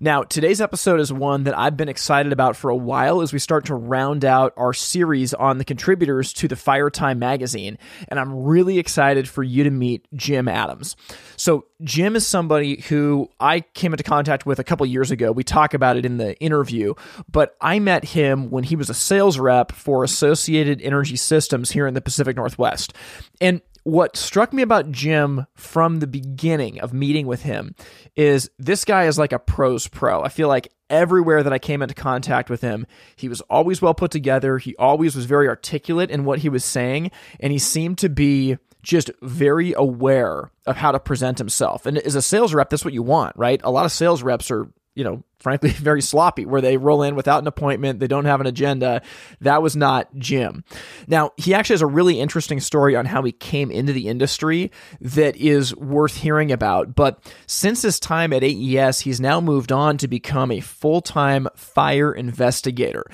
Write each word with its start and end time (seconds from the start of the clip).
Now, 0.00 0.22
today's 0.22 0.60
episode 0.60 1.00
is 1.00 1.12
one 1.12 1.44
that 1.44 1.56
I've 1.56 1.76
been 1.76 1.88
excited 1.88 2.32
about 2.32 2.56
for 2.56 2.70
a 2.70 2.76
while 2.76 3.22
as 3.22 3.32
we 3.32 3.38
start 3.38 3.64
to 3.66 3.74
round 3.74 4.24
out 4.24 4.52
our 4.56 4.72
series 4.72 5.32
on 5.32 5.58
the 5.58 5.64
contributors 5.64 6.32
to 6.34 6.48
the 6.48 6.56
Fire 6.56 6.90
Time 6.90 7.18
magazine. 7.18 7.78
And 8.08 8.20
I'm 8.20 8.44
really 8.44 8.78
excited 8.78 9.28
for 9.28 9.42
you 9.42 9.64
to 9.64 9.70
meet 9.70 10.06
Jim 10.14 10.48
Adams. 10.48 10.96
So, 11.36 11.66
Jim 11.82 12.16
is 12.16 12.26
somebody 12.26 12.80
who 12.88 13.30
I 13.38 13.60
came 13.60 13.92
into 13.92 14.04
contact 14.04 14.46
with 14.46 14.58
a 14.58 14.64
couple 14.64 14.86
years 14.86 15.10
ago. 15.10 15.32
We 15.32 15.44
talk 15.44 15.74
about 15.74 15.96
it 15.96 16.06
in 16.06 16.16
the 16.16 16.38
interview, 16.40 16.94
but 17.30 17.56
I 17.60 17.78
met 17.78 18.04
him 18.04 18.50
when 18.50 18.64
he 18.64 18.76
was 18.76 18.88
a 18.88 18.94
sales 18.94 19.38
rep 19.38 19.72
for 19.72 20.02
Associated 20.02 20.80
Energy 20.80 21.16
Systems 21.16 21.70
here 21.70 21.86
in 21.86 21.94
the 21.94 22.00
Pacific 22.00 22.36
Northwest. 22.36 22.94
And 23.40 23.60
what 23.86 24.16
struck 24.16 24.52
me 24.52 24.62
about 24.62 24.90
Jim 24.90 25.46
from 25.54 26.00
the 26.00 26.08
beginning 26.08 26.80
of 26.80 26.92
meeting 26.92 27.24
with 27.24 27.42
him 27.42 27.72
is 28.16 28.50
this 28.58 28.84
guy 28.84 29.04
is 29.04 29.16
like 29.16 29.32
a 29.32 29.38
pros 29.38 29.86
pro. 29.86 30.24
I 30.24 30.28
feel 30.28 30.48
like 30.48 30.72
everywhere 30.90 31.44
that 31.44 31.52
I 31.52 31.60
came 31.60 31.82
into 31.82 31.94
contact 31.94 32.50
with 32.50 32.62
him, 32.62 32.84
he 33.14 33.28
was 33.28 33.42
always 33.42 33.80
well 33.80 33.94
put 33.94 34.10
together. 34.10 34.58
He 34.58 34.74
always 34.74 35.14
was 35.14 35.26
very 35.26 35.46
articulate 35.46 36.10
in 36.10 36.24
what 36.24 36.40
he 36.40 36.48
was 36.48 36.64
saying, 36.64 37.12
and 37.38 37.52
he 37.52 37.60
seemed 37.60 37.98
to 37.98 38.08
be 38.08 38.58
just 38.82 39.08
very 39.22 39.72
aware 39.72 40.50
of 40.66 40.76
how 40.76 40.90
to 40.90 40.98
present 40.98 41.38
himself. 41.38 41.86
And 41.86 41.96
as 41.96 42.16
a 42.16 42.22
sales 42.22 42.52
rep, 42.52 42.70
that's 42.70 42.84
what 42.84 42.94
you 42.94 43.04
want, 43.04 43.36
right? 43.36 43.60
A 43.62 43.70
lot 43.70 43.84
of 43.84 43.92
sales 43.92 44.20
reps 44.20 44.50
are 44.50 44.66
you 44.96 45.04
know, 45.04 45.22
frankly, 45.38 45.70
very 45.70 46.02
sloppy, 46.02 46.44
where 46.44 46.60
they 46.60 46.76
roll 46.76 47.02
in 47.02 47.14
without 47.14 47.42
an 47.42 47.46
appointment, 47.46 48.00
they 48.00 48.08
don't 48.08 48.24
have 48.24 48.40
an 48.40 48.46
agenda. 48.46 49.02
That 49.40 49.62
was 49.62 49.76
not 49.76 50.12
Jim. 50.16 50.64
Now, 51.06 51.30
he 51.36 51.54
actually 51.54 51.74
has 51.74 51.82
a 51.82 51.86
really 51.86 52.18
interesting 52.18 52.58
story 52.58 52.96
on 52.96 53.06
how 53.06 53.22
he 53.22 53.30
came 53.30 53.70
into 53.70 53.92
the 53.92 54.08
industry 54.08 54.72
that 55.00 55.36
is 55.36 55.76
worth 55.76 56.16
hearing 56.16 56.50
about. 56.50 56.96
But 56.96 57.22
since 57.46 57.82
his 57.82 58.00
time 58.00 58.32
at 58.32 58.42
AES, 58.42 59.00
he's 59.00 59.20
now 59.20 59.40
moved 59.40 59.70
on 59.70 59.98
to 59.98 60.08
become 60.08 60.50
a 60.50 60.60
full 60.60 61.02
time 61.02 61.46
fire 61.54 62.12
investigator. 62.12 63.04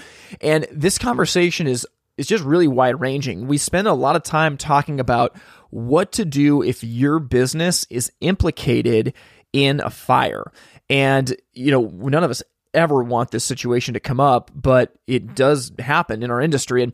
And 0.41 0.67
this 0.73 0.97
conversation 0.97 1.67
is 1.67 1.87
is 2.19 2.27
just 2.27 2.45
really 2.45 2.69
wide 2.69 3.01
ranging. 3.01 3.49
We 3.49 3.57
spend 3.59 3.89
a 3.89 3.95
lot 3.95 4.17
of 4.17 4.23
time 4.23 4.59
talking 4.59 5.01
about 5.01 5.35
what 5.71 6.13
to 6.13 6.27
do 6.27 6.63
if 6.63 6.85
your 6.85 7.19
business 7.19 7.87
is 7.89 8.13
implicated 8.21 9.15
in 9.53 9.81
a 9.81 9.91
fire. 9.91 10.51
And, 10.93 11.35
you 11.55 11.71
know, 11.71 11.89
none 12.11 12.23
of 12.23 12.31
us 12.31 12.43
ever 12.75 13.03
want 13.03 13.31
this 13.31 13.45
situation 13.45 13.95
to 13.95 14.01
come 14.01 14.21
up, 14.21 14.51
but 14.55 14.95
it 15.07 15.25
mm-hmm. 15.25 15.35
does 15.35 15.73
happen 15.79 16.23
in 16.23 16.31
our 16.31 16.41
industry. 16.41 16.83
And 16.83 16.93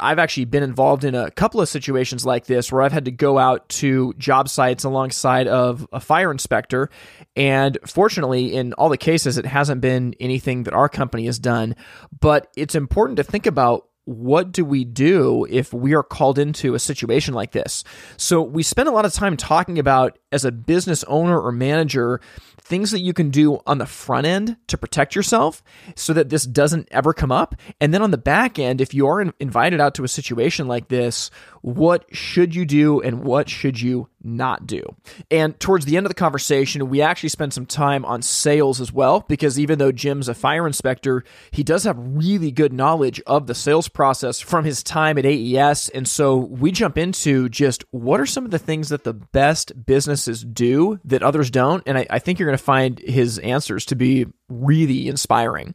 I've 0.00 0.18
actually 0.20 0.44
been 0.46 0.62
involved 0.62 1.04
in 1.04 1.16
a 1.16 1.30
couple 1.32 1.60
of 1.60 1.68
situations 1.68 2.24
like 2.24 2.46
this 2.46 2.70
where 2.70 2.82
I've 2.82 2.92
had 2.92 3.06
to 3.06 3.10
go 3.10 3.38
out 3.38 3.68
to 3.70 4.14
job 4.14 4.48
sites 4.48 4.84
alongside 4.84 5.48
of 5.48 5.86
a 5.92 6.00
fire 6.00 6.30
inspector. 6.30 6.90
And 7.36 7.76
fortunately, 7.86 8.54
in 8.54 8.72
all 8.74 8.88
the 8.88 8.96
cases, 8.96 9.36
it 9.36 9.46
hasn't 9.46 9.80
been 9.80 10.14
anything 10.20 10.64
that 10.64 10.74
our 10.74 10.88
company 10.88 11.26
has 11.26 11.38
done. 11.38 11.74
But 12.18 12.52
it's 12.56 12.74
important 12.74 13.16
to 13.16 13.24
think 13.24 13.46
about 13.46 13.89
what 14.10 14.50
do 14.50 14.64
we 14.64 14.84
do 14.84 15.46
if 15.48 15.72
we 15.72 15.94
are 15.94 16.02
called 16.02 16.38
into 16.38 16.74
a 16.74 16.78
situation 16.78 17.32
like 17.32 17.52
this? 17.52 17.84
So, 18.16 18.42
we 18.42 18.62
spend 18.62 18.88
a 18.88 18.92
lot 18.92 19.04
of 19.04 19.12
time 19.12 19.36
talking 19.36 19.78
about 19.78 20.18
as 20.32 20.44
a 20.44 20.52
business 20.52 21.04
owner 21.04 21.40
or 21.40 21.52
manager, 21.52 22.20
things 22.60 22.90
that 22.90 23.00
you 23.00 23.12
can 23.12 23.30
do 23.30 23.60
on 23.66 23.78
the 23.78 23.86
front 23.86 24.26
end 24.26 24.56
to 24.68 24.78
protect 24.78 25.14
yourself 25.14 25.62
so 25.94 26.12
that 26.12 26.28
this 26.28 26.44
doesn't 26.44 26.88
ever 26.90 27.12
come 27.12 27.32
up. 27.32 27.54
And 27.80 27.94
then 27.94 28.02
on 28.02 28.10
the 28.10 28.18
back 28.18 28.58
end, 28.58 28.80
if 28.80 28.94
you 28.94 29.06
are 29.06 29.20
invited 29.38 29.80
out 29.80 29.94
to 29.96 30.04
a 30.04 30.08
situation 30.08 30.68
like 30.68 30.88
this, 30.88 31.30
what 31.62 32.04
should 32.14 32.54
you 32.54 32.64
do 32.64 33.00
and 33.00 33.22
what 33.22 33.48
should 33.48 33.80
you 33.80 34.08
not 34.22 34.66
do? 34.66 34.82
And 35.30 35.58
towards 35.58 35.84
the 35.84 35.96
end 35.96 36.06
of 36.06 36.10
the 36.10 36.14
conversation, 36.14 36.88
we 36.88 37.00
actually 37.02 37.28
spent 37.28 37.54
some 37.54 37.66
time 37.66 38.04
on 38.04 38.22
sales 38.22 38.80
as 38.80 38.92
well, 38.92 39.24
because 39.28 39.58
even 39.58 39.78
though 39.78 39.92
Jim's 39.92 40.28
a 40.28 40.34
fire 40.34 40.66
inspector, 40.66 41.24
he 41.50 41.62
does 41.62 41.84
have 41.84 41.96
really 41.98 42.50
good 42.50 42.72
knowledge 42.72 43.20
of 43.26 43.46
the 43.46 43.54
sales 43.54 43.88
process 43.88 44.40
from 44.40 44.64
his 44.64 44.82
time 44.82 45.18
at 45.18 45.26
AES. 45.26 45.88
And 45.90 46.06
so 46.06 46.36
we 46.36 46.72
jump 46.72 46.98
into 46.98 47.48
just 47.48 47.84
what 47.90 48.20
are 48.20 48.26
some 48.26 48.44
of 48.44 48.50
the 48.50 48.58
things 48.58 48.88
that 48.90 49.04
the 49.04 49.14
best 49.14 49.86
businesses 49.86 50.44
do 50.44 50.98
that 51.04 51.22
others 51.22 51.50
don't. 51.50 51.82
And 51.86 51.98
I, 51.98 52.06
I 52.10 52.18
think 52.18 52.38
you're 52.38 52.48
going 52.48 52.58
to 52.58 52.64
find 52.64 52.98
his 52.98 53.38
answers 53.38 53.84
to 53.86 53.96
be 53.96 54.26
really 54.48 55.08
inspiring. 55.08 55.74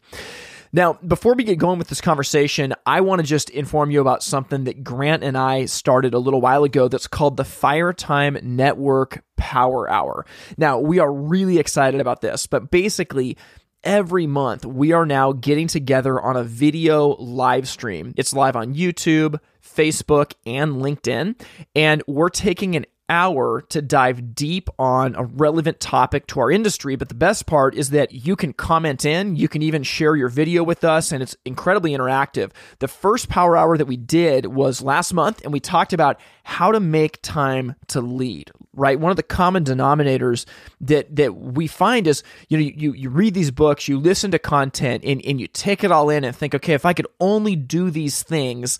Now, 0.75 0.99
before 1.07 1.35
we 1.35 1.45
get 1.45 1.57
going 1.57 1.79
with 1.79 1.87
this 1.87 2.01
conversation, 2.01 2.73
I 2.85 2.99
want 2.99 3.21
to 3.21 3.25
just 3.25 3.49
inform 3.49 3.91
you 3.91 4.01
about 4.01 4.21
something 4.21 4.65
that 4.65 4.83
Grant 4.83 5.23
and 5.23 5.37
I 5.37 5.67
started 5.67 6.13
a 6.13 6.19
little 6.19 6.41
while 6.41 6.65
ago 6.65 6.89
that's 6.89 7.07
called 7.07 7.37
the 7.37 7.45
Firetime 7.45 8.43
Network 8.43 9.23
Power 9.37 9.89
Hour. 9.89 10.25
Now, 10.57 10.79
we 10.79 10.99
are 10.99 11.09
really 11.09 11.59
excited 11.59 12.01
about 12.01 12.19
this, 12.19 12.45
but 12.45 12.71
basically, 12.71 13.37
every 13.85 14.27
month 14.27 14.65
we 14.65 14.91
are 14.91 15.05
now 15.05 15.31
getting 15.31 15.67
together 15.67 16.19
on 16.19 16.35
a 16.35 16.43
video 16.43 17.15
live 17.19 17.69
stream. 17.69 18.13
It's 18.17 18.33
live 18.33 18.57
on 18.57 18.75
YouTube, 18.75 19.39
Facebook, 19.63 20.33
and 20.45 20.81
LinkedIn. 20.81 21.39
And 21.73 22.03
we're 22.05 22.27
taking 22.27 22.75
an 22.75 22.85
hour 23.09 23.61
to 23.69 23.81
dive 23.81 24.35
deep 24.35 24.69
on 24.79 25.15
a 25.15 25.23
relevant 25.23 25.79
topic 25.79 26.27
to 26.27 26.39
our 26.39 26.51
industry. 26.51 26.95
But 26.95 27.09
the 27.09 27.15
best 27.15 27.45
part 27.45 27.75
is 27.75 27.91
that 27.91 28.11
you 28.11 28.35
can 28.35 28.53
comment 28.53 29.05
in, 29.05 29.35
you 29.35 29.47
can 29.47 29.61
even 29.61 29.83
share 29.83 30.15
your 30.15 30.29
video 30.29 30.63
with 30.63 30.83
us, 30.83 31.11
and 31.11 31.21
it's 31.21 31.35
incredibly 31.45 31.91
interactive. 31.91 32.51
The 32.79 32.87
first 32.87 33.29
power 33.29 33.55
hour 33.55 33.77
that 33.77 33.85
we 33.85 33.97
did 33.97 34.47
was 34.47 34.81
last 34.81 35.13
month, 35.13 35.43
and 35.43 35.53
we 35.53 35.59
talked 35.59 35.93
about 35.93 36.19
how 36.43 36.71
to 36.71 36.79
make 36.79 37.21
time 37.21 37.75
to 37.87 38.01
lead 38.01 38.51
right? 38.75 38.99
One 38.99 39.11
of 39.11 39.17
the 39.17 39.23
common 39.23 39.63
denominators 39.63 40.45
that 40.81 41.15
that 41.15 41.35
we 41.35 41.67
find 41.67 42.07
is 42.07 42.23
you 42.49 42.57
know 42.57 42.63
you 42.63 42.93
you 42.93 43.09
read 43.09 43.33
these 43.33 43.51
books, 43.51 43.87
you 43.87 43.99
listen 43.99 44.31
to 44.31 44.39
content, 44.39 45.03
and 45.05 45.23
and 45.25 45.39
you 45.39 45.47
take 45.47 45.83
it 45.83 45.91
all 45.91 46.09
in 46.09 46.23
and 46.23 46.35
think, 46.35 46.53
okay, 46.53 46.73
if 46.73 46.85
I 46.85 46.93
could 46.93 47.07
only 47.19 47.55
do 47.55 47.89
these 47.89 48.23
things, 48.23 48.77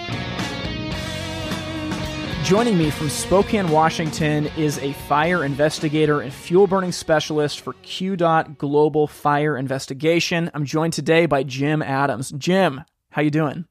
Joining 2.44 2.78
me 2.78 2.90
from 2.90 3.08
Spokane, 3.10 3.68
Washington 3.68 4.46
is 4.56 4.78
a 4.78 4.92
fire 4.92 5.44
investigator 5.44 6.20
and 6.20 6.32
fuel 6.32 6.66
burning 6.66 6.92
specialist 6.92 7.60
for 7.60 7.74
QDOT 7.74 8.56
Global 8.56 9.06
Fire 9.06 9.56
Investigation. 9.56 10.50
I'm 10.54 10.64
joined 10.64 10.92
today 10.92 11.26
by 11.26 11.42
Jim 11.42 11.82
Adams. 11.82 12.32
Jim, 12.32 12.82
how 13.10 13.22
you 13.22 13.30
doing? 13.30 13.66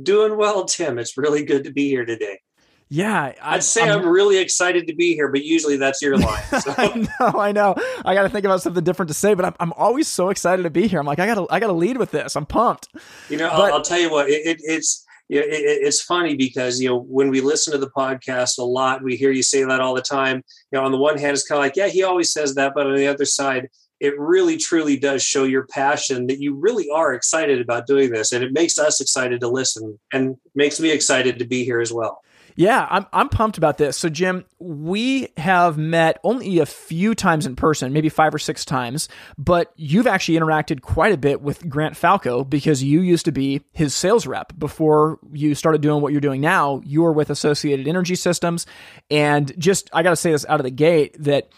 Doing 0.00 0.36
well, 0.36 0.64
Tim. 0.64 0.98
It's 0.98 1.16
really 1.16 1.44
good 1.44 1.64
to 1.64 1.72
be 1.72 1.88
here 1.88 2.04
today. 2.04 2.40
Yeah, 2.92 3.34
I, 3.40 3.54
would 3.54 3.62
say 3.62 3.88
I'm, 3.88 4.00
I'm, 4.00 4.08
really 4.08 4.38
excited 4.38 4.88
to 4.88 4.94
be 4.96 5.14
here, 5.14 5.28
but 5.28 5.44
usually 5.44 5.76
that's 5.76 6.02
your 6.02 6.18
line. 6.18 6.42
So. 6.60 6.74
I 6.76 7.08
know, 7.20 7.38
I 7.38 7.52
know. 7.52 7.76
I 8.04 8.14
got 8.14 8.24
to 8.24 8.28
think 8.28 8.44
about 8.44 8.62
something 8.62 8.82
different 8.82 9.08
to 9.10 9.14
say, 9.14 9.34
but 9.34 9.44
I'm, 9.44 9.54
I'm 9.60 9.72
always 9.74 10.08
so 10.08 10.28
excited 10.28 10.64
to 10.64 10.70
be 10.70 10.88
here. 10.88 10.98
I'm 10.98 11.06
like, 11.06 11.20
I 11.20 11.26
got 11.26 11.36
to, 11.36 11.46
I 11.54 11.60
got 11.60 11.68
to 11.68 11.72
lead 11.72 11.98
with 11.98 12.10
this. 12.10 12.34
I'm 12.34 12.46
pumped. 12.46 12.88
You 13.28 13.36
know, 13.36 13.48
but, 13.48 13.70
I'll, 13.70 13.74
I'll, 13.74 13.82
tell 13.82 14.00
you 14.00 14.10
what, 14.10 14.28
it, 14.28 14.44
it, 14.44 14.60
it's, 14.64 15.06
it, 15.28 15.44
it's 15.48 16.02
funny 16.02 16.34
because 16.34 16.80
you 16.80 16.88
know 16.88 16.98
when 16.98 17.30
we 17.30 17.40
listen 17.40 17.72
to 17.72 17.78
the 17.78 17.90
podcast 17.90 18.58
a 18.58 18.64
lot, 18.64 19.04
we 19.04 19.14
hear 19.14 19.30
you 19.30 19.44
say 19.44 19.62
that 19.62 19.80
all 19.80 19.94
the 19.94 20.02
time. 20.02 20.42
You 20.72 20.80
know, 20.80 20.84
on 20.84 20.90
the 20.90 20.98
one 20.98 21.16
hand, 21.16 21.34
it's 21.34 21.46
kind 21.46 21.58
of 21.58 21.62
like, 21.62 21.76
yeah, 21.76 21.86
he 21.86 22.02
always 22.02 22.32
says 22.32 22.56
that, 22.56 22.72
but 22.74 22.88
on 22.88 22.96
the 22.96 23.06
other 23.06 23.24
side, 23.24 23.68
it 24.00 24.18
really 24.18 24.56
truly 24.56 24.98
does 24.98 25.22
show 25.22 25.44
your 25.44 25.68
passion 25.68 26.26
that 26.26 26.40
you 26.40 26.56
really 26.56 26.88
are 26.92 27.14
excited 27.14 27.60
about 27.60 27.86
doing 27.86 28.10
this 28.10 28.32
and 28.32 28.42
it 28.42 28.52
makes 28.52 28.78
us 28.78 29.00
excited 29.00 29.40
to 29.40 29.48
listen 29.48 29.98
and 30.12 30.36
makes 30.54 30.80
me 30.80 30.90
excited 30.90 31.38
to 31.38 31.44
be 31.44 31.64
here 31.64 31.80
as 31.80 31.92
well 31.92 32.22
yeah, 32.60 32.86
I'm 32.90 33.06
I'm 33.14 33.30
pumped 33.30 33.56
about 33.56 33.78
this. 33.78 33.96
So 33.96 34.10
Jim, 34.10 34.44
we 34.58 35.28
have 35.38 35.78
met 35.78 36.20
only 36.22 36.58
a 36.58 36.66
few 36.66 37.14
times 37.14 37.46
in 37.46 37.56
person, 37.56 37.94
maybe 37.94 38.10
5 38.10 38.34
or 38.34 38.38
6 38.38 38.64
times, 38.66 39.08
but 39.38 39.72
you've 39.76 40.06
actually 40.06 40.38
interacted 40.38 40.82
quite 40.82 41.14
a 41.14 41.16
bit 41.16 41.40
with 41.40 41.66
Grant 41.70 41.96
Falco 41.96 42.44
because 42.44 42.82
you 42.82 43.00
used 43.00 43.24
to 43.24 43.32
be 43.32 43.62
his 43.72 43.94
sales 43.94 44.26
rep 44.26 44.52
before 44.58 45.18
you 45.32 45.54
started 45.54 45.80
doing 45.80 46.02
what 46.02 46.12
you're 46.12 46.20
doing 46.20 46.42
now. 46.42 46.82
You 46.84 47.00
were 47.00 47.14
with 47.14 47.30
Associated 47.30 47.88
Energy 47.88 48.14
Systems 48.14 48.66
and 49.10 49.58
just 49.58 49.88
I 49.94 50.02
got 50.02 50.10
to 50.10 50.16
say 50.16 50.32
this 50.32 50.44
out 50.46 50.60
of 50.60 50.64
the 50.64 50.70
gate 50.70 51.16
that 51.18 51.48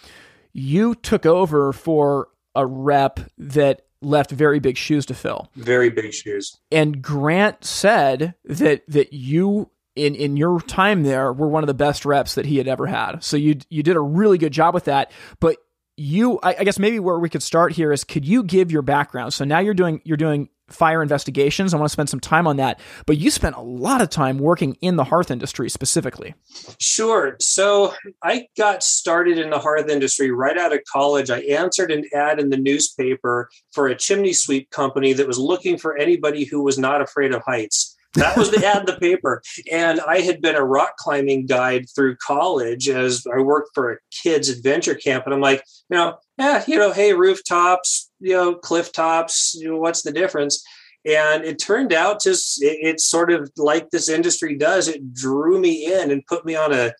you 0.52 0.94
took 0.94 1.26
over 1.26 1.72
for 1.72 2.28
a 2.54 2.64
rep 2.64 3.18
that 3.38 3.86
left 4.02 4.30
very 4.30 4.60
big 4.60 4.76
shoes 4.76 5.06
to 5.06 5.14
fill. 5.14 5.50
Very 5.56 5.90
big 5.90 6.14
shoes. 6.14 6.60
And 6.70 7.02
Grant 7.02 7.64
said 7.64 8.34
that 8.44 8.84
that 8.86 9.12
you 9.12 9.72
in 9.94 10.14
in 10.14 10.36
your 10.36 10.60
time 10.60 11.02
there 11.02 11.32
were 11.32 11.48
one 11.48 11.62
of 11.62 11.66
the 11.66 11.74
best 11.74 12.04
reps 12.04 12.34
that 12.34 12.46
he 12.46 12.58
had 12.58 12.68
ever 12.68 12.86
had. 12.86 13.22
So 13.22 13.36
you 13.36 13.58
you 13.68 13.82
did 13.82 13.96
a 13.96 14.00
really 14.00 14.38
good 14.38 14.52
job 14.52 14.74
with 14.74 14.84
that. 14.84 15.10
But 15.40 15.56
you 15.96 16.38
I, 16.42 16.56
I 16.60 16.64
guess 16.64 16.78
maybe 16.78 16.98
where 16.98 17.18
we 17.18 17.28
could 17.28 17.42
start 17.42 17.72
here 17.72 17.92
is 17.92 18.04
could 18.04 18.24
you 18.24 18.42
give 18.42 18.72
your 18.72 18.82
background? 18.82 19.34
So 19.34 19.44
now 19.44 19.58
you're 19.58 19.74
doing 19.74 20.00
you're 20.04 20.16
doing 20.16 20.48
fire 20.72 21.02
investigations. 21.02 21.74
I 21.74 21.76
want 21.76 21.88
to 21.90 21.92
spend 21.92 22.08
some 22.08 22.20
time 22.20 22.46
on 22.46 22.56
that. 22.56 22.80
But 23.06 23.18
you 23.18 23.30
spent 23.30 23.56
a 23.56 23.60
lot 23.60 24.00
of 24.00 24.10
time 24.10 24.38
working 24.38 24.74
in 24.80 24.96
the 24.96 25.04
hearth 25.04 25.30
industry 25.30 25.68
specifically. 25.68 26.34
Sure. 26.78 27.36
So 27.40 27.94
I 28.22 28.46
got 28.56 28.82
started 28.82 29.38
in 29.38 29.50
the 29.50 29.58
hearth 29.58 29.88
industry 29.88 30.30
right 30.30 30.56
out 30.56 30.72
of 30.72 30.80
college. 30.90 31.30
I 31.30 31.40
answered 31.40 31.90
an 31.90 32.04
ad 32.14 32.40
in 32.40 32.50
the 32.50 32.56
newspaper 32.56 33.48
for 33.72 33.88
a 33.88 33.96
chimney 33.96 34.32
sweep 34.32 34.70
company 34.70 35.12
that 35.12 35.26
was 35.26 35.38
looking 35.38 35.78
for 35.78 35.96
anybody 35.96 36.44
who 36.44 36.62
was 36.62 36.78
not 36.78 37.02
afraid 37.02 37.32
of 37.32 37.42
heights. 37.42 37.91
That 38.14 38.36
was 38.36 38.50
the 38.50 38.64
ad 38.66 38.80
in 38.80 38.86
the 38.86 39.00
paper. 39.00 39.42
And 39.70 40.00
I 40.00 40.20
had 40.20 40.42
been 40.42 40.54
a 40.54 40.64
rock 40.64 40.96
climbing 40.98 41.46
guide 41.46 41.86
through 41.94 42.16
college 42.16 42.88
as 42.88 43.26
I 43.26 43.40
worked 43.40 43.70
for 43.74 43.92
a 43.92 43.96
kids 44.10 44.48
adventure 44.50 44.94
camp. 44.94 45.24
And 45.24 45.34
I'm 45.34 45.40
like, 45.40 45.64
you 45.88 45.96
know, 45.96 46.18
yeah, 46.38 46.62
you 46.66 46.76
know, 46.76 46.92
hey, 46.92 47.14
rooftops, 47.14 48.10
you 48.20 48.34
know, 48.34 48.54
cliff 48.54 48.92
tops, 48.92 49.54
you 49.58 49.68
know, 49.68 49.78
what's 49.78 50.02
the 50.02 50.12
difference? 50.12 50.62
And 51.04 51.44
it 51.44 51.58
turned 51.58 51.92
out 51.92 52.22
just 52.22 52.62
it, 52.62 52.78
it's 52.80 53.04
sort 53.04 53.32
of 53.32 53.50
like 53.56 53.90
this 53.90 54.08
industry 54.08 54.56
does. 54.56 54.88
It 54.88 55.14
drew 55.14 55.58
me 55.58 55.92
in 55.92 56.10
and 56.10 56.26
put 56.26 56.44
me 56.44 56.54
on 56.54 56.72
a 56.72 56.92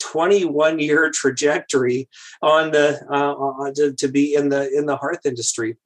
21 0.00 0.78
year 0.78 1.10
trajectory 1.10 2.08
on 2.42 2.70
the 2.70 2.98
uh, 3.10 3.70
to, 3.74 3.92
to 3.92 4.08
be 4.08 4.34
in 4.34 4.48
the 4.48 4.70
in 4.76 4.86
the 4.86 4.96
hearth 4.96 5.26
industry. 5.26 5.76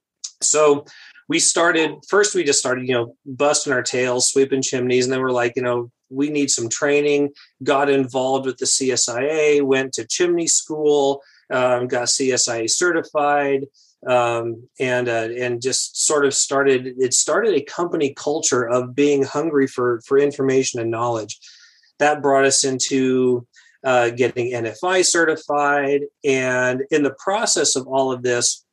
So 0.41 0.85
we 1.27 1.39
started 1.39 1.95
first. 2.07 2.35
We 2.35 2.43
just 2.43 2.59
started, 2.59 2.87
you 2.87 2.93
know, 2.93 3.15
busting 3.25 3.73
our 3.73 3.83
tails, 3.83 4.29
sweeping 4.29 4.61
chimneys, 4.61 5.05
and 5.05 5.13
then 5.13 5.21
we're 5.21 5.31
like, 5.31 5.53
you 5.55 5.63
know, 5.63 5.91
we 6.09 6.29
need 6.29 6.49
some 6.51 6.69
training. 6.69 7.31
Got 7.63 7.89
involved 7.89 8.45
with 8.45 8.57
the 8.57 8.65
CSIA, 8.65 9.63
went 9.63 9.93
to 9.93 10.05
chimney 10.05 10.47
school, 10.47 11.21
um, 11.51 11.87
got 11.87 12.07
CSIA 12.07 12.69
certified 12.69 13.65
um, 14.07 14.67
and 14.79 15.09
uh, 15.09 15.29
and 15.37 15.61
just 15.61 16.05
sort 16.05 16.25
of 16.25 16.33
started 16.33 16.93
it 16.97 17.13
started 17.13 17.55
a 17.55 17.63
company 17.63 18.13
culture 18.13 18.67
of 18.67 18.95
being 18.95 19.23
hungry 19.23 19.67
for 19.67 20.01
for 20.05 20.17
information 20.17 20.79
and 20.79 20.91
knowledge 20.91 21.39
that 21.99 22.21
brought 22.21 22.45
us 22.45 22.63
into 22.63 23.47
uh, 23.83 24.09
getting 24.09 24.51
NFI 24.51 25.05
certified 25.05 26.01
and 26.23 26.83
in 26.91 27.03
the 27.03 27.15
process 27.19 27.75
of 27.75 27.87
all 27.87 28.11
of 28.11 28.21
this 28.21 28.64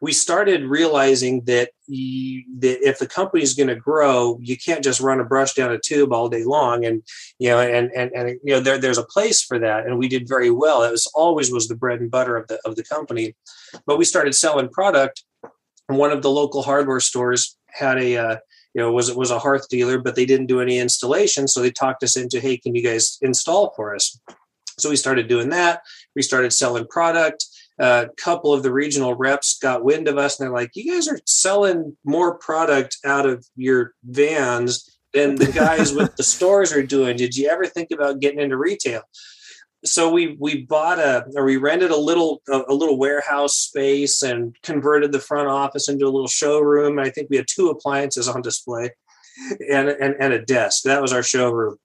we 0.00 0.12
started 0.12 0.64
realizing 0.64 1.42
that, 1.44 1.70
you, 1.86 2.44
that 2.58 2.86
if 2.86 2.98
the 2.98 3.06
company 3.06 3.42
is 3.42 3.54
going 3.54 3.68
to 3.68 3.76
grow, 3.76 4.38
you 4.42 4.56
can't 4.56 4.84
just 4.84 5.00
run 5.00 5.20
a 5.20 5.24
brush 5.24 5.54
down 5.54 5.72
a 5.72 5.78
tube 5.78 6.12
all 6.12 6.28
day 6.28 6.44
long. 6.44 6.84
And, 6.84 7.02
you 7.38 7.48
know, 7.48 7.60
and, 7.60 7.90
and, 7.94 8.10
and, 8.14 8.40
you 8.42 8.54
know, 8.54 8.60
there, 8.60 8.78
there's 8.78 8.98
a 8.98 9.04
place 9.04 9.42
for 9.42 9.58
that. 9.58 9.86
And 9.86 9.98
we 9.98 10.08
did 10.08 10.28
very 10.28 10.50
well. 10.50 10.82
It 10.82 10.90
was 10.90 11.06
always 11.14 11.50
was 11.50 11.68
the 11.68 11.76
bread 11.76 12.00
and 12.00 12.10
butter 12.10 12.36
of 12.36 12.48
the, 12.48 12.58
of 12.64 12.76
the 12.76 12.84
company. 12.84 13.34
But 13.86 13.98
we 13.98 14.04
started 14.04 14.34
selling 14.34 14.68
product. 14.68 15.24
One 15.86 16.10
of 16.10 16.22
the 16.22 16.30
local 16.30 16.62
hardware 16.62 17.00
stores 17.00 17.56
had 17.68 17.98
a, 17.98 18.16
uh, 18.16 18.36
you 18.74 18.82
know, 18.82 18.92
was 18.92 19.14
was 19.14 19.30
a 19.30 19.38
hearth 19.38 19.68
dealer, 19.70 19.98
but 19.98 20.16
they 20.16 20.26
didn't 20.26 20.46
do 20.46 20.60
any 20.60 20.78
installation. 20.78 21.48
So 21.48 21.62
they 21.62 21.70
talked 21.70 22.02
us 22.02 22.16
into, 22.16 22.40
hey, 22.40 22.58
can 22.58 22.74
you 22.74 22.82
guys 22.82 23.18
install 23.22 23.72
for 23.74 23.94
us? 23.94 24.20
So 24.78 24.90
we 24.90 24.96
started 24.96 25.28
doing 25.28 25.48
that. 25.48 25.80
We 26.14 26.20
started 26.20 26.52
selling 26.52 26.86
product 26.86 27.46
a 27.78 28.08
couple 28.16 28.52
of 28.52 28.62
the 28.62 28.72
regional 28.72 29.14
reps 29.14 29.58
got 29.58 29.84
wind 29.84 30.08
of 30.08 30.18
us 30.18 30.38
and 30.38 30.46
they're 30.46 30.54
like, 30.54 30.70
you 30.74 30.92
guys 30.92 31.08
are 31.08 31.18
selling 31.26 31.96
more 32.04 32.38
product 32.38 32.96
out 33.04 33.26
of 33.26 33.46
your 33.54 33.92
vans 34.04 34.98
than 35.12 35.36
the 35.36 35.50
guys 35.52 35.92
with 35.92 36.16
the 36.16 36.22
stores 36.34 36.72
are 36.72 36.82
doing. 36.82 37.16
Did 37.16 37.36
you 37.36 37.48
ever 37.48 37.66
think 37.66 37.90
about 37.90 38.20
getting 38.20 38.40
into 38.40 38.56
retail? 38.56 39.02
So 39.84 40.10
we 40.10 40.36
we 40.40 40.62
bought 40.62 40.98
a 40.98 41.26
or 41.36 41.44
we 41.44 41.58
rented 41.58 41.90
a 41.90 41.96
little 41.96 42.42
a, 42.48 42.72
little 42.72 42.98
warehouse 42.98 43.56
space 43.56 44.22
and 44.22 44.56
converted 44.62 45.12
the 45.12 45.20
front 45.20 45.48
office 45.48 45.88
into 45.88 46.06
a 46.06 46.10
little 46.10 46.26
showroom. 46.26 46.98
I 46.98 47.10
think 47.10 47.28
we 47.30 47.36
had 47.36 47.46
two 47.48 47.68
appliances 47.68 48.26
on 48.26 48.42
display 48.42 48.90
and 49.70 49.88
and, 49.88 50.16
and 50.18 50.32
a 50.32 50.42
desk. 50.42 50.84
That 50.84 51.02
was 51.02 51.12
our 51.12 51.22
showroom. 51.22 51.76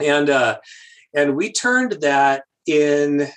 And 0.00 0.28
uh 0.28 0.58
and 1.14 1.36
we 1.36 1.52
turned 1.52 1.92
that 2.02 2.44
in 2.66 3.28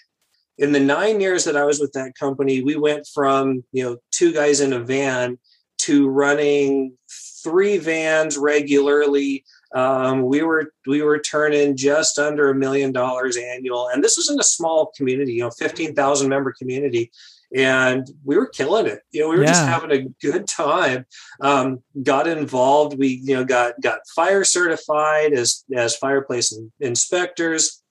in 0.57 0.71
the 0.71 0.79
nine 0.79 1.19
years 1.19 1.45
that 1.45 1.55
I 1.57 1.65
was 1.65 1.79
with 1.79 1.93
that 1.93 2.15
company, 2.15 2.63
we 2.63 2.75
went 2.75 3.07
from 3.07 3.63
you 3.71 3.83
know 3.83 3.97
two 4.11 4.33
guys 4.33 4.59
in 4.59 4.73
a 4.73 4.79
van 4.79 5.37
to 5.79 6.07
running 6.07 6.97
three 7.43 7.77
vans 7.77 8.37
regularly. 8.37 9.43
Um, 9.75 10.21
we 10.23 10.43
were 10.43 10.71
we 10.87 11.01
were 11.01 11.19
turning 11.19 11.75
just 11.75 12.19
under 12.19 12.49
a 12.49 12.55
million 12.55 12.91
dollars 12.91 13.37
annual, 13.37 13.89
and 13.89 14.03
this 14.03 14.17
was 14.17 14.29
in 14.29 14.39
a 14.39 14.43
small 14.43 14.91
community, 14.95 15.33
you 15.33 15.41
know, 15.41 15.51
fifteen 15.51 15.95
thousand 15.95 16.29
member 16.29 16.53
community, 16.53 17.11
and 17.55 18.07
we 18.23 18.37
were 18.37 18.47
killing 18.47 18.85
it. 18.85 18.99
You 19.11 19.21
know, 19.21 19.29
we 19.29 19.37
were 19.37 19.43
yeah. 19.43 19.49
just 19.49 19.65
having 19.65 19.91
a 19.91 20.07
good 20.21 20.47
time. 20.47 21.05
Um, 21.41 21.83
got 22.01 22.27
involved. 22.27 22.97
We 22.97 23.21
you 23.23 23.35
know 23.35 23.45
got 23.45 23.79
got 23.81 23.99
fire 24.15 24.43
certified 24.43 25.33
as 25.33 25.63
as 25.75 25.95
fireplace 25.95 26.57
inspectors. 26.79 27.82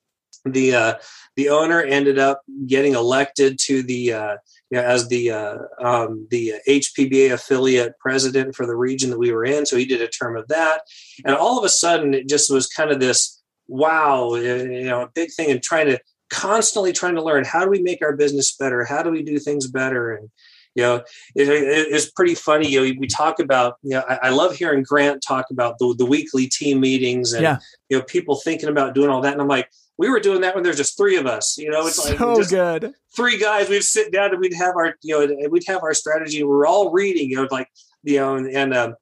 The 0.45 0.75
uh, 0.75 0.95
the 1.37 1.51
owner 1.51 1.81
ended 1.81 2.19
up 2.19 2.43
getting 2.67 2.95
elected 2.95 3.59
to 3.61 3.83
the 3.83 4.13
uh, 4.13 4.37
you 4.71 4.79
know, 4.79 4.83
as 4.83 5.09
the 5.09 5.31
uh, 5.31 5.59
um, 5.81 6.27
the 6.31 6.55
HPBA 6.69 7.33
affiliate 7.33 7.99
president 7.99 8.55
for 8.55 8.67
the 8.67 8.75
region 8.75 9.11
that 9.11 9.19
we 9.19 9.33
were 9.33 9.45
in. 9.45 9.67
So 9.67 9.77
he 9.77 9.85
did 9.85 10.03
a 10.03 10.09
term 10.09 10.37
of 10.37 10.49
that, 10.49 10.83
and 11.25 11.37
all 11.37 11.59
of 11.59 11.65
a 11.65 11.69
sudden 11.69 12.13
it 12.13 12.29
just 12.29 12.51
was 12.51 12.67
kind 12.67 12.91
of 12.91 12.99
this 12.99 13.41
wow, 13.69 14.35
you 14.35 14.85
know, 14.85 15.03
a 15.03 15.11
big 15.15 15.31
thing, 15.33 15.51
and 15.51 15.63
trying 15.63 15.87
to 15.87 16.01
constantly 16.31 16.93
trying 16.93 17.15
to 17.15 17.23
learn 17.23 17.45
how 17.45 17.65
do 17.65 17.71
we 17.71 17.83
make 17.83 18.03
our 18.03 18.17
business 18.17 18.57
better, 18.57 18.85
how 18.85 19.03
do 19.03 19.11
we 19.11 19.23
do 19.23 19.39
things 19.39 19.69
better, 19.69 20.15
and 20.15 20.31
you 20.75 20.83
know, 20.83 20.97
it, 21.35 21.49
it, 21.49 21.89
it's 21.91 22.11
pretty 22.11 22.35
funny. 22.35 22.69
You 22.69 22.81
know, 22.81 22.99
we 22.99 23.07
talk 23.07 23.41
about, 23.41 23.77
you 23.83 23.91
know, 23.91 24.05
I, 24.09 24.19
I, 24.23 24.29
love 24.31 24.57
hearing 24.57 24.83
Grant 24.83 25.23
talk 25.23 25.51
about 25.51 25.79
the, 25.79 25.95
the 25.99 26.07
weekly 26.07 26.47
team 26.47 26.81
meetings 26.81 27.35
and, 27.35 27.43
yeah. 27.43 27.59
you 27.91 27.99
know, 27.99 28.05
people 28.05 28.37
thinking 28.37 28.71
about 28.71 28.95
doing 28.95 29.11
all 29.11 29.21
that. 29.21 29.35
And 29.35 29.43
I'm 29.43 29.49
like, 29.49 29.69
we 30.03 30.11
were 30.11 30.19
doing 30.19 30.41
that 30.41 30.57
when 30.57 30.65
there's 30.65 30.79
just 30.79 30.97
three 30.97 31.17
of 31.17 31.27
us. 31.27 31.57
You 31.57 31.71
know, 31.71 31.87
it's 31.87 32.03
so 32.03 32.11
like 32.11 32.49
good. 32.49 32.93
Three 33.15 33.39
guys. 33.39 33.69
We'd 33.69 33.85
sit 33.85 34.11
down 34.11 34.33
and 34.33 34.41
we'd 34.41 34.53
have 34.53 34.75
our, 34.75 34.97
you 35.01 35.27
know, 35.29 35.49
we'd 35.49 35.63
have 35.69 35.85
our 35.85 35.95
strategy. 35.95 36.43
We're 36.43 36.67
all 36.67 36.91
reading. 36.91 37.31
You 37.31 37.37
know, 37.37 37.49
like 37.53 37.69
you 38.03 38.17
know, 38.17 38.35
and, 38.35 38.49
and 38.49 38.75
um, 38.75 38.97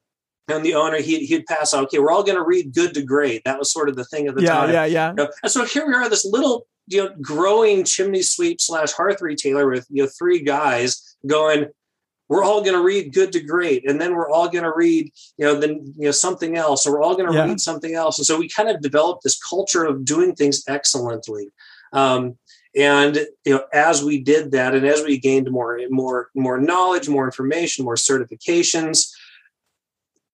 and 0.48 0.62
the 0.62 0.74
owner 0.74 0.98
he 0.98 1.24
he'd 1.24 1.46
pass 1.46 1.72
out. 1.72 1.84
Okay, 1.84 2.00
we're 2.00 2.10
all 2.10 2.22
going 2.22 2.36
to 2.36 2.44
read 2.44 2.74
good 2.74 2.92
to 2.92 3.02
great. 3.02 3.40
That 3.46 3.58
was 3.58 3.72
sort 3.72 3.88
of 3.88 3.96
the 3.96 4.04
thing 4.04 4.28
of 4.28 4.34
the 4.34 4.42
yeah, 4.42 4.52
time. 4.52 4.70
Yeah, 4.70 4.84
yeah, 4.84 5.12
know? 5.12 5.30
And 5.42 5.50
so 5.50 5.64
here 5.64 5.86
we 5.86 5.94
are, 5.94 6.06
this 6.10 6.26
little 6.26 6.66
you 6.86 7.02
know 7.02 7.14
growing 7.22 7.82
chimney 7.84 8.20
sweep 8.20 8.60
slash 8.60 8.92
hearth 8.92 9.22
retailer 9.22 9.70
with 9.70 9.86
you 9.88 10.02
know 10.02 10.10
three 10.18 10.42
guys 10.42 11.16
going 11.26 11.64
we're 12.30 12.44
all 12.44 12.62
going 12.62 12.76
to 12.76 12.82
read 12.82 13.12
good 13.12 13.32
to 13.32 13.40
great 13.40 13.86
and 13.90 14.00
then 14.00 14.14
we're 14.14 14.30
all 14.30 14.48
going 14.48 14.64
to 14.64 14.72
read 14.74 15.12
you 15.36 15.44
know 15.44 15.56
then 15.56 15.92
you 15.98 16.06
know 16.06 16.10
something 16.12 16.56
else 16.56 16.86
or 16.86 16.92
we're 16.92 17.02
all 17.02 17.16
going 17.16 17.28
to 17.28 17.34
yeah. 17.34 17.44
read 17.44 17.60
something 17.60 17.94
else. 17.94 18.18
And 18.18 18.24
so 18.26 18.38
we 18.38 18.48
kind 18.48 18.70
of 18.70 18.80
developed 18.80 19.24
this 19.24 19.38
culture 19.38 19.84
of 19.84 20.04
doing 20.04 20.34
things 20.34 20.62
excellently. 20.66 21.48
Um, 21.92 22.38
and 22.76 23.16
you 23.44 23.54
know 23.54 23.64
as 23.74 24.04
we 24.04 24.22
did 24.22 24.52
that 24.52 24.76
and 24.76 24.86
as 24.86 25.02
we 25.02 25.18
gained 25.18 25.50
more 25.50 25.80
more 25.90 26.30
more 26.36 26.56
knowledge 26.60 27.08
more 27.08 27.24
information 27.24 27.84
more 27.84 27.96
certifications 27.96 29.10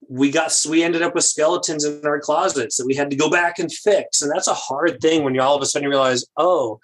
we 0.08 0.30
got 0.30 0.54
we 0.68 0.82
ended 0.82 1.00
up 1.00 1.14
with 1.14 1.24
skeletons 1.24 1.84
in 1.84 2.04
our 2.04 2.20
closets 2.20 2.76
that 2.76 2.86
we 2.86 2.94
had 2.94 3.10
to 3.10 3.16
go 3.16 3.30
back 3.30 3.58
and 3.58 3.72
fix. 3.72 4.22
And 4.22 4.30
that's 4.30 4.48
a 4.48 4.54
hard 4.54 5.00
thing 5.00 5.24
when 5.24 5.34
you 5.34 5.40
all 5.40 5.56
of 5.56 5.62
a 5.62 5.66
sudden 5.66 5.88
realize 5.88 6.24
oh 6.36 6.78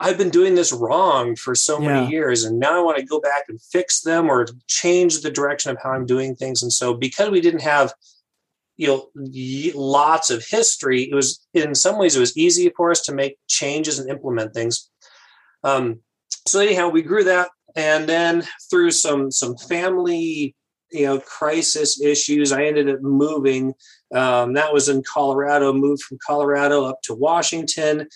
i've 0.00 0.18
been 0.18 0.30
doing 0.30 0.54
this 0.54 0.72
wrong 0.72 1.34
for 1.36 1.54
so 1.54 1.80
yeah. 1.80 1.88
many 1.88 2.10
years 2.10 2.44
and 2.44 2.58
now 2.58 2.78
i 2.78 2.82
want 2.82 2.96
to 2.96 3.04
go 3.04 3.20
back 3.20 3.44
and 3.48 3.60
fix 3.60 4.00
them 4.02 4.30
or 4.30 4.46
change 4.66 5.20
the 5.20 5.30
direction 5.30 5.70
of 5.70 5.78
how 5.82 5.90
i'm 5.90 6.06
doing 6.06 6.34
things 6.34 6.62
and 6.62 6.72
so 6.72 6.94
because 6.94 7.30
we 7.30 7.40
didn't 7.40 7.62
have 7.62 7.92
you 8.78 8.86
know 8.86 9.08
lots 9.74 10.30
of 10.30 10.44
history 10.46 11.02
it 11.02 11.14
was 11.14 11.46
in 11.52 11.74
some 11.74 11.98
ways 11.98 12.16
it 12.16 12.20
was 12.20 12.36
easy 12.36 12.70
for 12.76 12.90
us 12.90 13.02
to 13.02 13.12
make 13.12 13.36
changes 13.48 13.98
and 13.98 14.08
implement 14.08 14.54
things 14.54 14.90
um, 15.64 15.98
so 16.46 16.60
anyhow 16.60 16.88
we 16.88 17.02
grew 17.02 17.24
that 17.24 17.50
and 17.76 18.08
then 18.08 18.42
through 18.70 18.90
some 18.90 19.30
some 19.30 19.56
family 19.56 20.54
you 20.90 21.04
know 21.04 21.18
crisis 21.20 22.00
issues 22.00 22.52
i 22.52 22.64
ended 22.64 22.88
up 22.88 23.02
moving 23.02 23.74
um, 24.14 24.54
that 24.54 24.72
was 24.72 24.88
in 24.88 25.02
colorado 25.02 25.72
moved 25.72 26.02
from 26.02 26.18
colorado 26.24 26.84
up 26.84 27.02
to 27.02 27.14
washington 27.14 28.06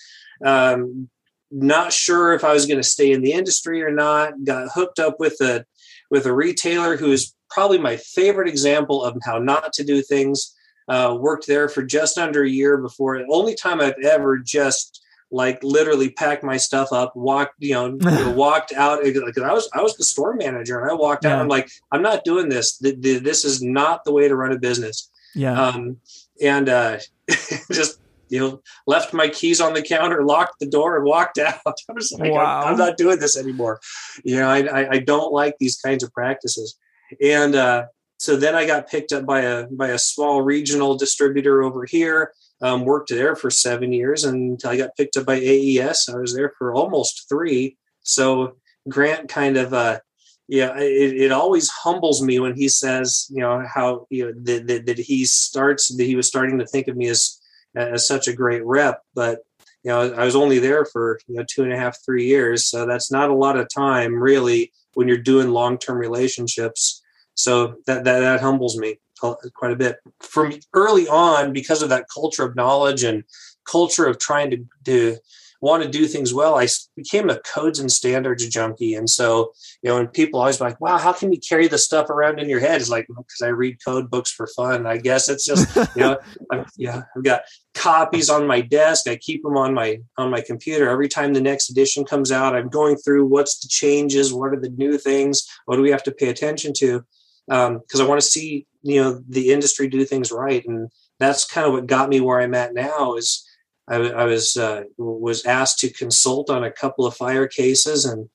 um, 0.45 1.09
not 1.53 1.93
sure 1.93 2.33
if 2.33 2.43
i 2.43 2.53
was 2.53 2.65
going 2.65 2.79
to 2.79 2.87
stay 2.87 3.11
in 3.11 3.21
the 3.21 3.31
industry 3.31 3.81
or 3.83 3.91
not 3.91 4.33
got 4.43 4.71
hooked 4.73 4.99
up 4.99 5.19
with 5.19 5.39
a 5.41 5.65
with 6.09 6.25
a 6.25 6.33
retailer 6.33 6.97
who 6.97 7.11
is 7.11 7.35
probably 7.49 7.77
my 7.77 7.97
favorite 7.97 8.47
example 8.47 9.03
of 9.03 9.15
how 9.23 9.37
not 9.37 9.71
to 9.73 9.83
do 9.83 10.01
things 10.01 10.55
uh, 10.89 11.15
worked 11.17 11.47
there 11.47 11.69
for 11.69 11.81
just 11.81 12.17
under 12.17 12.43
a 12.43 12.49
year 12.49 12.77
before 12.77 13.17
the 13.17 13.25
only 13.29 13.55
time 13.55 13.79
i've 13.79 13.93
ever 14.03 14.37
just 14.37 15.03
like 15.33 15.61
literally 15.63 16.11
packed 16.11 16.43
my 16.43 16.57
stuff 16.57 16.93
up, 16.93 17.15
walked, 17.15 17.55
you 17.57 17.73
know, 17.73 17.97
walked 18.37 18.71
out 18.71 19.03
because 19.03 19.43
I 19.43 19.51
was 19.51 19.67
I 19.73 19.81
was 19.81 19.97
the 19.97 20.05
store 20.05 20.35
manager 20.35 20.79
and 20.79 20.89
I 20.89 20.93
walked 20.93 21.25
out. 21.25 21.39
I'm 21.39 21.47
like, 21.47 21.69
I'm 21.91 22.03
not 22.03 22.23
doing 22.23 22.49
this. 22.49 22.77
This 22.77 23.43
is 23.43 23.61
not 23.61 24.05
the 24.05 24.13
way 24.13 24.27
to 24.27 24.35
run 24.35 24.53
a 24.53 24.59
business. 24.59 25.09
Yeah. 25.33 25.59
Um, 25.59 25.97
and 26.39 26.69
uh, 26.69 26.99
just 27.71 27.99
you 28.33 28.39
know, 28.39 28.61
left 28.87 29.13
my 29.13 29.29
keys 29.29 29.61
on 29.61 29.73
the 29.73 29.81
counter, 29.83 30.23
locked 30.23 30.59
the 30.59 30.65
door, 30.65 30.95
and 30.95 31.05
walked 31.05 31.37
out. 31.49 31.59
I 31.67 31.93
was 31.93 32.11
like, 32.11 32.31
wow. 32.31 32.61
I'm, 32.61 32.73
I'm, 32.73 32.77
not 32.79 32.97
doing 32.97 33.19
this 33.19 33.37
anymore. 33.37 33.79
You 34.23 34.37
know, 34.37 34.49
I, 34.49 34.61
I, 34.61 34.89
I 34.93 34.99
don't 34.99 35.31
like 35.31 35.55
these 35.59 35.77
kinds 35.77 36.03
of 36.03 36.11
practices. 36.13 36.75
And 37.21 37.53
uh, 37.53 37.85
so 38.17 38.35
then 38.35 38.55
I 38.55 38.65
got 38.65 38.89
picked 38.89 39.11
up 39.11 39.27
by 39.27 39.41
a 39.41 39.67
by 39.67 39.89
a 39.89 39.99
small 39.99 40.41
regional 40.41 40.97
distributor 40.97 41.61
over 41.61 41.85
here 41.85 42.33
um, 42.63 42.85
worked 42.85 43.09
there 43.09 43.35
for 43.35 43.51
seven 43.51 43.93
years 43.93 44.23
until 44.23 44.71
I 44.71 44.77
got 44.77 44.95
picked 44.97 45.17
up 45.17 45.27
by 45.27 45.35
AES. 45.35 46.09
I 46.09 46.17
was 46.17 46.33
there 46.33 46.53
for 46.57 46.73
almost 46.73 47.27
three. 47.29 47.77
So 48.01 48.55
Grant 48.89 49.29
kind 49.29 49.57
of, 49.57 49.73
uh, 49.73 49.99
yeah, 50.47 50.75
it, 50.77 51.21
it 51.21 51.31
always 51.31 51.69
humbles 51.69 52.23
me 52.23 52.39
when 52.39 52.55
he 52.55 52.67
says, 52.67 53.27
you 53.29 53.41
know, 53.41 53.63
how 53.71 54.07
you 54.09 54.25
know 54.25 54.33
that, 54.43 54.67
that, 54.67 54.85
that 54.87 54.97
he 54.97 55.25
starts 55.25 55.95
that 55.95 56.03
he 56.03 56.15
was 56.15 56.27
starting 56.27 56.57
to 56.59 56.65
think 56.65 56.87
of 56.87 56.97
me 56.97 57.07
as 57.07 57.39
as 57.75 58.07
such 58.07 58.27
a 58.27 58.33
great 58.33 58.63
rep, 58.65 59.01
but 59.13 59.39
you 59.83 59.91
know, 59.91 60.13
I 60.13 60.23
was 60.23 60.35
only 60.35 60.59
there 60.59 60.85
for 60.85 61.19
you 61.27 61.35
know 61.35 61.45
two 61.47 61.63
and 61.63 61.73
a 61.73 61.77
half, 61.77 61.97
three 62.03 62.25
years, 62.25 62.65
so 62.65 62.85
that's 62.85 63.11
not 63.11 63.29
a 63.29 63.35
lot 63.35 63.57
of 63.57 63.67
time 63.73 64.15
really 64.15 64.71
when 64.93 65.07
you're 65.07 65.17
doing 65.17 65.49
long 65.49 65.77
term 65.77 65.97
relationships. 65.97 67.01
So 67.35 67.75
that, 67.87 68.03
that 68.03 68.19
that 68.19 68.41
humbles 68.41 68.77
me 68.77 68.99
quite 69.19 69.71
a 69.71 69.75
bit 69.75 69.97
from 70.21 70.53
early 70.73 71.07
on 71.07 71.53
because 71.53 71.81
of 71.81 71.89
that 71.89 72.05
culture 72.13 72.43
of 72.43 72.55
knowledge 72.55 73.03
and 73.03 73.23
culture 73.65 74.05
of 74.05 74.19
trying 74.19 74.51
to, 74.51 74.65
to 74.85 75.17
want 75.63 75.81
to 75.81 75.89
do 75.89 76.07
things 76.07 76.33
well 76.33 76.55
i 76.59 76.67
became 76.95 77.29
a 77.29 77.39
codes 77.39 77.79
and 77.79 77.91
standards 77.91 78.47
junkie. 78.47 78.95
And 78.95 79.09
so 79.09 79.53
you 79.81 79.89
know 79.89 79.97
and 79.97 80.11
people 80.11 80.39
always 80.39 80.61
like 80.61 80.79
wow 80.81 80.97
how 80.97 81.13
can 81.13 81.31
you 81.31 81.39
carry 81.39 81.67
the 81.67 81.77
stuff 81.77 82.09
around 82.09 82.39
in 82.39 82.49
your 82.49 82.59
head? 82.59 82.81
It's 82.81 82.89
like 82.89 83.07
because 83.07 83.41
i 83.41 83.47
read 83.47 83.83
code 83.83 84.09
books 84.11 84.31
for 84.31 84.47
fun. 84.47 84.85
I 84.85 84.97
guess 84.97 85.29
it's 85.29 85.45
just 85.45 85.75
you 85.95 86.03
know 86.03 86.17
i 86.51 86.65
yeah 86.77 87.03
i've 87.15 87.23
got 87.23 87.43
copies 87.73 88.29
on 88.29 88.45
my 88.45 88.61
desk. 88.61 89.07
I 89.07 89.15
keep 89.15 89.41
them 89.43 89.57
on 89.57 89.73
my 89.73 89.99
on 90.17 90.29
my 90.29 90.41
computer. 90.41 90.89
Every 90.89 91.07
time 91.07 91.33
the 91.33 91.41
next 91.41 91.69
edition 91.69 92.05
comes 92.05 92.31
out 92.31 92.55
i'm 92.55 92.69
going 92.69 92.97
through 92.97 93.25
what's 93.25 93.59
the 93.59 93.67
changes 93.67 94.33
what 94.33 94.53
are 94.53 94.59
the 94.59 94.69
new 94.69 94.97
things 94.97 95.47
what 95.65 95.77
do 95.77 95.81
we 95.81 95.91
have 95.91 96.03
to 96.03 96.11
pay 96.11 96.29
attention 96.29 96.73
to? 96.77 97.03
Because 97.47 97.99
um, 97.99 98.01
I 98.01 98.05
want 98.05 98.21
to 98.21 98.27
see 98.27 98.67
you 98.81 99.01
know 99.01 99.21
the 99.29 99.51
industry 99.51 99.87
do 99.87 100.03
things 100.05 100.31
right, 100.31 100.65
and 100.65 100.89
that's 101.19 101.45
kind 101.45 101.65
of 101.65 101.73
what 101.73 101.87
got 101.87 102.09
me 102.09 102.21
where 102.21 102.39
I'm 102.39 102.55
at 102.55 102.73
now. 102.73 103.15
Is 103.15 103.47
I, 103.87 103.95
I 103.95 104.25
was 104.25 104.57
uh, 104.57 104.83
was 104.97 105.45
asked 105.45 105.79
to 105.79 105.91
consult 105.91 106.49
on 106.49 106.63
a 106.63 106.71
couple 106.71 107.05
of 107.05 107.15
fire 107.15 107.47
cases, 107.47 108.05
and 108.05 108.29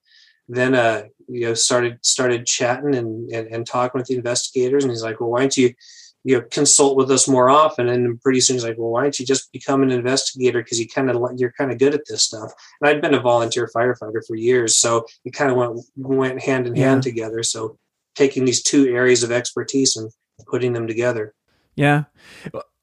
then 0.49 0.75
uh, 0.75 1.05
you 1.29 1.47
know 1.47 1.55
started 1.55 1.99
started 2.03 2.47
chatting 2.47 2.95
and, 2.95 3.31
and 3.31 3.47
and 3.49 3.67
talking 3.67 3.99
with 3.99 4.09
the 4.09 4.17
investigators, 4.17 4.85
and 4.85 4.91
he's 4.91 5.03
like, 5.03 5.21
"Well, 5.21 5.31
why 5.31 5.41
don't 5.41 5.57
you?" 5.57 5.75
you 6.25 6.37
know 6.37 6.45
consult 6.51 6.97
with 6.97 7.13
us 7.13 7.29
more 7.29 7.49
often 7.49 7.89
and 7.89 8.21
pretty 8.21 8.41
soon 8.41 8.55
he's 8.55 8.65
like 8.65 8.77
well 8.77 8.91
why 8.91 9.03
don't 9.03 9.21
you 9.21 9.25
just 9.25 9.53
become 9.53 9.85
an 9.85 9.93
investigator 9.93 10.61
because 10.61 10.81
you 10.81 10.89
kind 10.89 11.09
of 11.09 11.17
you're 11.37 11.53
kind 11.53 11.71
of 11.71 11.79
good 11.79 11.95
at 11.95 12.01
this 12.09 12.25
stuff 12.25 12.53
and 12.81 12.91
i'd 12.91 13.01
been 13.01 13.15
a 13.15 13.21
volunteer 13.21 13.71
firefighter 13.75 14.21
for 14.27 14.35
years 14.35 14.77
so 14.77 15.07
it 15.25 15.31
kind 15.31 15.49
of 15.49 15.57
went 15.57 15.79
went 15.97 16.43
hand 16.43 16.67
in 16.67 16.75
hand 16.75 17.05
together 17.05 17.45
so 17.45 17.79
taking 18.19 18.45
these 18.45 18.63
two 18.63 18.89
areas 18.89 19.23
of 19.23 19.31
expertise 19.31 19.97
and 19.97 20.11
putting 20.47 20.73
them 20.73 20.87
together. 20.87 21.35
Yeah. 21.77 22.05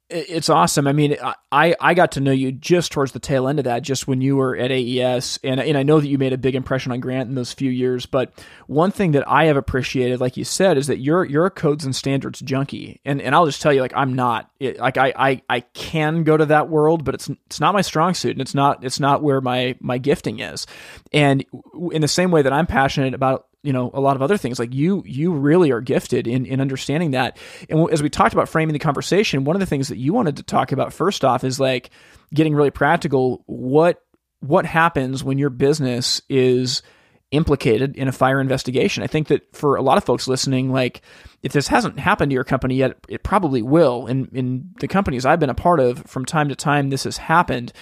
It's 0.07 0.49
awesome. 0.49 0.85
I 0.85 0.93
mean, 0.93 1.17
I, 1.51 1.75
I 1.79 1.95
got 1.95 2.11
to 2.11 2.19
know 2.19 2.31
you 2.31 2.51
just 2.51 2.91
towards 2.91 3.13
the 3.13 3.19
tail 3.19 3.47
end 3.47 3.57
of 3.57 3.65
that, 3.65 3.81
just 3.81 4.07
when 4.07 4.21
you 4.21 4.35
were 4.35 4.55
at 4.55 4.71
AES, 4.71 5.39
and 5.43 5.59
and 5.59 5.75
I 5.75 5.81
know 5.81 5.99
that 5.99 6.07
you 6.07 6.19
made 6.19 6.31
a 6.31 6.37
big 6.37 6.53
impression 6.53 6.91
on 6.91 6.99
Grant 6.99 7.27
in 7.27 7.33
those 7.33 7.53
few 7.53 7.71
years. 7.71 8.05
But 8.05 8.31
one 8.67 8.91
thing 8.91 9.13
that 9.13 9.27
I 9.27 9.45
have 9.45 9.57
appreciated, 9.57 10.19
like 10.19 10.37
you 10.37 10.43
said, 10.43 10.77
is 10.77 10.85
that 10.87 10.99
you're 10.99 11.25
you're 11.25 11.47
a 11.47 11.51
codes 11.51 11.85
and 11.85 11.95
standards 11.95 12.39
junkie, 12.41 13.01
and 13.03 13.19
and 13.19 13.33
I'll 13.33 13.47
just 13.47 13.63
tell 13.63 13.73
you, 13.73 13.81
like 13.81 13.95
I'm 13.95 14.13
not. 14.13 14.51
It, 14.59 14.77
like 14.77 14.97
I, 14.97 15.11
I 15.17 15.41
I 15.49 15.59
can 15.61 16.23
go 16.23 16.37
to 16.37 16.45
that 16.45 16.69
world, 16.69 17.03
but 17.03 17.15
it's 17.15 17.27
it's 17.47 17.59
not 17.59 17.73
my 17.73 17.81
strong 17.81 18.13
suit, 18.13 18.33
and 18.33 18.41
it's 18.41 18.53
not 18.53 18.83
it's 18.83 18.99
not 18.99 19.23
where 19.23 19.41
my 19.41 19.75
my 19.79 19.97
gifting 19.97 20.37
is. 20.37 20.67
And 21.13 21.43
in 21.91 22.01
the 22.01 22.07
same 22.07 22.29
way 22.29 22.43
that 22.43 22.53
I'm 22.53 22.67
passionate 22.67 23.15
about 23.15 23.47
you 23.65 23.73
know 23.73 23.89
a 23.93 23.99
lot 23.99 24.15
of 24.15 24.21
other 24.21 24.37
things. 24.37 24.59
Like 24.59 24.73
you 24.73 25.03
you 25.05 25.33
really 25.33 25.71
are 25.71 25.81
gifted 25.81 26.27
in 26.27 26.45
in 26.45 26.61
understanding 26.61 27.11
that. 27.11 27.37
And 27.69 27.89
as 27.91 28.03
we 28.03 28.09
talked 28.09 28.33
about 28.33 28.47
framing 28.47 28.73
the 28.73 28.79
conversation 28.79 29.43
one 29.43 29.55
of 29.55 29.59
the 29.59 29.65
things 29.65 29.87
that 29.87 29.97
you 29.97 30.13
wanted 30.13 30.37
to 30.37 30.43
talk 30.43 30.71
about 30.71 30.93
first 30.93 31.25
off 31.25 31.43
is 31.43 31.59
like 31.59 31.89
getting 32.33 32.55
really 32.55 32.71
practical. 32.71 33.43
What 33.47 34.01
what 34.39 34.65
happens 34.65 35.23
when 35.23 35.39
your 35.39 35.49
business 35.49 36.21
is 36.29 36.83
implicated 37.31 37.95
in 37.95 38.07
a 38.07 38.11
fire 38.11 38.39
investigation? 38.39 39.03
I 39.03 39.07
think 39.07 39.27
that 39.29 39.55
for 39.55 39.75
a 39.75 39.81
lot 39.81 39.97
of 39.97 40.03
folks 40.03 40.27
listening 40.27 40.71
like 40.71 41.01
if 41.41 41.51
this 41.51 41.67
hasn't 41.67 41.99
happened 41.99 42.29
to 42.29 42.35
your 42.35 42.43
company 42.43 42.75
yet 42.75 42.97
it 43.09 43.23
probably 43.23 43.63
will. 43.63 44.05
And 44.05 44.29
in 44.33 44.69
the 44.79 44.87
companies 44.87 45.25
i've 45.25 45.39
been 45.39 45.49
a 45.49 45.55
part 45.55 45.79
of 45.79 46.03
from 46.05 46.25
time 46.25 46.49
to 46.49 46.55
time 46.55 46.91
this 46.91 47.05
has 47.05 47.17
happened 47.17 47.73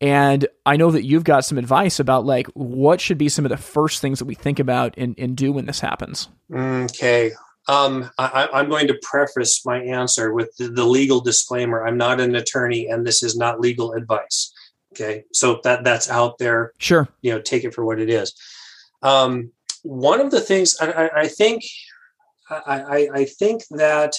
and 0.00 0.46
I 0.64 0.76
know 0.76 0.90
that 0.90 1.04
you've 1.04 1.24
got 1.24 1.44
some 1.44 1.58
advice 1.58 2.00
about 2.00 2.24
like 2.24 2.46
what 2.48 3.00
should 3.00 3.18
be 3.18 3.28
some 3.28 3.44
of 3.44 3.50
the 3.50 3.58
first 3.58 4.00
things 4.00 4.18
that 4.18 4.24
we 4.24 4.34
think 4.34 4.58
about 4.58 4.94
and, 4.96 5.14
and 5.18 5.36
do 5.36 5.52
when 5.52 5.66
this 5.66 5.80
happens. 5.80 6.28
Okay. 6.52 7.32
Um, 7.68 8.10
I, 8.18 8.48
am 8.52 8.70
going 8.70 8.88
to 8.88 8.98
preface 9.02 9.64
my 9.66 9.80
answer 9.82 10.32
with 10.32 10.56
the, 10.56 10.68
the, 10.68 10.84
legal 10.84 11.20
disclaimer. 11.20 11.86
I'm 11.86 11.98
not 11.98 12.20
an 12.20 12.34
attorney 12.34 12.88
and 12.88 13.06
this 13.06 13.22
is 13.22 13.36
not 13.36 13.60
legal 13.60 13.92
advice. 13.92 14.52
Okay. 14.94 15.24
So 15.32 15.60
that 15.64 15.84
that's 15.84 16.08
out 16.08 16.38
there. 16.38 16.72
Sure. 16.78 17.06
You 17.20 17.32
know, 17.32 17.40
take 17.40 17.64
it 17.64 17.74
for 17.74 17.84
what 17.84 18.00
it 18.00 18.08
is. 18.08 18.34
Um, 19.02 19.52
one 19.82 20.20
of 20.20 20.30
the 20.30 20.40
things 20.40 20.76
I, 20.80 20.90
I, 20.90 21.20
I 21.20 21.28
think, 21.28 21.62
I, 22.50 23.08
I 23.14 23.24
think 23.26 23.62
that 23.70 24.14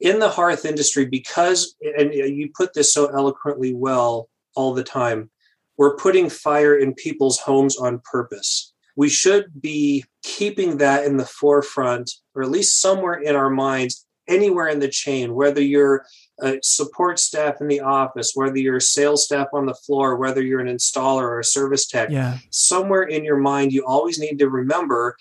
in 0.00 0.18
the 0.18 0.28
hearth 0.28 0.66
industry, 0.66 1.06
because, 1.06 1.74
and 1.80 2.12
you 2.12 2.50
put 2.54 2.74
this 2.74 2.92
so 2.92 3.06
eloquently 3.06 3.72
well, 3.72 4.28
all 4.56 4.74
the 4.74 4.84
time. 4.84 5.30
We're 5.78 5.96
putting 5.96 6.30
fire 6.30 6.76
in 6.76 6.94
people's 6.94 7.38
homes 7.38 7.76
on 7.76 8.00
purpose. 8.10 8.72
We 8.96 9.08
should 9.10 9.60
be 9.60 10.04
keeping 10.22 10.78
that 10.78 11.04
in 11.04 11.18
the 11.18 11.26
forefront, 11.26 12.10
or 12.34 12.42
at 12.42 12.50
least 12.50 12.80
somewhere 12.80 13.14
in 13.14 13.36
our 13.36 13.50
minds, 13.50 14.06
anywhere 14.26 14.68
in 14.68 14.80
the 14.80 14.88
chain, 14.88 15.34
whether 15.34 15.60
you're 15.60 16.04
a 16.40 16.58
support 16.62 17.18
staff 17.18 17.60
in 17.60 17.68
the 17.68 17.80
office, 17.80 18.32
whether 18.34 18.56
you're 18.56 18.80
sales 18.80 19.24
staff 19.24 19.48
on 19.52 19.66
the 19.66 19.74
floor, 19.74 20.16
whether 20.16 20.42
you're 20.42 20.60
an 20.60 20.74
installer 20.74 21.22
or 21.22 21.40
a 21.40 21.44
service 21.44 21.86
tech, 21.86 22.10
yeah. 22.10 22.38
somewhere 22.50 23.02
in 23.02 23.24
your 23.24 23.36
mind, 23.36 23.72
you 23.72 23.84
always 23.86 24.18
need 24.18 24.38
to 24.38 24.48
remember 24.48 25.16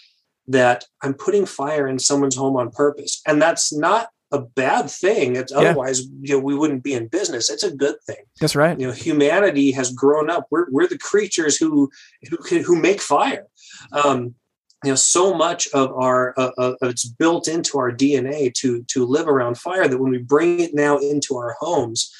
that 0.48 0.86
I'm 1.02 1.14
putting 1.14 1.46
fire 1.46 1.88
in 1.88 2.00
someone's 2.00 2.36
home 2.36 2.56
on 2.56 2.72
purpose. 2.72 3.22
And 3.28 3.42
that's 3.42 3.74
not 3.74 4.10
a 4.36 4.42
bad 4.42 4.90
thing. 4.90 5.36
It's 5.36 5.52
yeah. 5.52 5.60
otherwise, 5.60 6.02
you 6.22 6.36
know, 6.36 6.40
we 6.40 6.56
wouldn't 6.56 6.84
be 6.84 6.94
in 6.94 7.08
business. 7.08 7.50
It's 7.50 7.64
a 7.64 7.76
good 7.76 7.96
thing. 8.06 8.24
That's 8.40 8.56
right. 8.56 8.80
You 8.80 8.88
know, 8.88 8.94
humanity 8.94 9.72
has 9.72 9.92
grown 9.92 10.30
up. 10.30 10.48
We're 10.52 10.70
we're 10.70 10.88
the 10.88 10.98
creatures 10.98 11.58
who 11.58 11.90
who 12.30 12.62
who 12.62 12.76
make 12.76 13.02
fire. 13.02 13.48
Um, 13.92 14.36
you 14.84 14.92
know, 14.92 14.96
so 14.96 15.34
much 15.34 15.68
of 15.74 15.92
our 15.94 16.34
uh, 16.38 16.52
uh, 16.58 16.74
it's 16.84 17.06
built 17.06 17.48
into 17.48 17.80
our 17.80 17.92
DNA 17.92 18.54
to 18.56 18.84
to 18.84 19.06
live 19.06 19.28
around 19.28 19.58
fire 19.58 19.88
that 19.88 19.98
when 19.98 20.12
we 20.12 20.20
bring 20.20 20.60
it 20.60 20.76
now 20.76 20.98
into 20.98 21.38
our 21.38 21.56
homes, 21.60 22.14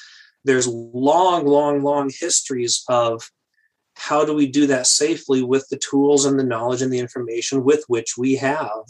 there's 0.44 0.66
long, 0.66 1.46
long, 1.46 1.82
long 1.82 2.10
histories 2.18 2.84
of 2.88 3.30
how 3.96 4.24
do 4.24 4.34
we 4.34 4.46
do 4.46 4.66
that 4.66 4.86
safely 4.86 5.42
with 5.42 5.66
the 5.70 5.78
tools 5.78 6.24
and 6.24 6.38
the 6.38 6.44
knowledge 6.44 6.82
and 6.82 6.92
the 6.92 6.98
information 6.98 7.64
with 7.64 7.84
which 7.88 8.16
we 8.18 8.36
have 8.36 8.84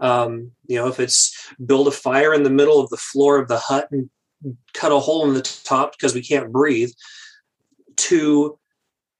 Um, 0.00 0.52
you 0.66 0.76
know, 0.76 0.88
if 0.88 1.00
it's 1.00 1.52
build 1.64 1.88
a 1.88 1.92
fire 1.92 2.34
in 2.34 2.42
the 2.42 2.50
middle 2.50 2.80
of 2.80 2.90
the 2.90 2.96
floor 2.96 3.38
of 3.38 3.48
the 3.48 3.58
hut 3.58 3.88
and 3.90 4.10
cut 4.72 4.92
a 4.92 4.98
hole 4.98 5.26
in 5.26 5.34
the 5.34 5.42
top 5.64 5.92
because 5.92 6.14
we 6.14 6.22
can't 6.22 6.52
breathe, 6.52 6.90
to 7.96 8.58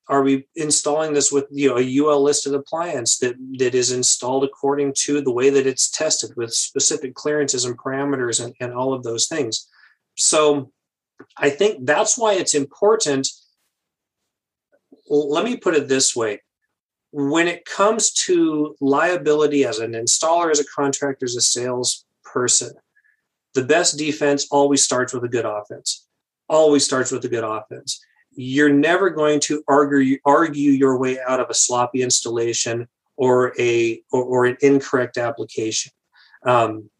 are 0.08 0.22
we 0.22 0.46
installing 0.54 1.14
this 1.14 1.32
with 1.32 1.46
you 1.50 1.68
know 1.68 1.78
a 1.78 1.98
UL 1.98 2.22
listed 2.22 2.54
appliance 2.54 3.18
that 3.18 3.36
that 3.58 3.74
is 3.74 3.90
installed 3.90 4.44
according 4.44 4.92
to 4.98 5.20
the 5.20 5.32
way 5.32 5.50
that 5.50 5.66
it's 5.66 5.90
tested 5.90 6.36
with 6.36 6.52
specific 6.52 7.14
clearances 7.14 7.64
and 7.64 7.78
parameters 7.78 8.44
and, 8.44 8.54
and 8.60 8.72
all 8.72 8.92
of 8.92 9.02
those 9.02 9.26
things. 9.26 9.68
So 10.16 10.72
I 11.36 11.50
think 11.50 11.86
that's 11.86 12.18
why 12.18 12.34
it's 12.34 12.54
important. 12.54 13.28
Let 15.08 15.44
me 15.44 15.56
put 15.56 15.74
it 15.74 15.88
this 15.88 16.14
way. 16.14 16.40
When 17.16 17.46
it 17.46 17.64
comes 17.64 18.10
to 18.26 18.74
liability 18.80 19.64
as 19.64 19.78
an 19.78 19.92
installer, 19.92 20.50
as 20.50 20.58
a 20.58 20.64
contractor, 20.64 21.24
as 21.24 21.36
a 21.36 21.40
salesperson, 21.40 22.72
the 23.54 23.62
best 23.62 23.96
defense 23.96 24.48
always 24.50 24.82
starts 24.82 25.12
with 25.14 25.22
a 25.22 25.28
good 25.28 25.44
offense. 25.44 26.08
Always 26.48 26.84
starts 26.84 27.12
with 27.12 27.24
a 27.24 27.28
good 27.28 27.44
offense. 27.44 28.04
You're 28.32 28.72
never 28.72 29.10
going 29.10 29.38
to 29.40 29.62
argue 29.68 30.18
argue 30.24 30.72
your 30.72 30.98
way 30.98 31.20
out 31.24 31.38
of 31.38 31.48
a 31.50 31.54
sloppy 31.54 32.02
installation 32.02 32.88
or 33.16 33.54
a 33.60 34.02
or, 34.10 34.24
or 34.24 34.46
an 34.46 34.56
incorrect 34.60 35.16
application. 35.16 35.92
Um, 36.44 36.90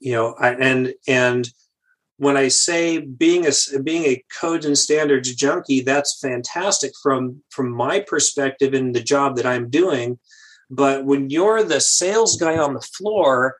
you 0.00 0.10
know, 0.10 0.34
I, 0.40 0.54
and 0.54 0.92
and 1.06 1.48
when 2.16 2.36
I 2.36 2.48
say 2.48 2.98
being 2.98 3.46
a 3.46 3.78
being 3.80 4.04
a 4.04 4.22
codes 4.40 4.66
and 4.66 4.78
standards 4.78 5.34
junkie, 5.34 5.80
that's 5.80 6.18
fantastic 6.20 6.92
from 7.02 7.42
from 7.50 7.70
my 7.70 8.00
perspective 8.00 8.74
in 8.74 8.92
the 8.92 9.02
job 9.02 9.36
that 9.36 9.46
I'm 9.46 9.68
doing. 9.68 10.18
But 10.70 11.04
when 11.04 11.30
you're 11.30 11.62
the 11.62 11.80
sales 11.80 12.36
guy 12.36 12.56
on 12.56 12.74
the 12.74 12.80
floor, 12.80 13.56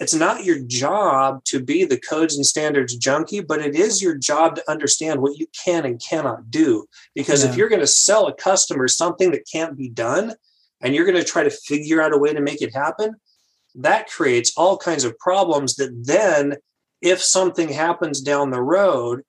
it's 0.00 0.14
not 0.14 0.44
your 0.44 0.58
job 0.60 1.44
to 1.44 1.60
be 1.60 1.84
the 1.84 1.98
codes 1.98 2.36
and 2.36 2.44
standards 2.44 2.96
junkie, 2.96 3.40
but 3.40 3.60
it 3.60 3.74
is 3.74 4.02
your 4.02 4.16
job 4.16 4.56
to 4.56 4.70
understand 4.70 5.20
what 5.20 5.38
you 5.38 5.46
can 5.64 5.84
and 5.84 6.02
cannot 6.02 6.50
do. 6.50 6.86
Because 7.14 7.44
yeah. 7.44 7.50
if 7.50 7.56
you're 7.56 7.68
going 7.68 7.80
to 7.80 7.86
sell 7.86 8.26
a 8.26 8.34
customer 8.34 8.88
something 8.88 9.30
that 9.30 9.48
can't 9.50 9.76
be 9.76 9.88
done, 9.88 10.34
and 10.80 10.94
you're 10.94 11.06
going 11.06 11.18
to 11.18 11.24
try 11.24 11.42
to 11.42 11.50
figure 11.50 12.02
out 12.02 12.12
a 12.12 12.18
way 12.18 12.32
to 12.32 12.40
make 12.40 12.60
it 12.60 12.74
happen, 12.74 13.14
that 13.76 14.08
creates 14.08 14.52
all 14.56 14.76
kinds 14.76 15.04
of 15.04 15.18
problems 15.18 15.76
that 15.76 15.90
then 16.04 16.56
if 17.04 17.22
something 17.22 17.68
happens 17.68 18.22
down 18.22 18.50
the 18.50 18.62
road, 18.62 19.22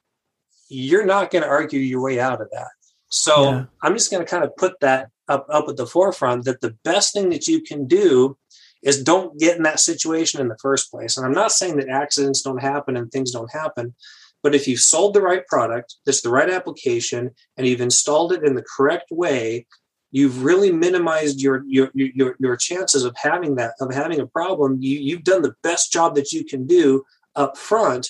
you're 0.69 1.05
not 1.05 1.29
going 1.29 1.43
to 1.43 1.49
argue 1.49 1.79
your 1.79 2.01
way 2.01 2.19
out 2.19 2.41
of 2.41 2.49
that. 2.51 2.69
So 3.09 3.51
yeah. 3.51 3.65
I'm 3.83 3.93
just 3.93 4.09
going 4.09 4.25
to 4.25 4.29
kind 4.29 4.45
of 4.45 4.55
put 4.55 4.79
that 4.79 5.09
up, 5.27 5.45
up 5.49 5.67
at 5.67 5.75
the 5.75 5.85
forefront 5.85 6.45
that 6.45 6.61
the 6.61 6.75
best 6.85 7.13
thing 7.13 7.29
that 7.29 7.47
you 7.47 7.61
can 7.61 7.85
do 7.85 8.37
is 8.81 9.03
don't 9.03 9.37
get 9.37 9.57
in 9.57 9.63
that 9.63 9.81
situation 9.81 10.39
in 10.39 10.47
the 10.47 10.57
first 10.61 10.89
place. 10.89 11.17
And 11.17 11.25
I'm 11.25 11.33
not 11.33 11.51
saying 11.51 11.75
that 11.77 11.89
accidents 11.89 12.41
don't 12.41 12.61
happen 12.61 12.95
and 12.95 13.11
things 13.11 13.31
don't 13.31 13.51
happen, 13.51 13.93
but 14.41 14.55
if 14.55 14.67
you've 14.67 14.79
sold 14.79 15.13
the 15.13 15.21
right 15.21 15.45
product, 15.47 15.95
that's 16.05 16.21
the 16.21 16.29
right 16.29 16.49
application, 16.49 17.31
and 17.57 17.67
you've 17.67 17.81
installed 17.81 18.31
it 18.31 18.43
in 18.43 18.55
the 18.55 18.63
correct 18.77 19.11
way, 19.11 19.65
you've 20.11 20.43
really 20.43 20.71
minimized 20.71 21.41
your 21.41 21.63
your 21.67 21.89
your, 21.95 22.35
your 22.39 22.55
chances 22.55 23.03
of 23.03 23.15
having 23.17 23.55
that 23.55 23.73
of 23.81 23.93
having 23.93 24.19
a 24.19 24.27
problem. 24.27 24.77
You, 24.79 24.99
you've 24.99 25.23
done 25.23 25.41
the 25.41 25.55
best 25.63 25.91
job 25.91 26.13
that 26.15 26.31
you 26.31 26.45
can 26.45 26.67
do 26.67 27.03
up 27.35 27.57
front 27.57 28.09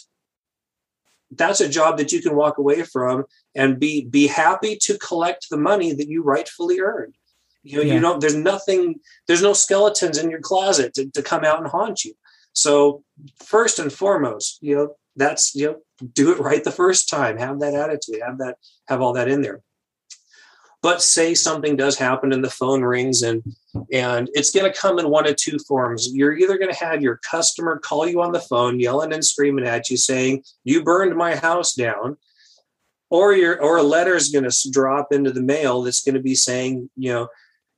that's 1.32 1.62
a 1.62 1.70
job 1.70 1.98
that 1.98 2.12
you 2.12 2.22
can 2.22 2.36
walk 2.36 2.58
away 2.58 2.84
from 2.84 3.26
and 3.56 3.80
be 3.80 4.06
be 4.06 4.28
happy 4.28 4.78
to 4.78 4.98
collect 4.98 5.48
the 5.50 5.58
money 5.58 5.94
that 5.94 6.08
you 6.08 6.24
rightfully 6.24 6.80
earned. 6.80 7.16
You 7.64 7.78
know 7.78 7.84
yeah. 7.84 7.94
you 7.96 8.00
don't 8.00 8.22
there's 8.22 8.36
nothing 8.36 9.00
there's 9.28 9.42
no 9.42 9.54
skeletons 9.54 10.18
in 10.18 10.30
your 10.30 10.40
closet 10.40 10.94
to, 10.96 11.10
to 11.12 11.24
come 11.24 11.44
out 11.44 11.60
and 11.60 11.68
haunt 11.68 12.06
you. 12.06 12.14
So 12.54 13.04
first 13.44 13.80
and 13.80 13.92
foremost 13.92 14.60
you 14.62 14.76
know 14.76 14.96
that's 15.16 15.56
you 15.56 15.66
know 15.68 16.08
do 16.14 16.32
it 16.32 16.40
right 16.40 16.64
the 16.64 16.72
first 16.72 17.10
time. 17.10 17.38
Have 17.38 17.60
that 17.60 17.74
attitude. 17.74 18.22
Have 18.26 18.38
that 18.40 18.58
have 18.88 19.02
all 19.02 19.14
that 19.14 19.28
in 19.28 19.42
there 19.42 19.62
but 20.86 21.02
say 21.02 21.34
something 21.34 21.76
does 21.76 21.98
happen 21.98 22.32
and 22.32 22.44
the 22.44 22.50
phone 22.52 22.84
rings 22.84 23.24
and 23.24 23.42
and 23.92 24.30
it's 24.34 24.52
going 24.52 24.72
to 24.72 24.80
come 24.80 25.00
in 25.00 25.10
one 25.10 25.28
of 25.28 25.36
two 25.36 25.58
forms. 25.68 26.10
You're 26.14 26.38
either 26.38 26.60
going 26.60 26.72
to 26.72 26.86
have 26.86 27.02
your 27.02 27.20
customer 27.28 27.80
call 27.80 28.08
you 28.08 28.22
on 28.22 28.34
the 28.34 28.40
phone 28.40 28.80
yelling 28.80 29.12
and 29.12 29.26
screaming 29.26 29.66
at 29.66 29.90
you 29.90 29.98
saying 29.98 30.44
you 30.64 30.84
burned 30.84 31.16
my 31.16 31.38
house 31.38 31.74
down 31.74 32.18
or 33.10 33.34
your 33.34 33.60
or 33.60 33.78
a 33.78 33.84
letter 33.84 34.14
is 34.14 34.30
going 34.30 34.48
to 34.48 34.70
drop 34.70 35.08
into 35.12 35.32
the 35.32 35.42
mail 35.42 35.82
that's 35.82 36.04
going 36.04 36.14
to 36.14 36.22
be 36.22 36.36
saying 36.36 36.88
you 36.96 37.12
know 37.12 37.30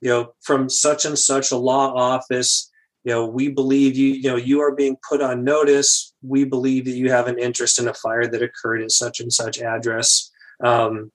you 0.02 0.10
know 0.10 0.34
from 0.42 0.68
such 0.68 1.06
and 1.06 1.18
such 1.18 1.52
a 1.52 1.58
law 1.58 1.94
office 1.94 2.70
you 3.06 3.14
know 3.14 3.26
we 3.26 3.48
believe 3.48 3.96
you 3.96 4.16
you 4.16 4.30
know 4.30 4.36
you 4.36 4.60
are 4.60 4.76
being 4.76 4.98
put 5.08 5.22
on 5.22 5.46
notice. 5.46 6.14
We 6.22 6.44
believe 6.44 6.84
that 6.84 6.98
you 6.98 7.10
have 7.10 7.28
an 7.28 7.40
interest 7.40 7.80
in 7.80 7.88
a 7.88 7.94
fire 7.94 8.28
that 8.28 8.44
occurred 8.44 8.82
at 8.82 8.92
such 8.92 9.22
and 9.22 9.32
such 9.32 9.62
address. 9.62 10.30
Um, 10.62 11.12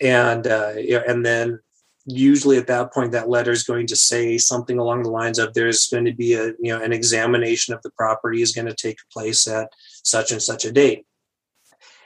and 0.00 0.46
uh, 0.46 0.72
and 1.06 1.24
then 1.24 1.60
usually 2.06 2.56
at 2.56 2.66
that 2.66 2.92
point 2.92 3.12
that 3.12 3.28
letter 3.28 3.50
is 3.50 3.64
going 3.64 3.86
to 3.86 3.96
say 3.96 4.38
something 4.38 4.78
along 4.78 5.02
the 5.02 5.10
lines 5.10 5.38
of 5.38 5.52
there's 5.52 5.88
going 5.88 6.06
to 6.06 6.14
be 6.14 6.32
a 6.34 6.46
you 6.60 6.72
know 6.72 6.82
an 6.82 6.92
examination 6.92 7.74
of 7.74 7.82
the 7.82 7.90
property 7.90 8.40
is 8.40 8.52
going 8.52 8.66
to 8.66 8.74
take 8.74 8.98
place 9.12 9.46
at 9.46 9.70
such 10.04 10.32
and 10.32 10.40
such 10.40 10.64
a 10.64 10.72
date. 10.72 11.04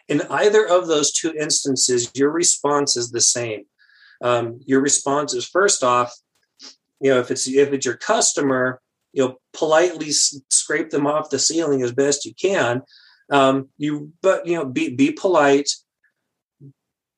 In 0.09 0.23
either 0.29 0.67
of 0.67 0.89
those 0.89 1.13
two 1.13 1.33
instances 1.39 2.11
your 2.15 2.31
response 2.31 2.97
is 2.97 3.11
the 3.11 3.21
same. 3.21 3.65
Um, 4.23 4.61
your 4.67 4.81
response 4.81 5.35
is 5.35 5.47
first 5.47 5.85
off 5.85 6.13
you 7.01 7.11
know 7.11 7.21
if 7.21 7.31
it's 7.31 7.47
if 7.47 7.73
it's 7.73 7.87
your 7.87 7.97
customer 7.97 8.81
you 9.13 9.25
know 9.25 9.37
politely 9.53 10.11
scrape 10.11 10.91
them 10.91 11.07
off 11.07 11.31
the 11.31 11.39
ceiling 11.39 11.83
as 11.83 11.93
best 11.93 12.25
you 12.25 12.35
can. 12.35 12.83
Um, 13.31 13.69
you 13.79 14.13
but 14.21 14.47
you 14.47 14.57
know 14.57 14.65
be 14.65 14.95
be 14.95 15.13
polite 15.13 15.71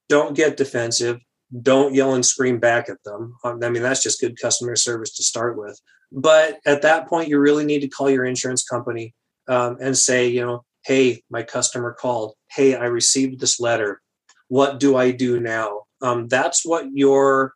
don't 0.09 0.37
get 0.37 0.57
defensive 0.57 1.19
don't 1.62 1.95
yell 1.95 2.14
and 2.14 2.27
scream 2.27 2.59
back 2.59 2.88
at 2.88 3.03
them. 3.05 3.37
Um, 3.45 3.62
i 3.62 3.69
mean 3.69 3.83
that's 3.83 4.03
just 4.03 4.21
good 4.21 4.40
customer 4.40 4.77
service 4.77 5.14
to 5.17 5.23
start 5.23 5.57
with. 5.57 5.81
But 6.11 6.59
at 6.67 6.83
that 6.83 7.09
point 7.09 7.29
you 7.29 7.38
really 7.38 7.64
need 7.64 7.81
to 7.81 7.88
call 7.88 8.11
your 8.11 8.25
insurance 8.25 8.64
company 8.64 9.14
um, 9.49 9.77
and 9.81 9.97
say 9.97 10.27
you 10.27 10.45
know 10.45 10.64
hey 10.85 11.23
my 11.31 11.43
customer 11.43 11.93
called. 11.93 12.35
Hey 12.51 12.75
i 12.75 12.85
received 12.85 13.40
this 13.40 13.61
letter. 13.61 14.01
What 14.49 14.81
do 14.81 14.97
i 14.97 15.11
do 15.11 15.40
now? 15.40 15.83
Um, 16.03 16.29
that's 16.29 16.64
what 16.64 16.87
your 16.93 17.55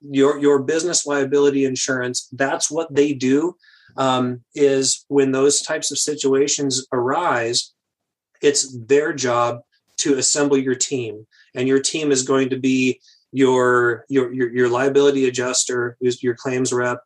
your 0.00 0.38
your 0.38 0.62
business 0.62 1.04
liability 1.06 1.64
insurance 1.64 2.28
that's 2.32 2.70
what 2.70 2.94
they 2.94 3.12
do 3.12 3.54
um, 3.96 4.42
is 4.54 5.04
when 5.08 5.32
those 5.32 5.60
types 5.60 5.90
of 5.90 5.98
situations 5.98 6.86
arise 6.92 7.74
it's 8.40 8.74
their 8.86 9.12
job 9.12 9.60
to 9.98 10.16
assemble 10.16 10.56
your 10.56 10.74
team 10.74 11.26
and 11.54 11.68
your 11.68 11.80
team 11.80 12.12
is 12.12 12.22
going 12.22 12.50
to 12.50 12.58
be 12.58 13.00
your 13.32 14.04
your 14.08 14.32
your, 14.32 14.50
your 14.50 14.68
liability 14.68 15.28
adjuster 15.28 15.96
who's 16.00 16.22
your 16.22 16.34
claims 16.34 16.72
rep. 16.72 17.00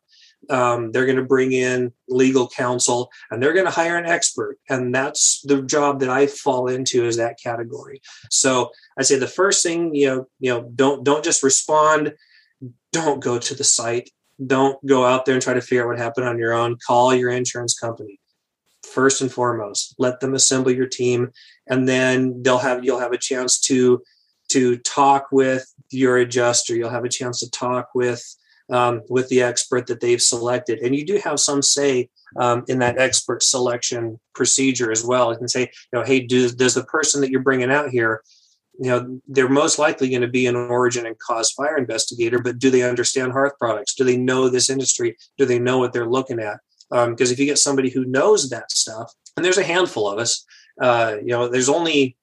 Um, 0.47 0.91
they're 0.91 1.05
going 1.07 1.17
to 1.17 1.23
bring 1.23 1.53
in 1.53 1.91
legal 2.07 2.47
counsel 2.47 3.09
and 3.31 3.41
they're 3.41 3.53
going 3.53 3.65
to 3.65 3.71
hire 3.71 3.97
an 3.97 4.05
expert 4.05 4.59
and 4.69 4.93
that's 4.93 5.41
the 5.41 5.63
job 5.63 6.01
that 6.01 6.09
i 6.09 6.27
fall 6.27 6.67
into 6.67 7.03
is 7.05 7.17
that 7.17 7.39
category. 7.41 8.01
So 8.29 8.71
i 8.97 9.03
say 9.03 9.17
the 9.17 9.27
first 9.27 9.63
thing 9.63 9.93
you 9.95 10.07
know 10.07 10.27
you 10.39 10.51
know 10.51 10.69
don't 10.75 11.03
don't 11.03 11.23
just 11.23 11.43
respond. 11.43 12.13
Don't 12.91 13.21
go 13.21 13.37
to 13.37 13.55
the 13.55 13.63
site. 13.63 14.09
Don't 14.45 14.83
go 14.85 15.05
out 15.05 15.25
there 15.25 15.35
and 15.35 15.43
try 15.43 15.53
to 15.53 15.61
figure 15.61 15.83
out 15.83 15.89
what 15.89 15.97
happened 15.97 16.27
on 16.27 16.39
your 16.39 16.53
own. 16.53 16.77
Call 16.85 17.13
your 17.13 17.31
insurance 17.31 17.77
company. 17.77 18.19
First 18.83 19.21
and 19.21 19.31
foremost 19.31 19.95
let 19.97 20.19
them 20.19 20.35
assemble 20.35 20.71
your 20.71 20.87
team 20.87 21.31
and 21.67 21.87
then 21.87 22.43
they'll 22.43 22.59
have 22.59 22.83
you'll 22.83 22.99
have 22.99 23.13
a 23.13 23.17
chance 23.17 23.59
to 23.61 24.03
to 24.49 24.77
talk 24.77 25.27
with 25.31 25.65
your 25.89 26.17
adjuster. 26.17 26.75
You'll 26.75 26.89
have 26.89 27.05
a 27.05 27.09
chance 27.09 27.39
to 27.39 27.49
talk 27.51 27.89
with 27.95 28.23
um, 28.69 29.01
with 29.09 29.29
the 29.29 29.43
expert 29.43 29.85
that 29.87 30.01
they've 30.01 30.21
selected, 30.21 30.79
and 30.79 30.95
you 30.95 31.05
do 31.05 31.17
have 31.17 31.39
some 31.39 31.61
say 31.61 32.09
um, 32.37 32.63
in 32.67 32.79
that 32.79 32.97
expert 32.97 33.43
selection 33.43 34.19
procedure 34.33 34.91
as 34.91 35.03
well. 35.03 35.31
You 35.31 35.37
can 35.37 35.47
say, 35.47 35.61
you 35.61 35.99
know, 35.99 36.03
hey, 36.03 36.21
does 36.21 36.55
does 36.55 36.73
the 36.73 36.83
person 36.85 37.21
that 37.21 37.29
you're 37.29 37.41
bringing 37.41 37.71
out 37.71 37.89
here, 37.89 38.23
you 38.79 38.89
know, 38.89 39.19
they're 39.27 39.49
most 39.49 39.79
likely 39.79 40.09
going 40.09 40.21
to 40.21 40.27
be 40.27 40.47
an 40.47 40.55
origin 40.55 41.05
and 41.05 41.17
cause 41.19 41.51
fire 41.51 41.77
investigator, 41.77 42.39
but 42.39 42.59
do 42.59 42.69
they 42.69 42.83
understand 42.83 43.31
hearth 43.31 43.53
products? 43.59 43.95
Do 43.95 44.03
they 44.03 44.17
know 44.17 44.49
this 44.49 44.69
industry? 44.69 45.17
Do 45.37 45.45
they 45.45 45.59
know 45.59 45.77
what 45.77 45.93
they're 45.93 46.09
looking 46.09 46.39
at? 46.39 46.59
Because 46.89 47.29
um, 47.29 47.33
if 47.33 47.39
you 47.39 47.45
get 47.45 47.57
somebody 47.57 47.89
who 47.89 48.05
knows 48.05 48.49
that 48.49 48.71
stuff, 48.71 49.11
and 49.35 49.43
there's 49.43 49.57
a 49.57 49.63
handful 49.63 50.09
of 50.09 50.19
us, 50.19 50.45
uh, 50.81 51.15
you 51.19 51.27
know, 51.27 51.47
there's 51.47 51.69
only 51.69 52.15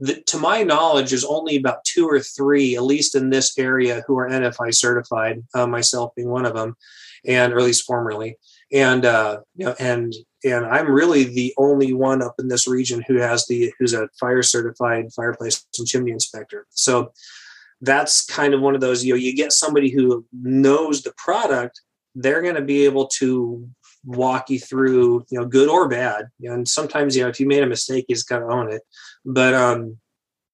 the, 0.00 0.20
to 0.22 0.38
my 0.38 0.62
knowledge, 0.62 1.10
there's 1.10 1.24
only 1.24 1.56
about 1.56 1.84
two 1.84 2.08
or 2.08 2.20
three, 2.20 2.76
at 2.76 2.82
least 2.82 3.14
in 3.14 3.30
this 3.30 3.56
area, 3.58 4.02
who 4.06 4.18
are 4.18 4.28
NFI 4.28 4.74
certified. 4.74 5.42
Uh, 5.54 5.66
myself 5.66 6.14
being 6.14 6.28
one 6.28 6.46
of 6.46 6.54
them, 6.54 6.76
and 7.24 7.52
or 7.52 7.58
at 7.58 7.64
least 7.64 7.86
formerly. 7.86 8.36
And 8.72 9.04
uh, 9.04 9.40
you 9.54 9.66
know, 9.66 9.74
and 9.78 10.14
and 10.44 10.66
I'm 10.66 10.90
really 10.90 11.24
the 11.24 11.54
only 11.56 11.92
one 11.92 12.22
up 12.22 12.34
in 12.38 12.48
this 12.48 12.66
region 12.66 13.04
who 13.06 13.16
has 13.16 13.46
the 13.46 13.72
who's 13.78 13.94
a 13.94 14.08
fire 14.18 14.42
certified 14.42 15.12
fireplace 15.14 15.64
and 15.78 15.86
chimney 15.86 16.10
inspector. 16.10 16.66
So 16.70 17.12
that's 17.80 18.24
kind 18.24 18.54
of 18.54 18.60
one 18.60 18.74
of 18.74 18.80
those. 18.80 19.04
You 19.04 19.14
know, 19.14 19.18
you 19.18 19.36
get 19.36 19.52
somebody 19.52 19.90
who 19.90 20.24
knows 20.32 21.02
the 21.02 21.12
product, 21.16 21.80
they're 22.14 22.42
going 22.42 22.54
to 22.54 22.62
be 22.62 22.84
able 22.84 23.08
to 23.18 23.68
walk 24.04 24.50
you 24.50 24.58
through, 24.58 25.24
you 25.30 25.38
know, 25.38 25.46
good 25.46 25.68
or 25.68 25.88
bad. 25.88 26.26
You 26.38 26.48
know, 26.48 26.56
and 26.56 26.68
sometimes, 26.68 27.16
you 27.16 27.22
know, 27.22 27.28
if 27.28 27.40
you 27.40 27.46
made 27.46 27.62
a 27.62 27.66
mistake, 27.66 28.06
you 28.08 28.14
just 28.14 28.28
got 28.28 28.40
to 28.40 28.46
own 28.46 28.72
it. 28.72 28.82
But, 29.24 29.54
um, 29.54 29.98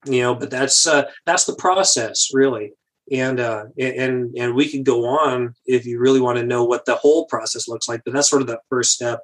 you 0.07 0.23
know, 0.23 0.35
but 0.35 0.51
that's, 0.51 0.87
uh, 0.87 1.05
that's 1.27 1.45
the 1.45 1.57
process 1.57 2.29
really. 2.33 2.73
And, 3.11 3.41
uh, 3.41 3.65
and, 3.79 4.37
and 4.37 4.55
we 4.55 4.71
could 4.71 4.85
go 4.85 5.07
on 5.07 5.55
if 5.67 5.87
you 5.87 5.99
really 5.99 6.21
want 6.21 6.39
to 6.39 6.45
know 6.45 6.65
what 6.65 6.85
the 6.85 6.95
whole 6.95 7.27
process 7.27 7.67
looks 7.67 7.89
like, 7.89 8.03
but 8.05 8.13
that's 8.13 8.29
sort 8.29 8.43
of 8.43 8.49
the 8.49 8.61
first 8.69 8.93
step. 8.93 9.21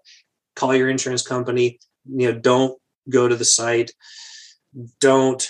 Call 0.57 0.75
your 0.75 0.89
insurance 0.89 1.23
company, 1.23 1.79
you 2.11 2.33
know, 2.33 2.39
don't 2.39 2.81
go 3.11 3.29
to 3.29 3.37
the 3.37 3.45
site. 3.45 3.93
Don't 5.01 5.49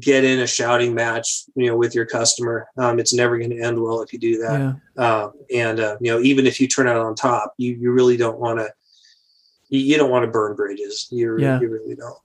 get 0.00 0.24
in 0.24 0.40
a 0.40 0.46
shouting 0.46 0.94
match, 0.94 1.44
you 1.54 1.66
know, 1.66 1.76
with 1.76 1.94
your 1.94 2.06
customer. 2.06 2.68
Um, 2.76 2.98
it's 2.98 3.14
never 3.14 3.38
going 3.38 3.50
to 3.50 3.60
end 3.60 3.80
well 3.82 4.02
if 4.02 4.12
you 4.12 4.18
do 4.18 4.38
that. 4.38 4.60
Yeah. 4.60 5.02
Uh, 5.02 5.30
and 5.54 5.80
uh, 5.80 5.96
you 6.00 6.12
know, 6.12 6.20
even 6.20 6.46
if 6.46 6.60
you 6.60 6.68
turn 6.68 6.86
out 6.86 6.96
on 6.96 7.14
top, 7.14 7.54
you 7.56 7.74
you 7.74 7.92
really 7.92 8.16
don't 8.16 8.38
want 8.38 8.58
to. 8.58 8.70
You, 9.70 9.80
you, 9.80 9.96
don't 9.98 10.10
want 10.10 10.24
to 10.24 10.30
burn 10.30 10.56
bridges. 10.56 11.08
You 11.10 11.38
yeah. 11.38 11.60
you 11.60 11.68
really 11.68 11.94
don't. 11.94 12.18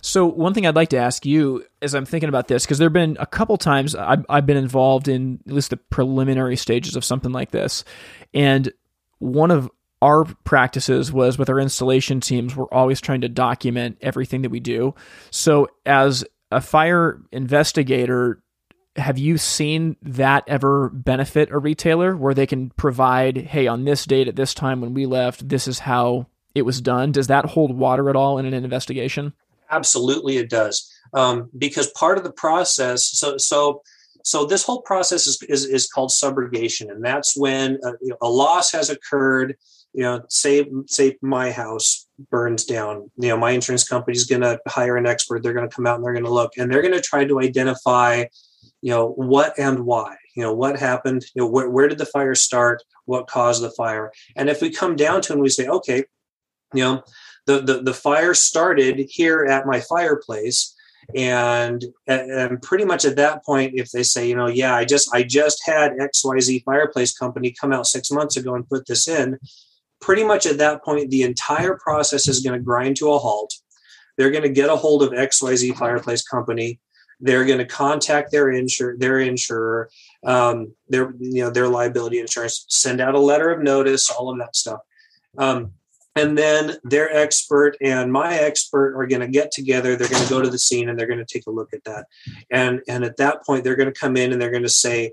So 0.00 0.26
one 0.26 0.54
thing 0.54 0.64
I'd 0.64 0.76
like 0.76 0.90
to 0.90 0.96
ask 0.96 1.26
you 1.26 1.64
as 1.82 1.94
I'm 1.94 2.04
thinking 2.04 2.28
about 2.28 2.46
this, 2.46 2.64
because 2.64 2.78
there 2.78 2.86
have 2.86 2.92
been 2.92 3.16
a 3.18 3.26
couple 3.26 3.56
times 3.56 3.96
I've, 3.96 4.24
I've 4.28 4.46
been 4.46 4.56
involved 4.56 5.08
in 5.08 5.40
at 5.46 5.52
least 5.52 5.70
the 5.70 5.76
preliminary 5.76 6.56
stages 6.56 6.94
of 6.94 7.04
something 7.04 7.32
like 7.32 7.50
this, 7.50 7.84
and 8.32 8.72
one 9.18 9.50
of 9.50 9.68
our 10.00 10.24
practices 10.44 11.12
was 11.12 11.38
with 11.38 11.50
our 11.50 11.58
installation 11.58 12.20
teams, 12.20 12.54
we're 12.54 12.66
always 12.66 13.00
trying 13.00 13.20
to 13.22 13.28
document 13.28 13.98
everything 14.00 14.42
that 14.42 14.50
we 14.50 14.60
do. 14.60 14.94
So 15.30 15.68
as 15.84 16.24
a 16.50 16.60
fire 16.60 17.20
investigator, 17.32 18.42
have 18.96 19.18
you 19.18 19.38
seen 19.38 19.96
that 20.02 20.44
ever 20.46 20.88
benefit 20.88 21.50
a 21.50 21.58
retailer 21.58 22.16
where 22.16 22.34
they 22.34 22.46
can 22.46 22.70
provide, 22.70 23.36
hey, 23.36 23.66
on 23.66 23.84
this 23.84 24.04
date 24.04 24.28
at 24.28 24.36
this 24.36 24.54
time 24.54 24.80
when 24.80 24.94
we 24.94 25.06
left, 25.06 25.48
this 25.48 25.68
is 25.68 25.80
how 25.80 26.26
it 26.54 26.62
was 26.62 26.80
done? 26.80 27.12
Does 27.12 27.28
that 27.28 27.44
hold 27.44 27.76
water 27.76 28.10
at 28.10 28.16
all 28.16 28.38
in 28.38 28.46
an 28.46 28.54
investigation? 28.54 29.32
Absolutely, 29.70 30.38
it 30.38 30.50
does. 30.50 30.90
Um, 31.14 31.50
because 31.56 31.90
part 31.92 32.18
of 32.18 32.24
the 32.24 32.32
process, 32.32 33.04
so 33.04 33.36
so 33.38 33.82
so 34.24 34.44
this 34.44 34.64
whole 34.64 34.82
process 34.82 35.26
is 35.26 35.42
is, 35.48 35.64
is 35.64 35.88
called 35.88 36.10
subrogation, 36.10 36.90
and 36.90 37.04
that's 37.04 37.36
when 37.36 37.78
a, 37.84 37.92
a 38.22 38.28
loss 38.28 38.72
has 38.72 38.90
occurred. 38.90 39.56
You 39.94 40.02
know, 40.02 40.22
say 40.28 40.66
say 40.86 41.16
my 41.22 41.50
house 41.50 42.06
burns 42.30 42.64
down. 42.64 43.10
You 43.18 43.30
know 43.30 43.36
my 43.36 43.50
insurance 43.50 43.88
company 43.88 44.16
is 44.16 44.26
going 44.26 44.42
to 44.42 44.60
hire 44.66 44.96
an 44.96 45.06
expert. 45.06 45.42
They're 45.42 45.54
going 45.54 45.68
to 45.68 45.74
come 45.74 45.86
out 45.86 45.96
and 45.96 46.04
they're 46.04 46.12
going 46.12 46.24
to 46.24 46.32
look 46.32 46.52
and 46.56 46.70
they're 46.70 46.82
going 46.82 46.94
to 46.94 47.00
try 47.00 47.24
to 47.24 47.40
identify 47.40 48.24
you 48.80 48.90
know 48.90 49.10
what 49.10 49.58
and 49.58 49.80
why. 49.80 50.16
You 50.36 50.44
know 50.44 50.54
what 50.54 50.78
happened? 50.78 51.24
You 51.34 51.42
know 51.42 51.48
where, 51.48 51.68
where 51.68 51.88
did 51.88 51.98
the 51.98 52.06
fire 52.06 52.34
start? 52.34 52.82
What 53.06 53.26
caused 53.26 53.62
the 53.62 53.70
fire? 53.70 54.12
And 54.36 54.48
if 54.48 54.60
we 54.60 54.70
come 54.70 54.94
down 54.94 55.22
to 55.22 55.32
and 55.32 55.42
we 55.42 55.48
say 55.48 55.66
okay 55.66 56.04
you 56.74 56.82
know 56.82 57.02
the, 57.46 57.60
the 57.60 57.82
the 57.82 57.94
fire 57.94 58.34
started 58.34 59.06
here 59.08 59.44
at 59.44 59.66
my 59.66 59.80
fireplace 59.80 60.74
and 61.16 61.84
and 62.06 62.60
pretty 62.60 62.84
much 62.84 63.04
at 63.04 63.16
that 63.16 63.44
point 63.44 63.72
if 63.74 63.90
they 63.90 64.02
say 64.02 64.28
you 64.28 64.36
know 64.36 64.46
yeah 64.46 64.74
i 64.74 64.84
just 64.84 65.08
i 65.14 65.22
just 65.22 65.64
had 65.64 65.92
xyz 65.92 66.62
fireplace 66.64 67.16
company 67.16 67.54
come 67.58 67.72
out 67.72 67.86
six 67.86 68.10
months 68.10 68.36
ago 68.36 68.54
and 68.54 68.68
put 68.68 68.86
this 68.86 69.08
in 69.08 69.38
pretty 70.00 70.24
much 70.24 70.46
at 70.46 70.58
that 70.58 70.84
point, 70.84 71.10
the 71.10 71.22
entire 71.22 71.76
process 71.76 72.28
is 72.28 72.40
going 72.40 72.58
to 72.58 72.64
grind 72.64 72.96
to 72.96 73.12
a 73.12 73.18
halt. 73.18 73.52
They're 74.16 74.30
going 74.30 74.42
to 74.42 74.48
get 74.48 74.70
a 74.70 74.76
hold 74.76 75.02
of 75.02 75.10
XYZ 75.10 75.76
Fireplace 75.76 76.22
Company. 76.22 76.80
They're 77.20 77.44
going 77.44 77.58
to 77.58 77.64
contact 77.64 78.30
their 78.30 78.50
insure 78.50 78.96
their 78.96 79.20
insurer, 79.20 79.90
um, 80.24 80.72
their 80.88 81.14
you 81.18 81.42
know 81.42 81.50
their 81.50 81.68
liability 81.68 82.20
insurance, 82.20 82.64
send 82.68 83.00
out 83.00 83.14
a 83.14 83.20
letter 83.20 83.50
of 83.50 83.60
notice, 83.60 84.08
all 84.10 84.30
of 84.30 84.38
that 84.38 84.54
stuff. 84.54 84.80
Um, 85.36 85.72
and 86.18 86.36
then 86.36 86.76
their 86.82 87.14
expert 87.14 87.76
and 87.80 88.12
my 88.12 88.34
expert 88.34 88.96
are 88.96 89.06
going 89.06 89.20
to 89.20 89.28
get 89.28 89.52
together 89.52 89.94
they're 89.94 90.08
going 90.08 90.22
to 90.22 90.28
go 90.28 90.42
to 90.42 90.50
the 90.50 90.58
scene 90.58 90.88
and 90.88 90.98
they're 90.98 91.06
going 91.06 91.24
to 91.24 91.24
take 91.24 91.46
a 91.46 91.50
look 91.50 91.72
at 91.72 91.84
that 91.84 92.06
and 92.50 92.80
and 92.88 93.04
at 93.04 93.16
that 93.18 93.44
point 93.44 93.62
they're 93.62 93.76
going 93.76 93.92
to 93.92 94.00
come 94.00 94.16
in 94.16 94.32
and 94.32 94.40
they're 94.40 94.50
going 94.50 94.62
to 94.62 94.68
say 94.68 95.12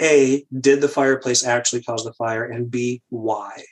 a, 0.00 0.44
did 0.58 0.80
the 0.80 0.88
fireplace 0.88 1.44
actually 1.44 1.82
cause 1.82 2.04
the 2.04 2.12
fire? 2.14 2.44
And 2.44 2.70
B, 2.70 3.02
why? 3.08 3.62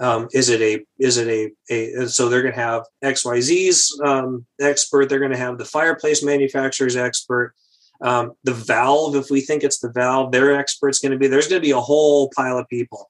Um, 0.00 0.28
is 0.32 0.48
it 0.48 0.60
a 0.60 0.84
is 0.98 1.18
it 1.18 1.28
a, 1.70 1.72
a 1.72 2.08
so 2.08 2.28
they're 2.28 2.42
going 2.42 2.52
to 2.52 2.60
have 2.60 2.82
xyz's 3.04 4.00
um, 4.04 4.44
expert 4.60 5.08
they're 5.08 5.20
going 5.20 5.30
to 5.30 5.36
have 5.36 5.56
the 5.56 5.64
fireplace 5.64 6.20
manufacturer's 6.24 6.96
expert 6.96 7.54
um, 8.00 8.32
the 8.42 8.52
valve 8.52 9.14
if 9.14 9.30
we 9.30 9.40
think 9.40 9.62
it's 9.62 9.78
the 9.78 9.92
valve 9.92 10.32
their 10.32 10.52
expert's 10.52 10.98
going 10.98 11.12
to 11.12 11.18
be 11.18 11.28
there's 11.28 11.46
going 11.46 11.62
to 11.62 11.64
be 11.64 11.70
a 11.70 11.80
whole 11.80 12.28
pile 12.34 12.58
of 12.58 12.68
people 12.68 13.08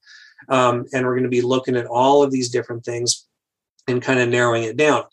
um, 0.49 0.85
and 0.93 1.03
we're 1.07 1.15
going 1.15 1.23
to 1.23 1.29
be 1.29 1.41
looking 1.41 1.75
at 1.75 1.87
all 1.87 2.21
of 2.21 2.31
these 2.31 2.49
different 2.49 2.85
things 2.85 3.25
and 3.87 4.03
kind 4.03 4.19
of 4.19 4.29
narrowing 4.29 4.61
it 4.61 4.77
down 4.77 5.05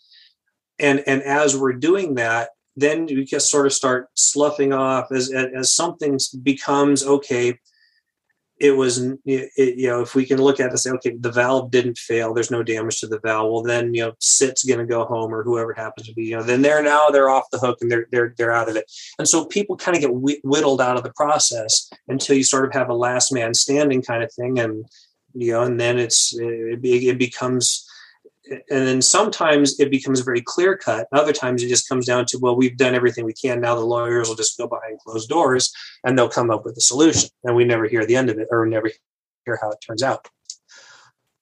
and 0.77 1.03
and 1.07 1.23
as 1.23 1.57
we're 1.57 1.73
doing 1.73 2.13
that 2.13 2.49
then 2.75 3.07
you 3.07 3.23
just 3.23 3.49
sort 3.49 3.65
of 3.65 3.73
start 3.73 4.07
sloughing 4.15 4.73
off 4.73 5.11
as 5.11 5.31
as 5.31 5.71
something 5.73 6.19
becomes 6.43 7.05
okay 7.05 7.57
it 8.59 8.71
was 8.71 8.99
it, 9.25 9.77
you 9.77 9.87
know 9.87 10.01
if 10.01 10.15
we 10.15 10.25
can 10.25 10.41
look 10.41 10.59
at 10.59 10.67
it 10.67 10.69
and 10.69 10.79
say 10.79 10.91
okay 10.91 11.15
the 11.19 11.31
valve 11.31 11.71
didn't 11.71 11.97
fail 11.97 12.33
there's 12.33 12.51
no 12.51 12.63
damage 12.63 12.99
to 12.99 13.07
the 13.07 13.19
valve 13.19 13.51
well 13.51 13.63
then 13.63 13.93
you 13.93 14.01
know 14.01 14.13
SIT's 14.19 14.63
going 14.63 14.79
to 14.79 14.85
go 14.85 15.05
home 15.05 15.33
or 15.33 15.43
whoever 15.43 15.73
happens 15.73 16.07
to 16.07 16.13
be 16.13 16.25
you 16.25 16.37
know 16.37 16.43
then 16.43 16.61
they're 16.61 16.83
now 16.83 17.09
they're 17.09 17.29
off 17.29 17.49
the 17.51 17.59
hook 17.59 17.79
and 17.81 17.91
they're 17.91 18.07
they're 18.11 18.33
they're 18.37 18.53
out 18.53 18.69
of 18.69 18.75
it. 18.75 18.89
And 19.17 19.27
so 19.27 19.45
people 19.45 19.75
kind 19.75 19.95
of 19.95 20.01
get 20.01 20.41
whittled 20.43 20.81
out 20.81 20.97
of 20.97 21.03
the 21.03 21.13
process 21.13 21.89
until 22.07 22.37
you 22.37 22.43
sort 22.43 22.65
of 22.65 22.73
have 22.73 22.89
a 22.89 22.93
last 22.93 23.33
man 23.33 23.53
standing 23.53 24.01
kind 24.01 24.23
of 24.23 24.31
thing 24.31 24.59
and 24.59 24.85
you 25.33 25.51
know 25.51 25.63
and 25.63 25.79
then 25.79 25.97
it's 25.97 26.33
it, 26.37 26.79
it 26.83 27.17
becomes 27.17 27.82
and 28.49 28.61
then 28.69 29.01
sometimes 29.01 29.79
it 29.79 29.89
becomes 29.89 30.19
very 30.19 30.41
clear 30.41 30.75
cut. 30.75 31.07
Other 31.11 31.33
times 31.33 31.63
it 31.63 31.69
just 31.69 31.87
comes 31.87 32.05
down 32.05 32.25
to, 32.27 32.39
well, 32.39 32.55
we've 32.55 32.77
done 32.77 32.95
everything 32.95 33.25
we 33.25 33.33
can. 33.33 33.61
Now 33.61 33.75
the 33.75 33.85
lawyers 33.85 34.27
will 34.27 34.35
just 34.35 34.57
go 34.57 34.67
behind 34.67 34.99
closed 34.99 35.29
doors 35.29 35.73
and 36.03 36.17
they'll 36.17 36.29
come 36.29 36.51
up 36.51 36.65
with 36.65 36.77
a 36.77 36.81
solution. 36.81 37.29
And 37.43 37.55
we 37.55 37.63
never 37.63 37.87
hear 37.87 38.05
the 38.05 38.15
end 38.15 38.29
of 38.29 38.37
it 38.37 38.49
or 38.51 38.65
never 38.65 38.91
hear 39.45 39.59
how 39.61 39.71
it 39.71 39.79
turns 39.85 40.03
out. 40.03 40.27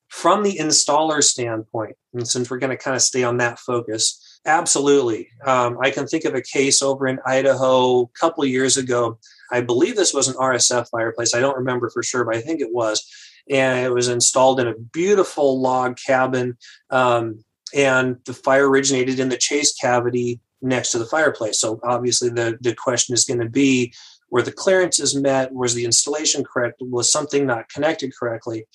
From 0.09 0.43
the 0.43 0.57
installer 0.57 1.23
standpoint, 1.23 1.95
and 2.13 2.27
since 2.27 2.49
we're 2.49 2.59
going 2.59 2.75
to 2.75 2.83
kind 2.83 2.95
of 2.95 3.01
stay 3.01 3.23
on 3.23 3.37
that 3.37 3.57
focus, 3.59 4.39
absolutely. 4.45 5.29
Um, 5.45 5.77
I 5.81 5.89
can 5.89 6.05
think 6.05 6.25
of 6.25 6.35
a 6.35 6.41
case 6.41 6.81
over 6.81 7.07
in 7.07 7.19
Idaho 7.25 8.01
a 8.01 8.07
couple 8.19 8.43
of 8.43 8.49
years 8.49 8.77
ago. 8.77 9.17
I 9.51 9.61
believe 9.61 9.95
this 9.95 10.13
was 10.13 10.27
an 10.27 10.35
RSF 10.35 10.89
fireplace. 10.89 11.33
I 11.33 11.39
don't 11.39 11.57
remember 11.57 11.89
for 11.89 12.03
sure, 12.03 12.25
but 12.25 12.35
I 12.35 12.41
think 12.41 12.59
it 12.61 12.73
was 12.73 13.09
and 13.49 13.85
it 13.85 13.91
was 13.91 14.07
installed 14.07 14.59
in 14.59 14.67
a 14.67 14.77
beautiful 14.77 15.59
log 15.59 15.97
cabin. 15.97 16.57
Um, 16.89 17.43
and 17.73 18.17
the 18.25 18.33
fire 18.33 18.69
originated 18.69 19.19
in 19.19 19.29
the 19.29 19.37
chase 19.37 19.73
cavity 19.73 20.39
next 20.61 20.91
to 20.91 20.99
the 20.99 21.05
fireplace. 21.05 21.59
So 21.59 21.79
obviously, 21.83 22.29
the 22.29 22.57
the 22.61 22.75
question 22.75 23.13
is 23.13 23.25
going 23.25 23.39
to 23.39 23.49
be 23.49 23.93
where 24.27 24.43
the 24.43 24.51
clearances 24.51 25.15
met, 25.15 25.53
was 25.53 25.73
the 25.73 25.85
installation 25.85 26.43
correct, 26.43 26.81
was 26.81 27.11
something 27.11 27.45
not 27.45 27.69
connected 27.69 28.13
correctly, 28.17 28.65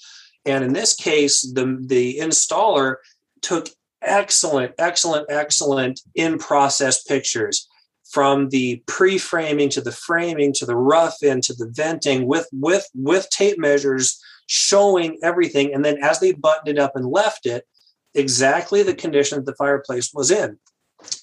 and 0.45 0.65
in 0.65 0.73
this 0.73 0.95
case, 0.95 1.43
the 1.43 1.79
the 1.87 2.19
installer 2.19 2.97
took 3.43 3.69
excellent, 4.03 4.73
excellent, 4.79 5.27
excellent 5.29 6.01
in 6.15 6.39
process 6.39 7.03
pictures 7.03 7.69
from 8.11 8.49
the 8.51 8.83
pre-framing 8.87 9.69
to 9.69 9.81
the 9.81 9.93
framing 9.93 10.53
to 10.53 10.65
the 10.65 10.77
rough-in 10.77 11.41
to 11.41 11.53
the 11.55 11.69
venting 11.75 12.27
with 12.27 12.49
with 12.53 12.89
with 12.95 13.29
tape 13.31 13.59
measures 13.59 14.23
showing 14.47 15.19
everything. 15.23 15.75
And 15.75 15.85
then 15.85 16.03
as 16.03 16.21
they 16.21 16.33
buttoned 16.33 16.69
it 16.69 16.79
up 16.79 16.93
and 16.95 17.07
left 17.07 17.47
it, 17.47 17.67
exactly 18.15 18.83
the 18.83 18.95
condition 18.95 19.39
that 19.39 19.47
the 19.47 19.57
fireplace 19.57 20.13
was 20.15 20.31
in. 20.31 20.59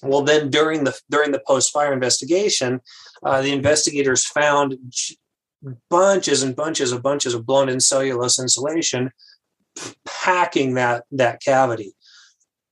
Well, 0.02 0.22
then 0.22 0.50
during 0.50 0.84
the 0.84 0.98
during 1.10 1.32
the 1.32 1.42
post 1.46 1.72
fire 1.72 1.92
investigation, 1.92 2.80
uh, 3.24 3.42
the 3.42 3.52
investigators 3.52 4.24
found 4.24 4.76
bunches 5.90 6.42
and 6.42 6.54
bunches 6.54 6.92
of 6.92 7.02
bunches 7.02 7.34
of 7.34 7.46
blown 7.46 7.68
in 7.68 7.80
cellulose 7.80 8.38
insulation 8.38 9.10
packing 10.04 10.74
that 10.74 11.04
that 11.10 11.42
cavity. 11.42 11.94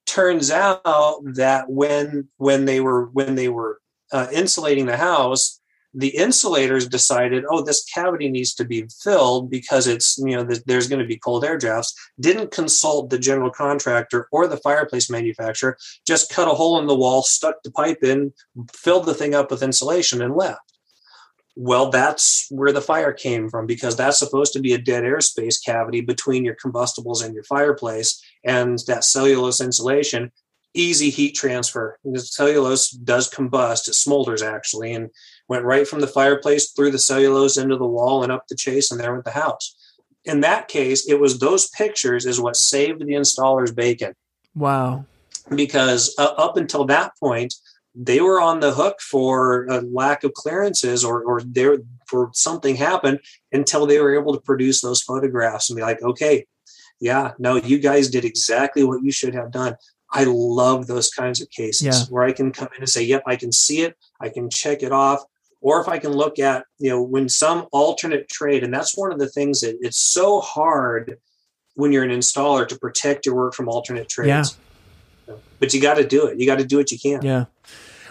Turns 0.07 0.51
out 0.51 1.21
that 1.35 1.69
when 1.69 2.29
when 2.37 2.65
they 2.67 2.81
were 2.81 3.07
when 3.07 3.35
they 3.35 3.49
were 3.49 3.81
uh, 4.13 4.29
insulating 4.33 4.87
the 4.87 4.97
house, 4.97 5.61
the 5.95 6.17
insulators 6.17 6.89
decided, 6.89 7.45
oh, 7.51 7.63
this 7.63 7.85
cavity 7.85 8.31
needs 8.31 8.55
to 8.55 8.65
be 8.65 8.87
filled 9.03 9.51
because 9.51 9.87
it's, 9.87 10.17
you 10.19 10.35
know, 10.37 10.47
there's 10.67 10.89
going 10.89 11.03
to 11.03 11.07
be 11.07 11.19
cold 11.19 11.45
air 11.45 11.59
drafts, 11.59 11.95
didn't 12.19 12.51
consult 12.51 13.11
the 13.11 13.19
general 13.19 13.51
contractor 13.51 14.27
or 14.33 14.47
the 14.47 14.57
fireplace 14.57 15.11
manufacturer, 15.11 15.77
just 16.07 16.33
cut 16.33 16.49
a 16.49 16.55
hole 16.55 16.79
in 16.79 16.87
the 16.87 16.97
wall, 16.97 17.23
stuck 17.23 17.63
the 17.63 17.71
pipe 17.71 18.03
in, 18.03 18.33
filled 18.73 19.07
the 19.07 19.15
thing 19.15 19.35
up 19.35 19.51
with 19.51 19.63
insulation, 19.63 20.23
and 20.23 20.35
left. 20.35 20.61
Well, 21.55 21.91
that's 21.91 22.47
where 22.51 22.73
the 22.73 22.81
fire 22.81 23.13
came 23.13 23.51
from 23.51 23.67
because 23.67 23.95
that's 23.95 24.19
supposed 24.19 24.55
to 24.55 24.61
be 24.61 24.73
a 24.73 24.79
dead 24.79 25.05
airspace 25.05 25.63
cavity 25.63 26.01
between 26.01 26.47
your 26.47 26.55
combustibles 26.55 27.21
and 27.21 27.35
your 27.35 27.45
fireplace. 27.45 28.23
And 28.43 28.79
that 28.87 29.05
cellulose 29.05 29.61
insulation 29.61 30.33
easy 30.75 31.11
heat 31.11 31.35
transfer. 31.35 31.99
The 32.05 32.21
cellulose 32.21 32.91
does 32.91 33.31
combust, 33.31 33.89
it 33.89 33.95
smolders 33.95 34.43
actually, 34.43 34.93
and 34.95 35.11
went 35.53 35.65
right 35.75 35.87
from 35.91 36.01
the 36.01 36.15
fireplace 36.19 36.65
through 36.73 36.93
the 36.93 36.99
cellulose 37.11 37.57
into 37.63 37.77
the 37.77 37.93
wall 37.97 38.23
and 38.23 38.33
up 38.33 38.45
the 38.49 38.57
chase, 38.67 38.91
and 38.91 38.99
there 38.99 39.13
went 39.13 39.25
the 39.25 39.43
house. 39.47 39.67
in 40.33 40.39
that 40.41 40.65
case, 40.69 41.01
it 41.13 41.19
was 41.25 41.33
those 41.39 41.65
pictures 41.81 42.23
is 42.27 42.41
what 42.41 42.57
saved 42.73 43.01
the 43.01 43.17
installer's 43.21 43.73
bacon. 43.85 44.13
Wow. 44.55 45.05
Because 45.63 46.03
uh, 46.17 46.35
up 46.47 46.55
until 46.57 46.85
that 46.95 47.11
point, 47.19 47.53
they 48.11 48.21
were 48.21 48.41
on 48.41 48.61
the 48.61 48.73
hook 48.81 48.97
for 49.01 49.67
a 49.77 49.79
lack 50.01 50.23
of 50.25 50.33
clearances 50.43 51.05
or, 51.05 51.17
or 51.29 51.37
there 51.59 51.79
for 52.11 52.31
something 52.35 52.77
happened 52.77 53.19
until 53.59 53.85
they 53.87 53.99
were 54.03 54.15
able 54.21 54.33
to 54.35 54.41
produce 54.51 54.81
those 54.81 55.03
photographs 55.03 55.69
and 55.69 55.77
be 55.77 55.83
like, 55.83 56.01
okay, 56.11 56.47
yeah, 57.01 57.33
no, 57.39 57.57
you 57.57 57.79
guys 57.89 58.09
did 58.09 58.25
exactly 58.25 58.85
what 58.85 59.03
you 59.03 59.11
should 59.19 59.35
have 59.35 59.51
done. 59.51 59.75
I 60.21 60.23
love 60.25 60.87
those 60.87 61.11
kinds 61.11 61.41
of 61.43 61.51
cases 61.51 61.83
Yeah. 61.83 62.05
where 62.13 62.23
I 62.23 62.33
can 62.33 62.53
come 62.53 62.69
in 62.77 62.83
and 62.83 62.89
say, 62.97 63.03
yep, 63.03 63.23
I 63.27 63.37
can 63.43 63.51
see 63.51 63.81
it, 63.87 63.97
I 64.21 64.29
can 64.29 64.49
check 64.51 64.79
it 64.85 64.93
off. 64.93 65.21
Or 65.63 65.81
if 65.81 65.89
I 65.89 65.99
can 65.99 66.13
look 66.13 66.39
at, 66.39 66.65
you 66.79 66.91
know, 66.91 67.01
when 67.01 67.29
some 67.29 67.67
alternate 67.73 68.29
trade, 68.29 68.65
and 68.65 68.75
that's 68.75 68.97
one 68.97 69.13
of 69.13 69.19
the 69.19 69.29
things 69.29 69.61
that 69.61 69.79
it's 69.81 69.99
so 69.99 70.41
hard 70.41 71.19
when 71.75 71.93
you're 71.93 72.03
an 72.03 72.11
installer 72.11 72.67
to 72.69 72.79
protect 72.79 73.25
your 73.25 73.37
work 73.37 73.55
from 73.55 73.69
alternate 73.69 74.09
trades. 74.09 74.59
Yeah. 75.27 75.35
But 75.61 75.73
you 75.73 75.81
got 75.81 75.95
to 75.95 76.07
do 76.07 76.27
it. 76.27 76.39
You 76.39 76.47
got 76.47 76.59
to 76.59 76.65
do 76.65 76.77
what 76.77 76.91
you 76.91 76.99
can. 76.99 77.23
Yeah. 77.23 77.45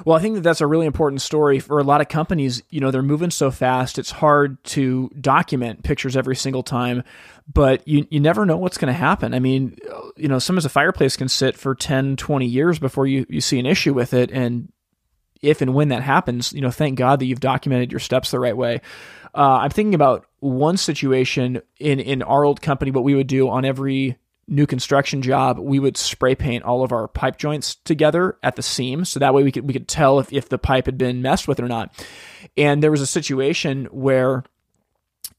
Well, 0.06 0.18
I 0.18 0.22
think 0.22 0.36
that 0.36 0.42
that's 0.42 0.62
a 0.62 0.68
really 0.68 0.86
important 0.86 1.22
story 1.22 1.60
for 1.60 1.78
a 1.78 1.84
lot 1.84 2.02
of 2.02 2.08
companies. 2.08 2.64
You 2.70 2.80
know, 2.80 2.90
they're 2.90 3.04
moving 3.04 3.30
so 3.30 3.52
fast; 3.52 4.00
it's 4.00 4.12
hard 4.12 4.64
to 4.66 5.10
document 5.20 5.84
pictures 5.84 6.18
every 6.18 6.36
single 6.36 6.64
time. 6.64 7.04
But 7.52 7.88
you 7.88 8.08
you 8.10 8.20
never 8.20 8.46
know 8.46 8.58
what's 8.58 8.78
going 8.78 8.92
to 8.92 8.98
happen. 8.98 9.34
I 9.34 9.40
mean, 9.40 9.78
you 10.16 10.28
know, 10.28 10.40
sometimes 10.40 10.66
a 10.66 10.70
fireplace 10.70 11.18
can 11.18 11.28
sit 11.28 11.58
for 11.58 11.76
10, 11.76 12.16
20 12.16 12.46
years 12.46 12.80
before 12.80 13.06
you 13.06 13.26
you 13.30 13.42
see 13.42 13.60
an 13.60 13.66
issue 13.66 13.94
with 13.94 14.14
it, 14.14 14.32
and 14.32 14.72
if 15.41 15.62
and 15.62 15.73
when 15.73 15.89
that 15.89 16.04
happens, 16.04 16.54
you 16.54 16.62
know, 16.62 16.71
thank 16.71 16.97
God 16.97 17.19
that 17.19 17.25
you've 17.25 17.39
documented 17.39 17.91
your 17.91 17.99
steps 17.99 18.32
the 18.32 18.39
right 18.39 18.56
way. 18.56 18.82
Uh, 19.34 19.60
I'm 19.62 19.69
thinking 19.69 19.95
about 19.95 20.25
one 20.39 20.77
situation 20.77 21.62
in 21.80 21.99
in 21.99 22.21
our 22.21 22.43
old 22.43 22.62
company. 22.62 22.91
What 22.91 23.04
we 23.04 23.15
would 23.15 23.27
do 23.27 23.49
on 23.49 23.65
every 23.65 24.17
new 24.47 24.67
construction 24.67 25.21
job, 25.21 25.58
we 25.58 25.80
would 25.80 25.95
spray 25.95 26.36
paint 26.36 26.63
all 26.63 26.84
of 26.84 26.91
our 26.91 27.08
pipe 27.08 27.38
joints 27.38 27.75
together 27.75 28.38
at 28.43 28.56
the 28.56 28.62
seam, 28.62 29.06
so 29.06 29.19
that 29.19 29.34
way 29.34 29.43
we 29.43 29.51
could 29.51 29.65
we 29.65 29.73
could 29.73 29.88
tell 29.88 30.19
if 30.19 30.32
if 30.34 30.49
the 30.49 30.58
pipe 30.58 30.86
had 30.86 30.97
been 30.97 31.21
messed 31.21 31.47
with 31.47 31.60
or 31.60 31.67
not. 31.67 31.93
And 32.58 32.84
there 32.84 32.91
was 32.91 33.01
a 33.01 33.08
situation 33.08 33.86
where 33.86 34.43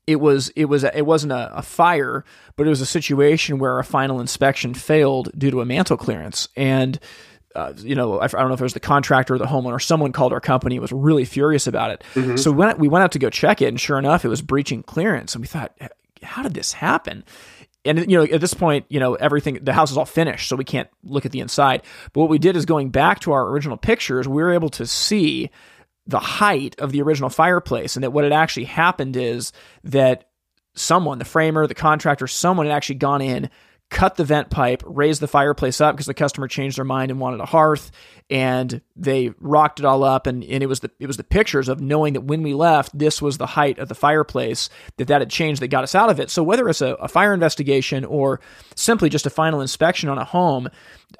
it 0.07 0.17
was 0.17 0.49
it 0.57 0.65
was 0.65 0.85
it 0.85 1.03
wasn't 1.03 1.33
a, 1.33 1.59
a 1.59 1.63
fire, 1.63 2.25
but 2.57 2.67
it 2.67 2.71
was 2.71 2.81
a 2.81 2.87
situation 2.87 3.59
where 3.59 3.79
a 3.79 3.85
final 3.85 4.21
inspection 4.21 4.73
failed 4.73 5.31
due 5.37 5.51
to 5.51 5.61
a 5.61 5.67
mantel 5.67 5.97
clearance 5.97 6.49
and. 6.57 6.99
Uh, 7.55 7.73
you 7.77 7.95
know, 7.95 8.19
I, 8.19 8.25
I 8.25 8.29
don't 8.29 8.49
know 8.49 8.55
if 8.55 8.61
it 8.61 8.65
was 8.65 8.75
the 8.75 8.81
contractor 8.81 9.35
or 9.35 9.39
the 9.39 9.45
homeowner. 9.45 9.81
Someone 9.81 10.13
called 10.13 10.33
our 10.33 10.41
company 10.41 10.77
and 10.77 10.83
was 10.83 10.93
really 10.93 11.25
furious 11.25 11.67
about 11.67 11.91
it. 11.91 12.05
So 12.39 12.51
we 12.51 12.57
went, 12.59 12.79
we 12.79 12.89
went 12.89 13.05
out 13.05 13.13
to 13.13 13.19
go 13.19 13.31
check 13.31 13.61
it, 13.63 13.67
and 13.67 13.81
sure 13.81 13.99
enough, 13.99 14.25
it 14.25 14.29
was 14.29 14.43
breaching 14.43 14.83
clearance. 14.83 15.35
And 15.35 15.43
we 15.43 15.49
thought, 15.49 15.77
how 16.23 16.43
did 16.43 16.55
this 16.55 16.73
happen? 16.73 17.25
And 17.85 17.99
you 18.11 18.17
know, 18.17 18.23
at 18.23 18.41
this 18.41 18.55
point, 18.55 18.87
you 18.89 19.01
know, 19.01 19.15
everything 19.15 19.59
the 19.63 19.73
house 19.73 19.91
is 19.91 19.97
all 19.97 20.05
finished, 20.05 20.49
so 20.49 20.57
we 20.57 20.65
can't 20.65 20.89
look 21.03 21.27
at 21.27 21.33
the 21.33 21.41
inside. 21.41 21.83
But 22.13 22.21
what 22.21 22.31
we 22.31 22.39
did 22.39 22.57
is 22.57 22.65
going 22.65 22.91
back 22.91 23.21
to 23.21 23.33
our 23.33 23.49
original 23.49 23.77
pictures, 23.77 24.29
we 24.29 24.43
were 24.43 24.53
able 24.53 24.71
to 24.71 24.87
see 24.87 25.51
the 26.07 26.21
height 26.21 26.77
of 26.79 26.93
the 26.93 27.03
original 27.03 27.29
fireplace, 27.29 27.97
and 27.97 28.05
that 28.05 28.13
what 28.13 28.25
had 28.25 28.33
actually 28.33 28.65
happened 28.65 29.17
is 29.17 29.53
that 29.85 30.29
someone, 30.75 31.19
the 31.19 31.25
framer, 31.25 31.67
the 31.67 31.75
contractor, 31.75 32.27
someone 32.27 32.67
had 32.67 32.75
actually 32.75 32.97
gone 32.97 33.21
in, 33.21 33.51
cut 33.93 34.17
the 34.17 34.25
vent 34.25 34.49
pipe, 34.51 34.83
raised 34.87 35.21
the 35.21 35.29
fireplace 35.29 35.81
up 35.81 35.95
because 35.95 36.07
the 36.07 36.15
customer 36.15 36.49
changed 36.49 36.79
their 36.79 36.85
mind 36.85 37.11
and 37.11 37.21
wanted 37.21 37.41
a 37.41 37.47
hearth, 37.47 37.93
and 38.31 38.81
they 38.97 39.31
rocked 39.39 39.79
it 39.79 39.85
all 39.85 40.03
up. 40.03 40.27
And, 40.27 40.43
and 40.43 40.63
it 40.63 40.67
was 40.67 40.81
the 40.81 40.91
it 40.99 41.07
was 41.07 41.19
the 41.19 41.25
pictures 41.25 41.69
of 41.69 41.81
knowing 41.81 42.15
that 42.15 42.23
when 42.23 42.43
we 42.43 42.55
left, 42.55 42.99
this 42.99 43.21
was 43.21 43.37
the 43.39 43.47
height 43.47 43.79
of 43.79 43.89
the 43.89 43.95
fireplace 43.95 44.71
that 44.97 45.09
that 45.09 45.21
had 45.21 45.31
changed 45.31 45.61
that 45.61 45.69
got 45.69 45.85
us 45.85 45.95
out 45.95 46.09
of 46.09 46.19
it. 46.19 46.31
So 46.31 46.43
whether 46.43 46.69
it's 46.69 46.81
a, 46.81 46.95
a 46.95 47.07
fire 47.07 47.35
investigation 47.35 48.05
or 48.05 48.41
simply 48.75 49.11
just 49.11 49.27
a 49.27 49.31
final 49.31 49.61
inspection 49.61 50.09
on 50.09 50.19
a 50.19 50.25
home, 50.25 50.69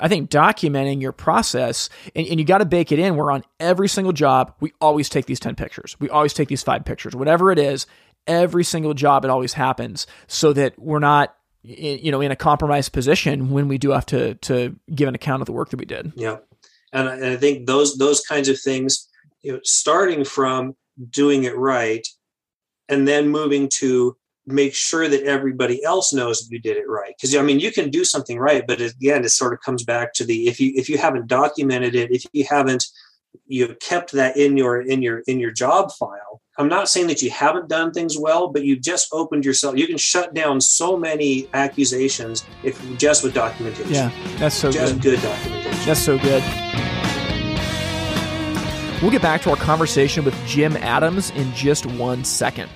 I 0.01 0.09
think 0.09 0.31
documenting 0.31 1.03
your 1.03 1.13
process 1.13 1.91
and, 2.17 2.27
and 2.27 2.41
you 2.41 2.47
got 2.47 2.59
to 2.59 2.65
bake 2.65 2.91
it 2.91 2.99
in. 2.99 3.17
We're 3.17 3.31
on 3.31 3.45
every 3.61 3.89
single 3.89 4.15
job, 4.15 4.55
we 4.61 4.73
always 4.81 5.11
take 5.11 5.27
these 5.27 5.41
10 5.41 5.57
pictures. 5.57 5.95
We 6.01 6.09
always 6.09 6.33
take 6.33 6.49
these 6.49 6.63
five 6.63 6.87
pictures, 6.87 7.15
whatever 7.15 7.53
it 7.53 7.59
is, 7.59 7.87
every 8.27 8.65
single 8.65 8.95
job, 8.95 9.25
it 9.25 9.31
always 9.31 9.53
happens 9.53 10.07
so 10.27 10.53
that 10.55 10.79
we're 10.79 10.99
not, 10.99 11.35
you 11.63 12.11
know, 12.11 12.21
in 12.21 12.31
a 12.31 12.37
compromised 12.37 12.93
position 12.93 13.51
when 13.51 13.69
we 13.69 13.79
do 13.79 13.91
have 13.91 14.07
to, 14.07 14.35
to 14.37 14.77
give 14.95 15.09
an 15.09 15.15
account 15.15 15.43
of 15.43 15.47
the 15.47 15.53
work 15.53 15.71
that 15.71 15.79
we 15.79 15.87
did. 15.87 16.13
Yeah, 16.17 16.39
and 16.93 17.09
I, 17.09 17.15
and 17.15 17.25
I 17.27 17.37
think 17.37 17.67
those 17.67 17.97
those 17.99 18.21
kinds 18.21 18.49
of 18.49 18.61
things, 18.61 19.09
you 19.43 19.53
know, 19.53 19.61
starting 19.65 20.25
from 20.25 20.77
doing 21.11 21.45
it 21.45 21.57
right, 21.57 22.07
and 22.89 23.07
then 23.07 23.29
moving 23.29 23.69
to 23.75 24.17
make 24.45 24.75
sure 24.75 25.09
that 25.09 25.23
everybody 25.23 25.83
else 25.85 26.13
knows 26.13 26.41
that 26.41 26.53
you 26.53 26.61
did 26.61 26.77
it 26.77 26.89
right. 26.89 27.15
Because 27.17 27.35
I 27.37 27.43
mean, 27.43 27.61
you 27.61 27.71
can 27.71 27.91
do 27.91 28.05
something 28.05 28.39
right, 28.39 28.67
but 28.67 28.81
again, 28.81 29.25
it 29.25 29.31
sort 29.31 29.53
of 29.53 29.61
comes 29.61 29.85
back 29.85 30.13
to 30.15 30.25
the 30.25 30.49
if 30.49 30.61
you 30.61 30.73
if 30.75 30.89
you 30.89 30.99
haven't 30.99 31.29
documented 31.29 31.95
it, 31.95 32.11
if 32.11 32.25
you 32.33 32.45
haven't 32.45 32.85
you 33.47 33.75
kept 33.81 34.13
that 34.13 34.37
in 34.37 34.57
your 34.57 34.81
in 34.81 35.03
your 35.03 35.21
in 35.21 35.41
your 35.41 35.53
job 35.53 35.93
file. 35.93 36.42
I'm 36.59 36.69
not 36.69 36.91
saying 36.91 37.07
that 37.07 37.23
you 37.23 37.31
haven't 37.31 37.69
done 37.69 37.93
things 37.93 38.19
well, 38.19 38.49
but 38.49 38.63
you've 38.63 38.83
just 38.83 39.09
opened 39.11 39.43
yourself. 39.43 39.79
You 39.79 39.87
can 39.87 39.97
shut 39.97 40.35
down 40.35 40.61
so 40.61 40.99
many 40.99 41.49
accusations 41.55 42.45
if 42.63 42.79
just 42.99 43.25
with 43.25 43.33
documentation. 43.33 43.91
Yeah, 43.91 44.11
that's 44.37 44.55
so 44.55 44.71
just 44.71 45.01
good. 45.01 45.03
good 45.03 45.23
documentation. 45.23 45.87
That's 45.87 46.01
so 46.01 46.19
good. 46.19 46.43
We'll 49.01 49.11
get 49.11 49.23
back 49.23 49.41
to 49.43 49.51
our 49.51 49.57
conversation 49.57 50.25
with 50.27 50.35
Jim 50.47 50.77
Adams 50.77 51.31
in 51.31 51.51
just 51.55 51.87
one 51.87 52.23
second. 52.23 52.71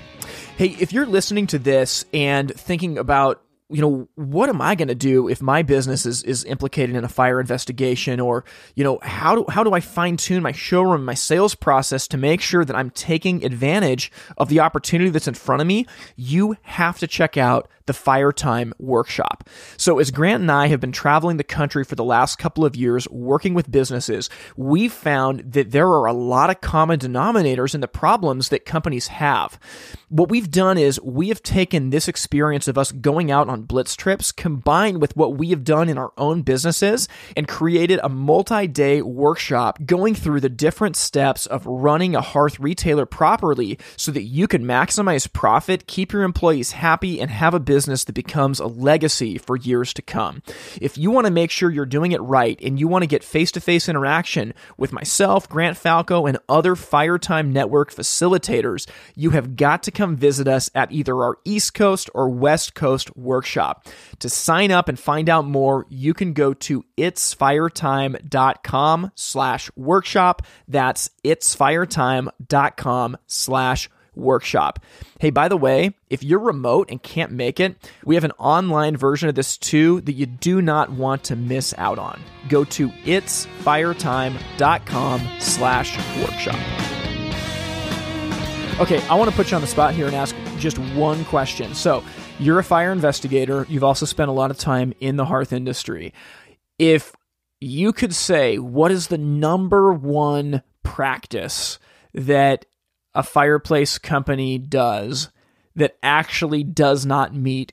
Hey, 0.57 0.69
if 0.81 0.91
you're 0.95 1.05
listening 1.05 1.47
to 1.49 1.59
this 1.59 2.07
and 2.15 2.51
thinking 2.55 2.97
about, 2.97 3.43
you 3.69 3.81
know, 3.81 4.09
what 4.15 4.49
am 4.49 4.61
I 4.61 4.77
going 4.77 4.89
to 4.89 4.95
do 4.95 5.29
if 5.29 5.43
my 5.43 5.63
business 5.63 6.07
is, 6.07 6.23
is 6.23 6.45
implicated 6.45 6.95
in 6.95 7.05
a 7.05 7.09
fire 7.09 7.41
investigation 7.41 8.21
or, 8.21 8.45
you 8.77 8.85
know, 8.85 9.01
how 9.03 9.35
do, 9.35 9.45
how 9.49 9.65
do 9.65 9.73
I 9.73 9.81
fine 9.81 10.17
tune 10.17 10.43
my 10.43 10.53
showroom, 10.53 11.05
my 11.05 11.15
sales 11.15 11.57
process 11.57 12.07
to 12.09 12.17
make 12.17 12.41
sure 12.41 12.65
that 12.65 12.77
I'm 12.77 12.91
taking 12.91 13.45
advantage 13.45 14.13
of 14.39 14.49
the 14.49 14.61
opportunity 14.61 15.11
that's 15.11 15.27
in 15.27 15.35
front 15.35 15.63
of 15.63 15.67
me? 15.67 15.87
You 16.15 16.57
have 16.63 16.99
to 17.01 17.09
check 17.09 17.37
out 17.37 17.69
the 17.87 17.93
Fire 17.93 18.33
Time 18.33 18.75
Workshop. 18.79 19.49
So, 19.77 19.99
as 19.99 20.11
Grant 20.11 20.43
and 20.43 20.51
I 20.51 20.67
have 20.67 20.81
been 20.81 20.93
traveling 20.93 21.37
the 21.37 21.45
country 21.45 21.85
for 21.85 21.95
the 21.95 22.05
last 22.05 22.37
couple 22.37 22.65
of 22.65 22.77
years 22.77 23.09
working 23.09 23.55
with 23.55 23.71
businesses, 23.71 24.29
we've 24.57 24.93
found 24.93 25.53
that 25.53 25.71
there 25.71 25.89
are 25.89 26.07
a 26.07 26.13
lot 26.13 26.51
of 26.51 26.61
common 26.61 26.99
denominators 26.99 27.75
in 27.75 27.81
the 27.81 27.89
problems 27.89 28.49
that 28.49 28.65
companies 28.65 29.07
have. 29.09 29.59
What 30.09 30.29
we've 30.29 30.51
done 30.51 30.79
is 30.79 31.01
we 31.01 31.29
have 31.29 31.43
taken 31.43 31.91
this 31.91 32.09
experience 32.09 32.69
of 32.69 32.79
us 32.79 32.93
going 32.93 33.31
out 33.31 33.49
on 33.49 33.63
blitz 33.63 33.97
trips 33.97 34.33
combined 34.33 35.01
with 35.01 35.17
what 35.17 35.37
we 35.37 35.51
have 35.51 35.65
done 35.65 35.89
in 35.89 35.99
our 35.99 36.13
own 36.17 36.43
businesses 36.43 37.09
and 37.37 37.49
created 37.49 38.01
a 38.03 38.09
multi 38.09 38.67
day 38.67 39.03
workshop 39.03 39.79
going 39.85 40.15
through 40.15 40.41
the 40.41 40.49
different 40.49 40.97
steps 40.97 41.47
of 41.47 41.67
running 41.67 42.15
a 42.15 42.21
hearth 42.21 42.59
retailer 42.59 43.07
properly 43.07 43.79
so 43.97 44.11
that 44.11 44.23
you 44.23 44.49
can 44.49 44.65
maximize 44.65 45.33
profit, 45.33 45.87
keep 45.87 46.13
your 46.13 46.23
employees 46.23 46.73
happy, 46.73 47.21
and 47.21 47.31
have 47.31 47.55
a 47.55 47.61
business 47.61 47.76
that 47.85 48.15
becomes 48.15 48.59
a 48.59 48.67
legacy 48.67 49.37
for 49.37 49.57
years 49.57 49.93
to 49.93 50.03
come. 50.03 50.43
If 50.81 50.97
you 50.97 51.11
want 51.11 51.27
to 51.27 51.31
make 51.31 51.51
sure 51.51 51.71
you're 51.71 51.85
doing 51.85 52.13
it 52.13 52.23
right 52.23 52.59
and 52.63 52.81
you 52.81 52.89
want 52.89 53.03
to 53.03 53.07
get 53.07 53.23
face 53.23 53.53
to 53.53 53.61
face 53.61 53.89
interaction 53.89 54.55
with 54.79 54.93
myself, 54.93 55.49
Grant 55.49 55.77
Falco, 55.77 56.27
and 56.27 56.39
other 56.49 56.75
Firetime 56.75 57.53
Network 57.53 57.93
facilitators, 57.93 58.89
you 59.15 59.31
have 59.31 59.57
got 59.57 59.83
to 59.83 59.91
come 59.91 60.17
visit 60.17 60.49
us 60.49 60.71
at 60.75 60.91
either 60.91 61.23
our 61.23 61.37
East 61.45 61.75
Coast 61.75 62.09
or 62.15 62.31
West 62.31 62.75
Coast 62.75 63.15
workshop. 63.17 63.87
To 64.21 64.29
sign 64.29 64.71
up 64.71 64.89
and 64.89 64.99
find 64.99 65.29
out 65.29 65.47
more, 65.47 65.87
you 65.91 66.15
can 66.15 66.33
go 66.33 66.55
to 66.55 66.85
itsfiretime.com 66.97 69.13
slash 69.15 69.71
workshop. 69.77 70.43
That's 70.69 71.11
itsfiretime.com 71.25 73.17
slash 73.27 73.91
workshop. 74.17 74.81
Hey, 75.21 75.29
by 75.31 75.49
the 75.49 75.57
way, 75.57 75.95
if 76.11 76.23
you're 76.23 76.39
remote 76.39 76.91
and 76.91 77.03
can't 77.03 77.33
make 77.33 77.59
it, 77.61 77.77
we 78.05 78.15
have 78.15 78.25
an 78.25 78.33
online 78.33 78.95
version 78.97 79.29
of 79.29 79.35
this 79.35 79.59
too 79.59 80.01
that 80.03 80.13
you 80.13 80.27
do 80.27 80.63
not 80.63 80.91
want 80.91 81.25
to 81.25 81.35
miss 81.37 81.75
out 81.79 81.99
on. 81.99 82.21
Go 82.49 82.65
to 82.65 82.89
itsfiretime.com 82.89 85.29
slash 85.39 85.97
workshop. 86.19 86.59
Okay, 88.79 89.03
I 89.09 89.15
want 89.15 89.31
to 89.31 89.37
put 89.37 89.51
you 89.51 89.55
on 89.55 89.63
the 89.63 89.67
spot 89.67 89.95
here 89.95 90.07
and 90.07 90.15
ask 90.15 90.37
just 90.59 90.79
one 90.79 91.25
question. 91.27 91.75
So, 91.75 92.03
you're 92.39 92.59
a 92.59 92.65
fire 92.65 92.93
investigator. 92.93 93.65
You've 93.69 93.85
also 93.85 94.05
spent 94.05 94.29
a 94.29 94.33
lot 94.33 94.51
of 94.51 94.59
time 94.59 94.93
in 95.01 95.17
the 95.17 95.25
hearth 95.25 95.55
industry. 95.55 96.13
If 96.79 97.15
you 97.61 97.95
could 97.95 98.15
say, 98.15 98.59
what 98.59 98.91
is 98.91 99.09
the 99.09 99.17
number 99.17 99.91
one 99.93 100.63
practice 100.83 101.79
that 102.13 102.67
a 103.17 103.23
fireplace 103.23 103.99
company 103.99 104.59
does 104.59 105.31
that 105.75 105.97
actually 106.03 106.63
does 106.63 107.05
not 107.05 107.35
meet 107.35 107.73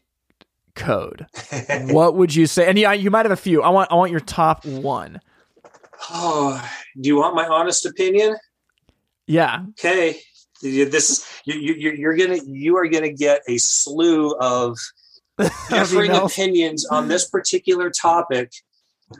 code? 0.75 1.27
what 1.87 2.15
would 2.15 2.33
you 2.33 2.47
say? 2.47 2.67
And 2.67 2.77
yeah, 2.77 2.93
you 2.93 3.11
might 3.11 3.25
have 3.25 3.31
a 3.31 3.37
few. 3.37 3.61
I 3.61 3.69
want 3.69 3.91
I 3.91 3.95
want 3.95 4.11
your 4.11 4.19
top 4.19 4.65
one. 4.65 5.19
Oh, 6.09 6.69
do 6.99 7.07
you 7.07 7.17
want 7.17 7.35
my 7.35 7.47
honest 7.47 7.85
opinion? 7.85 8.35
Yeah. 9.27 9.65
Okay. 9.71 10.19
this 10.61 11.09
is 11.09 11.27
you, 11.45 11.55
you, 11.55 11.91
you're 11.91 12.15
gonna 12.15 12.39
you 12.45 12.77
are 12.77 12.87
gonna 12.87 13.11
get 13.11 13.41
a 13.47 13.57
slew 13.57 14.35
of 14.39 14.77
differing 15.69 16.11
opinions 16.11 16.85
on 16.85 17.07
this 17.07 17.29
particular 17.29 17.89
topic 17.89 18.51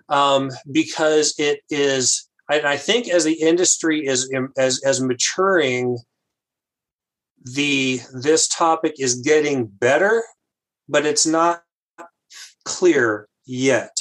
um, 0.09 0.51
because 0.71 1.35
it 1.37 1.61
is 1.69 2.27
and 2.49 2.67
I 2.67 2.77
think 2.77 3.07
as 3.07 3.23
the 3.23 3.33
industry 3.33 4.05
is 4.05 4.31
as 4.57 4.81
as 4.83 5.01
maturing, 5.01 5.97
the 7.43 7.99
this 8.13 8.47
topic 8.47 8.95
is 8.99 9.15
getting 9.15 9.65
better, 9.65 10.23
but 10.87 11.05
it's 11.05 11.25
not 11.25 11.63
clear 12.65 13.27
yet. 13.45 13.95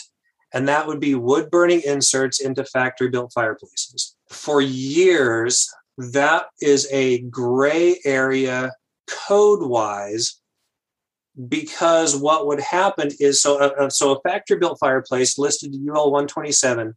And 0.54 0.68
that 0.68 0.86
would 0.86 1.00
be 1.00 1.14
wood 1.14 1.50
burning 1.50 1.82
inserts 1.84 2.40
into 2.40 2.64
factory 2.64 3.08
built 3.08 3.32
fireplaces. 3.32 4.14
For 4.28 4.60
years, 4.60 5.68
that 5.96 6.46
is 6.60 6.86
a 6.92 7.22
gray 7.22 7.98
area 8.04 8.72
code 9.06 9.62
wise 9.62 10.40
because 11.48 12.16
what 12.16 12.46
would 12.46 12.60
happen 12.60 13.10
is 13.18 13.40
so 13.40 13.58
a, 13.58 13.68
uh, 13.68 13.84
uh, 13.84 13.90
so 13.90 14.12
a 14.12 14.20
factory 14.20 14.58
built 14.58 14.78
fireplace 14.78 15.38
listed 15.38 15.74
UL 15.74 16.10
127 16.10 16.94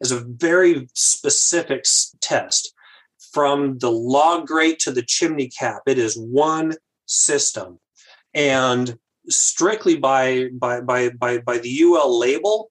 is 0.00 0.10
a 0.10 0.24
very 0.26 0.88
specific 0.94 1.84
test 2.20 2.73
from 3.34 3.78
the 3.78 3.90
log 3.90 4.46
grate 4.46 4.78
to 4.80 4.92
the 4.92 5.02
chimney 5.02 5.48
cap. 5.48 5.82
It 5.86 5.98
is 5.98 6.16
one 6.16 6.74
system, 7.06 7.80
and 8.32 8.96
strictly 9.28 9.96
by 9.96 10.48
by 10.52 10.80
by 10.80 11.10
by, 11.10 11.38
by 11.38 11.58
the 11.58 11.80
UL 11.82 12.18
label 12.18 12.70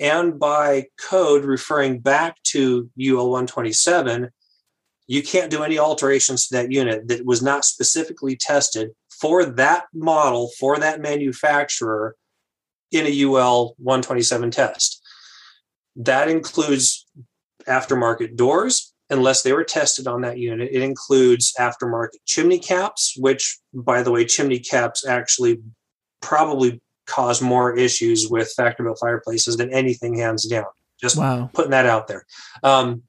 and 0.00 0.38
by 0.38 0.86
code 1.00 1.44
referring 1.44 2.00
back 2.00 2.36
to 2.42 2.90
UL 3.00 3.30
127, 3.30 4.30
you 5.06 5.22
can't 5.22 5.50
do 5.50 5.62
any 5.62 5.78
alterations 5.78 6.48
to 6.48 6.56
that 6.56 6.72
unit 6.72 7.06
that 7.08 7.24
was 7.24 7.42
not 7.42 7.64
specifically 7.64 8.34
tested 8.34 8.90
for 9.20 9.44
that 9.44 9.84
model 9.94 10.50
for 10.58 10.78
that 10.78 11.00
manufacturer 11.00 12.16
in 12.90 13.06
a 13.06 13.22
UL 13.22 13.74
127 13.78 14.50
test. 14.50 15.00
That 15.96 16.28
includes 16.28 17.06
aftermarket 17.68 18.36
doors, 18.36 18.91
unless 19.12 19.42
they 19.42 19.52
were 19.52 19.64
tested 19.64 20.06
on 20.06 20.22
that 20.22 20.38
unit. 20.38 20.70
It 20.72 20.82
includes 20.82 21.52
aftermarket 21.58 22.18
chimney 22.24 22.58
caps, 22.58 23.14
which, 23.18 23.58
by 23.74 24.02
the 24.02 24.10
way, 24.10 24.24
chimney 24.24 24.58
caps 24.58 25.06
actually 25.06 25.60
probably 26.20 26.80
cause 27.06 27.42
more 27.42 27.76
issues 27.76 28.28
with 28.28 28.52
factory 28.56 28.84
built 28.84 28.98
fireplaces 29.00 29.56
than 29.56 29.72
anything 29.72 30.16
hands 30.16 30.48
down. 30.48 30.64
Just 31.00 31.18
wow. 31.18 31.50
putting 31.52 31.72
that 31.72 31.86
out 31.86 32.08
there. 32.08 32.24
Um, 32.62 33.02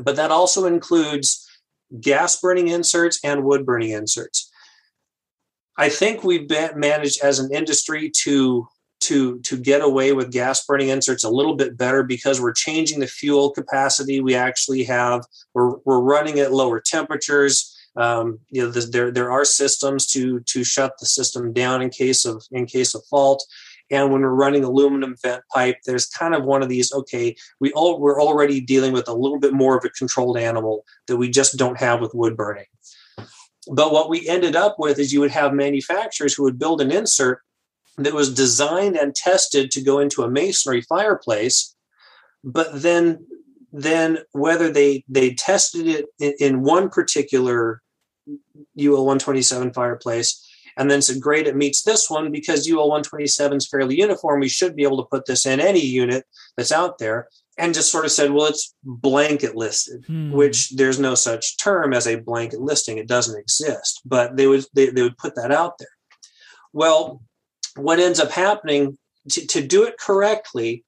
but 0.00 0.16
that 0.16 0.30
also 0.30 0.66
includes 0.66 1.46
gas 2.00 2.40
burning 2.40 2.68
inserts 2.68 3.20
and 3.22 3.44
wood 3.44 3.64
burning 3.64 3.90
inserts. 3.90 4.50
I 5.76 5.88
think 5.88 6.24
we've 6.24 6.48
managed 6.76 7.22
as 7.22 7.38
an 7.38 7.52
industry 7.52 8.10
to 8.22 8.66
to 9.04 9.38
to 9.40 9.56
get 9.56 9.82
away 9.82 10.12
with 10.12 10.32
gas 10.32 10.64
burning 10.64 10.88
inserts 10.88 11.24
a 11.24 11.30
little 11.30 11.54
bit 11.54 11.76
better 11.76 12.02
because 12.02 12.40
we're 12.40 12.52
changing 12.52 13.00
the 13.00 13.06
fuel 13.06 13.50
capacity. 13.50 14.20
We 14.20 14.34
actually 14.34 14.84
have 14.84 15.24
we're, 15.52 15.76
we're 15.84 16.00
running 16.00 16.38
at 16.40 16.52
lower 16.52 16.80
temperatures. 16.80 17.70
Um, 17.96 18.40
you 18.50 18.62
know 18.62 18.70
there 18.70 19.10
there 19.10 19.30
are 19.30 19.44
systems 19.44 20.06
to 20.08 20.40
to 20.40 20.64
shut 20.64 20.94
the 20.98 21.06
system 21.06 21.52
down 21.52 21.82
in 21.82 21.90
case 21.90 22.24
of 22.24 22.44
in 22.50 22.66
case 22.66 22.94
of 22.94 23.04
fault. 23.06 23.44
And 23.90 24.10
when 24.10 24.22
we're 24.22 24.30
running 24.30 24.64
aluminum 24.64 25.14
vent 25.22 25.42
pipe 25.52 25.76
there's 25.84 26.06
kind 26.06 26.34
of 26.34 26.44
one 26.44 26.62
of 26.62 26.70
these 26.70 26.90
okay 26.92 27.36
we 27.60 27.70
all 27.72 28.00
we're 28.00 28.20
already 28.20 28.58
dealing 28.60 28.94
with 28.94 29.08
a 29.08 29.12
little 29.12 29.38
bit 29.38 29.52
more 29.52 29.76
of 29.76 29.84
a 29.84 29.90
controlled 29.90 30.38
animal 30.38 30.86
that 31.06 31.18
we 31.18 31.28
just 31.28 31.58
don't 31.58 31.78
have 31.78 32.00
with 32.00 32.14
wood 32.14 32.36
burning. 32.36 32.64
But 33.70 33.92
what 33.92 34.08
we 34.08 34.26
ended 34.28 34.56
up 34.56 34.76
with 34.78 34.98
is 34.98 35.12
you 35.12 35.20
would 35.20 35.30
have 35.30 35.52
manufacturers 35.52 36.34
who 36.34 36.42
would 36.44 36.58
build 36.58 36.80
an 36.80 36.90
insert 36.90 37.40
that 37.98 38.14
was 38.14 38.34
designed 38.34 38.96
and 38.96 39.14
tested 39.14 39.70
to 39.70 39.82
go 39.82 39.98
into 39.98 40.22
a 40.22 40.30
masonry 40.30 40.82
fireplace 40.82 41.74
but 42.44 42.82
then 42.82 43.24
then 43.72 44.18
whether 44.32 44.70
they 44.70 45.04
they 45.08 45.34
tested 45.34 45.86
it 45.88 46.06
in, 46.20 46.34
in 46.38 46.62
one 46.62 46.88
particular 46.88 47.82
ul 48.78 49.04
127 49.04 49.72
fireplace 49.72 50.40
and 50.76 50.90
then 50.90 51.02
said 51.02 51.20
great 51.20 51.46
it 51.46 51.56
meets 51.56 51.82
this 51.82 52.08
one 52.08 52.30
because 52.30 52.70
ul 52.70 52.88
127 52.88 53.56
is 53.56 53.68
fairly 53.68 53.98
uniform. 53.98 54.40
We 54.40 54.48
should 54.48 54.76
be 54.76 54.84
able 54.84 55.02
to 55.02 55.08
put 55.10 55.26
this 55.26 55.46
in 55.46 55.60
any 55.60 55.80
unit 55.80 56.24
that's 56.56 56.72
out 56.72 56.98
there 56.98 57.28
and 57.58 57.74
just 57.74 57.90
sort 57.90 58.04
of 58.04 58.12
said 58.12 58.30
well 58.30 58.46
it's 58.46 58.74
blanket 58.82 59.56
listed 59.56 60.04
hmm. 60.06 60.32
which 60.32 60.70
there's 60.70 61.00
no 61.00 61.14
such 61.14 61.56
term 61.58 61.92
as 61.92 62.06
a 62.06 62.16
blanket 62.20 62.60
listing. 62.60 62.98
It 62.98 63.08
doesn't 63.08 63.38
exist 63.38 64.02
but 64.04 64.36
they 64.36 64.46
would 64.46 64.66
they, 64.74 64.90
they 64.90 65.02
would 65.02 65.18
put 65.18 65.34
that 65.36 65.50
out 65.50 65.78
there. 65.78 65.88
Well 66.72 67.22
what 67.76 68.00
ends 68.00 68.20
up 68.20 68.30
happening 68.30 68.96
to, 69.30 69.46
to 69.46 69.66
do 69.66 69.84
it 69.84 69.98
correctly 69.98 70.84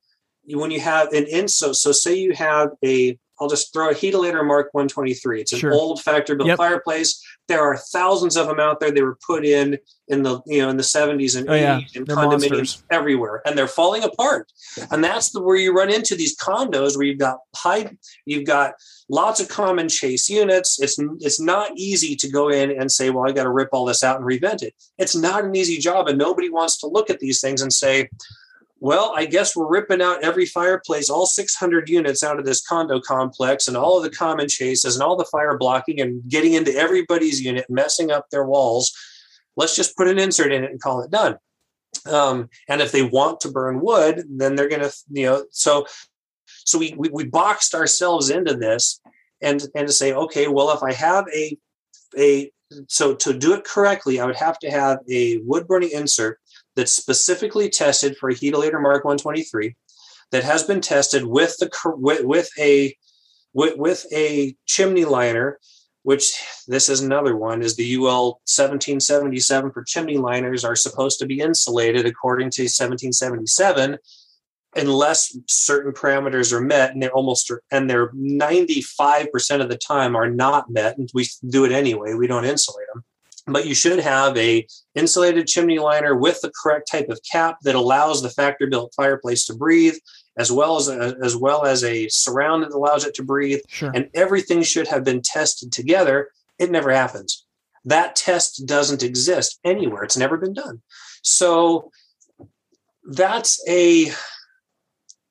when 0.49 0.71
you 0.71 0.81
have 0.81 1.13
an 1.13 1.27
insert 1.27 1.75
so 1.75 1.93
say 1.93 2.15
you 2.15 2.33
have 2.33 2.71
a 2.85 3.19
I'll 3.41 3.49
just 3.49 3.73
throw 3.73 3.91
a 3.91 3.95
Heatilator 3.95 4.47
Mark 4.47 4.69
123. 4.73 5.41
It's 5.41 5.53
an 5.53 5.59
sure. 5.59 5.73
old 5.73 6.03
factory 6.03 6.37
built 6.37 6.49
yep. 6.49 6.57
fireplace. 6.57 7.23
There 7.49 7.61
are 7.63 7.77
thousands 7.77 8.37
of 8.37 8.47
them 8.47 8.59
out 8.59 8.81
there. 8.81 8.91
They 8.91 9.03
were 9.03 9.19
put 9.27 9.45
in 9.45 9.79
in 10.09 10.23
the 10.23 10.41
you 10.47 10.63
know 10.63 10.69
in 10.69 10.77
the 10.77 10.83
70s 10.83 11.37
and 11.37 11.49
oh, 11.49 11.53
80s 11.53 11.61
yeah. 11.61 11.81
in 11.95 12.05
they're 12.05 12.17
condominiums 12.17 12.51
monsters. 12.51 12.85
everywhere, 12.91 13.43
and 13.45 13.57
they're 13.57 13.69
falling 13.69 14.03
apart. 14.03 14.51
And 14.91 15.03
that's 15.03 15.31
the 15.31 15.43
where 15.43 15.57
you 15.57 15.73
run 15.73 15.93
into 15.93 16.15
these 16.15 16.37
condos 16.37 16.97
where 16.97 17.07
you've 17.07 17.19
got 17.19 17.39
high, 17.55 17.91
you've 18.25 18.47
got 18.47 18.75
lots 19.09 19.41
of 19.41 19.49
common 19.49 19.89
chase 19.89 20.29
units. 20.29 20.81
It's 20.81 20.99
it's 21.21 21.41
not 21.41 21.73
easy 21.77 22.17
to 22.17 22.31
go 22.31 22.49
in 22.49 22.71
and 22.71 22.91
say, 22.91 23.11
well, 23.11 23.29
I 23.29 23.33
got 23.33 23.45
to 23.45 23.51
rip 23.51 23.71
all 23.73 23.85
this 23.85 24.03
out 24.03 24.17
and 24.17 24.25
revent 24.25 24.63
it. 24.63 24.75
It's 24.99 25.15
not 25.15 25.45
an 25.45 25.55
easy 25.55 25.79
job, 25.79 26.09
and 26.09 26.19
nobody 26.19 26.49
wants 26.49 26.79
to 26.79 26.87
look 26.87 27.11
at 27.11 27.21
these 27.21 27.41
things 27.41 27.61
and 27.61 27.73
say, 27.73 28.09
well, 28.79 29.13
I 29.17 29.25
guess 29.25 29.57
we're 29.57 29.69
ripping 29.69 30.03
out 30.03 30.23
every 30.23 30.45
fireplace, 30.45 31.09
all 31.09 31.27
600 31.27 31.89
units 31.89 32.23
out 32.23 32.39
of 32.39 32.45
this 32.45 32.67
condo 32.67 33.01
complex, 33.01 33.69
and 33.69 33.77
all 33.77 33.97
of 33.97 34.03
the 34.03 34.15
common 34.15 34.49
chases 34.49 34.95
and 34.95 35.03
all 35.03 35.17
the 35.17 35.25
fire 35.25 35.57
blocking 35.57 36.01
and 36.01 36.23
getting 36.29 36.53
into 36.53 36.75
everybody's 36.75 37.41
unit, 37.41 37.67
messing 37.71 38.11
up 38.11 38.29
their 38.31 38.45
walls. 38.45 38.95
Let's 39.57 39.75
just 39.75 39.97
put 39.97 40.09
an 40.09 40.19
insert 40.19 40.53
in 40.53 40.63
it 40.63 40.71
and 40.71 40.81
call 40.81 41.01
it 41.01 41.11
done. 41.11 41.39
Um, 42.05 42.51
and 42.69 42.83
if 42.83 42.93
they 42.93 43.03
want 43.03 43.41
to 43.41 43.51
burn 43.51 43.81
wood, 43.81 44.25
then 44.29 44.55
they're 44.55 44.69
going 44.69 44.83
to, 44.83 44.93
you 45.11 45.27
know, 45.27 45.47
so 45.51 45.87
so 46.65 46.79
we, 46.79 46.95
we 46.97 47.09
we 47.09 47.25
boxed 47.25 47.75
ourselves 47.75 48.29
into 48.29 48.55
this, 48.55 49.01
and 49.41 49.63
and 49.75 49.87
to 49.87 49.93
say, 49.93 50.13
okay, 50.13 50.49
well, 50.49 50.71
if 50.73 50.83
I 50.83 50.93
have 50.93 51.27
a 51.35 51.57
a 52.19 52.51
so 52.89 53.15
to 53.15 53.33
do 53.33 53.55
it 53.55 53.65
correctly, 53.65 54.21
I 54.21 54.27
would 54.27 54.37
have 54.37 54.59
to 54.61 54.71
have 54.71 54.99
a 55.09 55.39
wood 55.39 55.67
burning 55.67 55.91
insert 55.93 56.41
that's 56.77 56.93
specifically 56.93 57.69
tested 57.69 58.17
for 58.17 58.29
a 58.29 58.35
Heatilator 58.35 58.81
Mark 58.81 59.05
123 59.05 59.75
that 60.31 60.45
has 60.45 60.63
been 60.63 60.81
tested 60.81 61.25
with 61.25 61.57
the 61.59 61.71
with, 61.97 62.25
with 62.25 62.51
a 62.59 62.95
with, 63.53 63.77
with 63.77 64.07
a 64.13 64.55
chimney 64.67 65.05
liner 65.05 65.59
which 66.03 66.41
this 66.69 66.89
is 66.89 67.01
another 67.01 67.37
one 67.37 67.63
is 67.63 67.75
the 67.75 67.97
UL 67.97 68.41
1777 68.47 69.73
for 69.73 69.83
chimney 69.83 70.19
liners 70.19 70.65
are 70.65 70.77
supposed 70.77 71.19
to 71.19 71.27
be 71.27 71.41
insulated 71.41 72.07
according 72.07 72.51
to 72.51 72.63
1777 72.63 73.99
unless 74.77 75.37
certain 75.49 75.93
parameters 75.93 76.53
are 76.53 76.61
met 76.61 76.93
and 76.93 77.03
they're 77.03 77.11
almost 77.13 77.51
and 77.71 77.89
they're 77.91 78.11
95% 78.11 79.61
of 79.61 79.69
the 79.69 79.79
time 79.79 80.15
are 80.15 80.31
not 80.31 80.71
met 80.71 80.99
and 80.99 81.11
we 81.15 81.27
do 81.49 81.65
it 81.65 81.73
anyway 81.73 82.15
we 82.15 82.27
don't 82.27 82.45
insulate 82.45 82.87
them 82.93 83.05
but 83.47 83.67
you 83.67 83.75
should 83.75 83.99
have 84.01 84.37
a 84.37 84.67
insulated 84.95 85.47
chimney 85.47 85.79
liner 85.79 86.17
with 86.17 86.41
the 86.41 86.53
correct 86.63 86.91
type 86.91 87.09
of 87.09 87.21
cap 87.31 87.59
that 87.63 87.75
allows 87.75 88.23
the 88.23 88.31
factory 88.31 88.69
built 88.69 88.93
fireplace 88.97 89.47
to 89.47 89.55
breathe 89.55 89.97
as 90.39 90.53
well 90.53 90.77
as 90.77 90.89
a, 90.89 91.17
as 91.23 91.37
well 91.37 91.65
as 91.65 91.83
a 91.83 92.09
surround 92.09 92.63
that 92.63 92.73
allows 92.73 93.05
it 93.05 93.15
to 93.15 93.23
breathe. 93.23 93.61
Sure. 93.69 93.91
and 93.95 94.11
everything 94.15 94.63
should 94.63 94.89
have 94.89 95.05
been 95.05 95.23
tested 95.23 95.73
together. 95.73 96.29
It 96.59 96.71
never 96.71 96.91
happens. 96.91 97.45
That 97.85 98.17
test 98.17 98.67
doesn't 98.67 99.03
exist 99.03 99.59
anywhere. 99.65 100.03
It's 100.03 100.17
never 100.17 100.37
been 100.37 100.53
done. 100.53 100.83
So 101.23 101.91
that's 103.05 103.63
a 103.69 104.11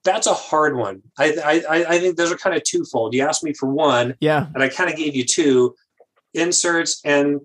that's 0.03 0.27
a 0.27 0.33
hard 0.33 0.77
one. 0.77 1.01
I 1.17 1.63
i, 1.69 1.85
I 1.95 1.99
think 1.99 2.15
those 2.15 2.31
are 2.31 2.37
kind 2.37 2.55
of 2.55 2.63
twofold. 2.63 3.13
You 3.13 3.27
asked 3.27 3.43
me 3.43 3.53
for 3.53 3.67
one 3.69 4.15
yeah. 4.19 4.47
and 4.53 4.63
i 4.63 4.69
kind 4.69 4.89
of 4.89 4.95
gave 4.95 5.15
you 5.15 5.25
two 5.25 5.75
inserts 6.33 7.01
and 7.03 7.41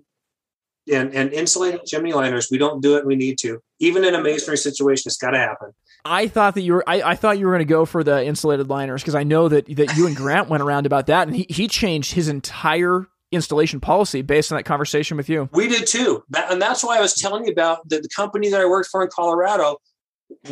and, 0.91 1.13
and 1.13 1.31
insulated 1.33 1.85
chimney 1.85 2.13
liners. 2.13 2.49
We 2.51 2.57
don't 2.57 2.81
do 2.81 2.97
it. 2.97 3.05
We 3.05 3.15
need 3.15 3.37
to. 3.39 3.61
Even 3.79 4.03
in 4.03 4.15
a 4.15 4.21
masonry 4.21 4.57
situation, 4.57 5.09
it's 5.09 5.17
got 5.17 5.31
to 5.31 5.37
happen. 5.37 5.73
I 6.03 6.27
thought 6.27 6.55
that 6.55 6.61
you 6.61 6.73
were. 6.73 6.83
I, 6.87 7.01
I 7.01 7.15
thought 7.15 7.37
you 7.37 7.45
were 7.45 7.51
going 7.51 7.59
to 7.59 7.65
go 7.65 7.85
for 7.85 8.03
the 8.03 8.25
insulated 8.25 8.69
liners 8.69 9.03
because 9.03 9.15
I 9.15 9.23
know 9.23 9.47
that 9.49 9.67
that 9.75 9.95
you 9.95 10.07
and 10.07 10.15
Grant 10.15 10.49
went 10.49 10.63
around 10.63 10.85
about 10.85 11.07
that, 11.07 11.27
and 11.27 11.35
he 11.35 11.45
he 11.47 11.67
changed 11.67 12.13
his 12.13 12.27
entire 12.27 13.07
installation 13.31 13.79
policy 13.79 14.21
based 14.21 14.51
on 14.51 14.57
that 14.57 14.63
conversation 14.63 15.15
with 15.15 15.29
you. 15.29 15.47
We 15.53 15.67
did 15.67 15.87
too, 15.87 16.23
that, 16.31 16.51
and 16.51 16.61
that's 16.61 16.83
why 16.83 16.97
I 16.97 17.01
was 17.01 17.13
telling 17.13 17.45
you 17.45 17.51
about 17.51 17.87
the, 17.87 18.01
the 18.01 18.09
company 18.09 18.49
that 18.49 18.59
I 18.59 18.65
worked 18.65 18.89
for 18.89 19.03
in 19.03 19.09
Colorado. 19.09 19.77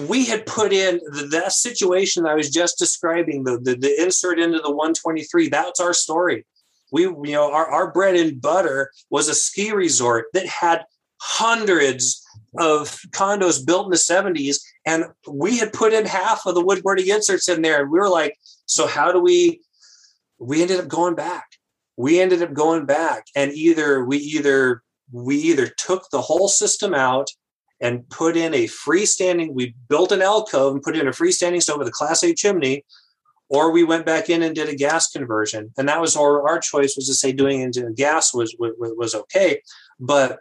We 0.07 0.25
had 0.25 0.45
put 0.45 0.71
in 0.71 0.99
the, 1.11 1.27
that 1.31 1.51
situation 1.51 2.23
that 2.23 2.29
I 2.29 2.35
was 2.35 2.49
just 2.49 2.77
describing, 2.77 3.43
the, 3.43 3.59
the 3.59 3.75
the 3.75 4.01
insert 4.01 4.39
into 4.39 4.59
the 4.59 4.69
123. 4.69 5.49
That's 5.49 5.79
our 5.79 5.93
story 5.93 6.45
we 6.91 7.03
you 7.03 7.31
know 7.31 7.51
our, 7.51 7.67
our 7.67 7.91
bread 7.91 8.15
and 8.15 8.41
butter 8.41 8.91
was 9.09 9.27
a 9.27 9.33
ski 9.33 9.71
resort 9.71 10.25
that 10.33 10.47
had 10.47 10.83
hundreds 11.21 12.23
of 12.57 12.99
condos 13.11 13.65
built 13.65 13.85
in 13.85 13.91
the 13.91 13.97
70s 13.97 14.57
and 14.85 15.05
we 15.29 15.57
had 15.57 15.73
put 15.73 15.93
in 15.93 16.05
half 16.05 16.45
of 16.45 16.55
the 16.55 16.63
wood 16.63 16.81
burning 16.81 17.07
inserts 17.07 17.49
in 17.49 17.61
there 17.61 17.81
and 17.81 17.91
we 17.91 17.99
were 17.99 18.09
like 18.09 18.35
so 18.65 18.87
how 18.87 19.11
do 19.11 19.19
we 19.19 19.61
we 20.39 20.61
ended 20.61 20.79
up 20.79 20.87
going 20.87 21.15
back. 21.15 21.45
We 21.97 22.19
ended 22.19 22.41
up 22.41 22.53
going 22.53 22.85
back 22.85 23.25
and 23.35 23.51
either 23.51 24.03
we 24.05 24.17
either 24.17 24.81
we 25.11 25.35
either 25.35 25.67
took 25.67 26.09
the 26.11 26.21
whole 26.21 26.47
system 26.47 26.93
out 26.93 27.29
and 27.81 28.07
put 28.09 28.37
in 28.37 28.53
a 28.53 28.67
freestanding 28.67 29.53
we 29.53 29.75
built 29.89 30.11
an 30.11 30.21
alcove 30.21 30.73
and 30.73 30.83
put 30.83 30.95
in 30.95 31.07
a 31.07 31.11
freestanding 31.11 31.61
stove 31.61 31.79
with 31.79 31.87
a 31.87 31.91
class 31.91 32.23
a 32.23 32.33
chimney 32.33 32.85
or 33.49 33.71
we 33.71 33.83
went 33.83 34.05
back 34.05 34.29
in 34.29 34.43
and 34.43 34.55
did 34.55 34.69
a 34.69 34.75
gas 34.75 35.09
conversion. 35.11 35.71
And 35.77 35.89
that 35.89 35.99
was 35.99 36.15
our, 36.15 36.47
our 36.47 36.59
choice 36.59 36.95
was 36.95 37.07
to 37.07 37.13
say 37.13 37.31
doing 37.31 37.61
it 37.61 37.75
into 37.77 37.91
gas 37.91 38.33
was, 38.33 38.55
was 38.59 38.73
was 38.77 39.15
okay. 39.15 39.61
But 39.99 40.39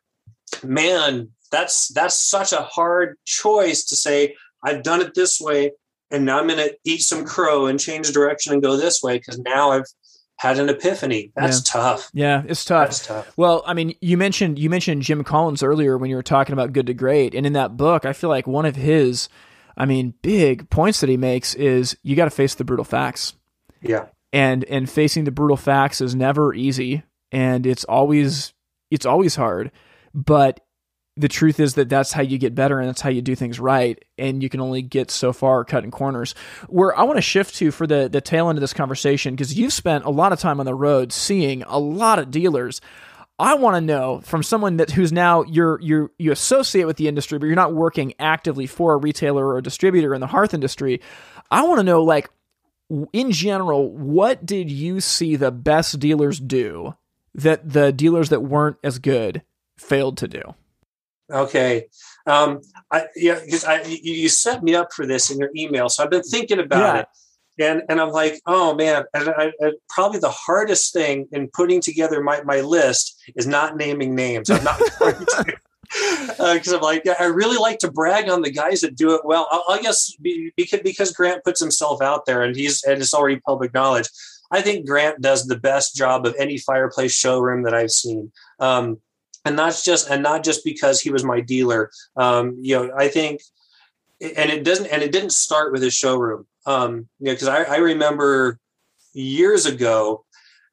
man 0.63 1.31
that's 1.51 1.89
that's 1.89 2.19
such 2.19 2.53
a 2.53 2.63
hard 2.63 3.17
choice 3.27 3.85
to 3.85 3.95
say 3.97 4.35
i've 4.65 4.83
done 4.83 5.01
it 5.01 5.15
this 5.15 5.41
way 5.41 5.71
and 6.11 6.25
now 6.25 6.39
i'm 6.39 6.47
going 6.47 6.59
to 6.59 6.75
eat 6.85 7.03
some 7.03 7.25
crow 7.25 7.67
and 7.67 7.79
change 7.79 8.11
direction 8.13 8.53
and 8.53 8.63
go 8.63 8.77
this 8.77 9.03
way 9.03 9.19
because 9.19 9.39
now 9.41 9.71
i've 9.73 9.85
had 10.41 10.57
an 10.61 10.69
epiphany. 10.69 11.33
That's 11.35 11.57
Yeah. 11.59 11.73
tough. 11.73 12.11
Yeah, 12.15 12.43
it's 12.47 12.65
tough. 12.65 12.87
that's 12.87 13.05
tough. 13.05 13.33
Well, 13.37 13.65
I 13.67 13.75
mean, 13.75 13.97
you 14.01 14.17
mentioned 14.17 14.57
you 14.57 14.71
mentioned 14.71 15.03
Jim 15.03 15.25
Collins 15.25 15.65
earlier 15.65 15.99
when 15.99 16.11
you 16.11 16.15
were 16.17 16.23
talking 16.23 16.53
about 16.53 16.73
good 16.73 16.87
to 16.87 16.95
great, 16.95 17.35
and 17.35 17.45
in 17.45 17.55
that 17.55 17.77
book, 17.77 18.05
I 18.05 18.13
feel 18.13 18.31
like 18.31 18.47
one 18.47 18.65
of 18.65 18.77
his, 18.77 19.29
I 19.79 19.87
mean, 19.87 20.15
big 20.23 20.69
points 20.71 21.01
that 21.01 21.09
he 21.09 21.17
makes 21.17 21.55
is 21.55 21.97
you 22.03 22.17
got 22.17 22.25
to 22.25 22.31
face 22.31 22.57
the 22.57 22.65
brutal 22.65 22.85
facts, 22.85 23.35
yeah. 23.81 24.07
And 24.33 24.65
and 24.65 24.91
facing 24.91 25.25
the 25.25 25.31
brutal 25.31 25.57
facts 25.57 26.01
is 26.01 26.15
never 26.15 26.53
easy, 26.53 27.05
and 27.33 27.65
it's 27.65 27.85
always 27.85 28.53
it's 28.91 29.07
always 29.07 29.37
hard, 29.37 29.71
but 30.13 30.61
the 31.17 31.29
truth 31.29 31.59
is 31.59 31.75
that 31.75 31.89
that's 31.89 32.13
how 32.13 32.23
you 32.23 32.39
get 32.39 32.55
better 32.55 32.79
and 32.79 32.89
that's 32.89 33.01
how 33.01 33.11
you 33.11 33.21
do 33.21 33.35
things 33.35 33.59
right 33.59 34.05
and 34.19 34.41
you 34.41 34.49
can 34.49 34.61
only 34.61 34.83
get 34.83 35.11
so 35.11 35.33
far 35.33 35.65
cutting 35.65 35.91
corners. 35.91 36.35
Where 36.69 36.97
i 36.97 37.03
want 37.03 37.17
to 37.17 37.23
shift 37.23 37.57
to 37.57 37.71
for 37.71 37.87
the 37.87 38.09
the 38.09 38.21
tail 38.21 38.49
end 38.49 38.57
of 38.57 38.61
this 38.61 38.73
conversation 38.73 39.35
because 39.35 39.59
you've 39.59 39.73
spent 39.73 40.05
a 40.05 40.11
lot 40.11 40.33
of 40.33 40.39
time 40.39 40.61
on 40.61 40.67
the 40.67 40.75
road 40.75 41.13
seeing 41.13 41.65
a 41.65 41.79
lot 41.79 42.21
of 42.21 42.31
dealers 42.31 42.81
I 43.39 43.55
want 43.55 43.77
to 43.77 43.81
know 43.81 44.21
from 44.25 44.43
someone 44.43 44.79
that 44.79 44.91
who's 44.91 45.13
now 45.13 45.43
you're 45.45 45.81
you 45.81 46.11
you 46.19 46.33
associate 46.33 46.85
with 46.87 46.97
the 46.97 47.07
industry, 47.09 47.39
but 47.39 47.47
you're 47.47 47.55
not 47.55 47.75
working 47.75 48.15
actively 48.19 48.67
for 48.67 48.95
a 48.95 48.97
retailer 48.97 49.47
or 49.47 49.59
a 49.59 49.63
distributor 49.63 50.13
in 50.15 50.21
the 50.21 50.27
hearth 50.27 50.55
industry. 50.55 51.01
I 51.51 51.63
want 51.63 51.79
to 51.79 51.85
know, 51.85 52.03
like, 52.03 52.29
in 53.13 53.31
general, 53.31 53.93
what 53.93 54.45
did 54.45 54.71
you 54.71 55.01
see 55.01 55.37
the 55.37 55.53
best 55.53 55.99
dealers 56.01 56.41
do 56.41 56.95
that 57.35 57.71
the 57.73 57.93
dealers 57.93 58.31
that 58.31 58.41
weren't 58.41 58.77
as 58.83 58.99
good 58.99 59.43
failed 59.77 60.17
to 60.19 60.29
do? 60.29 60.43
Okay. 61.31 61.87
Um, 62.27 62.61
I, 62.91 63.05
yeah, 63.15 63.39
because 63.45 63.65
I, 63.65 63.83
you, 63.83 64.15
you 64.15 64.29
set 64.29 64.63
me 64.63 64.75
up 64.75 64.93
for 64.93 65.07
this 65.07 65.31
in 65.31 65.39
your 65.39 65.51
email. 65.55 65.89
So 65.89 66.03
I've 66.03 66.11
been 66.11 66.23
thinking 66.23 66.59
about 66.59 66.95
Yeah. 66.95 67.01
it. 67.03 67.07
And, 67.59 67.83
and 67.89 68.01
I'm 68.01 68.11
like, 68.11 68.41
oh 68.47 68.75
man, 68.75 69.05
and 69.15 69.31
I, 69.31 69.53
I, 69.63 69.73
probably 69.89 70.21
the 70.21 70.31
hardest 70.31 70.93
thing 70.93 71.29
in 71.33 71.49
putting 71.49 71.81
together 71.81 72.23
my, 72.23 72.43
my 72.43 72.61
list 72.61 73.21
is 73.37 73.47
not 73.47 73.77
naming 73.77 74.15
names. 74.15 74.51
I'm 74.51 74.65
not 74.65 74.81
going 74.99 75.15
to. 75.15 75.59
Because 76.29 76.73
I'm 76.73 76.83
like, 76.83 77.07
I 77.19 77.25
really 77.25 77.57
like 77.57 77.79
to 77.79 77.91
brag 77.91 78.29
on 78.29 78.43
the 78.43 78.51
guys 78.51 78.83
that 78.83 78.95
do 78.95 79.15
it 79.15 79.23
well. 79.25 79.49
I, 79.51 79.75
I 79.75 79.83
guess 79.83 80.15
because, 80.57 80.81
because 80.81 81.13
Grant 81.13 81.45
puts 81.45 81.61
himself 81.61 82.03
out 82.03 82.27
there 82.27 82.43
and 82.43 82.55
he's 82.55 82.85
and 82.85 83.01
it's 83.01 83.15
already 83.15 83.41
public 83.41 83.73
knowledge. 83.73 84.09
I 84.51 84.61
think 84.61 84.87
Grant 84.87 85.21
does 85.21 85.47
the 85.47 85.59
best 85.59 85.95
job 85.95 86.27
of 86.27 86.35
any 86.39 86.59
fireplace 86.59 87.13
showroom 87.13 87.63
that 87.63 87.75
I've 87.75 87.91
seen. 87.91 88.33
Um, 88.61 88.99
and 89.45 89.57
not 89.57 89.81
just 89.83 90.11
and 90.11 90.23
not 90.23 90.45
just 90.45 90.65
because 90.65 91.01
he 91.01 91.11
was 91.11 91.25
my 91.25 91.41
dealer. 91.41 91.91
Um, 92.17 92.59
you 92.61 92.77
know, 92.77 92.93
I 92.97 93.09
think, 93.09 93.41
and 94.21 94.51
it 94.51 94.65
doesn't 94.65 94.87
and 94.87 95.03
it 95.03 95.13
didn't 95.13 95.33
start 95.33 95.73
with 95.73 95.83
his 95.83 95.95
showroom. 95.95 96.47
Um, 96.67 97.09
you 97.19 97.27
know, 97.27 97.33
because 97.33 97.49
I, 97.49 97.63
I 97.65 97.77
remember 97.77 98.59
years 99.13 99.67
ago. 99.67 100.25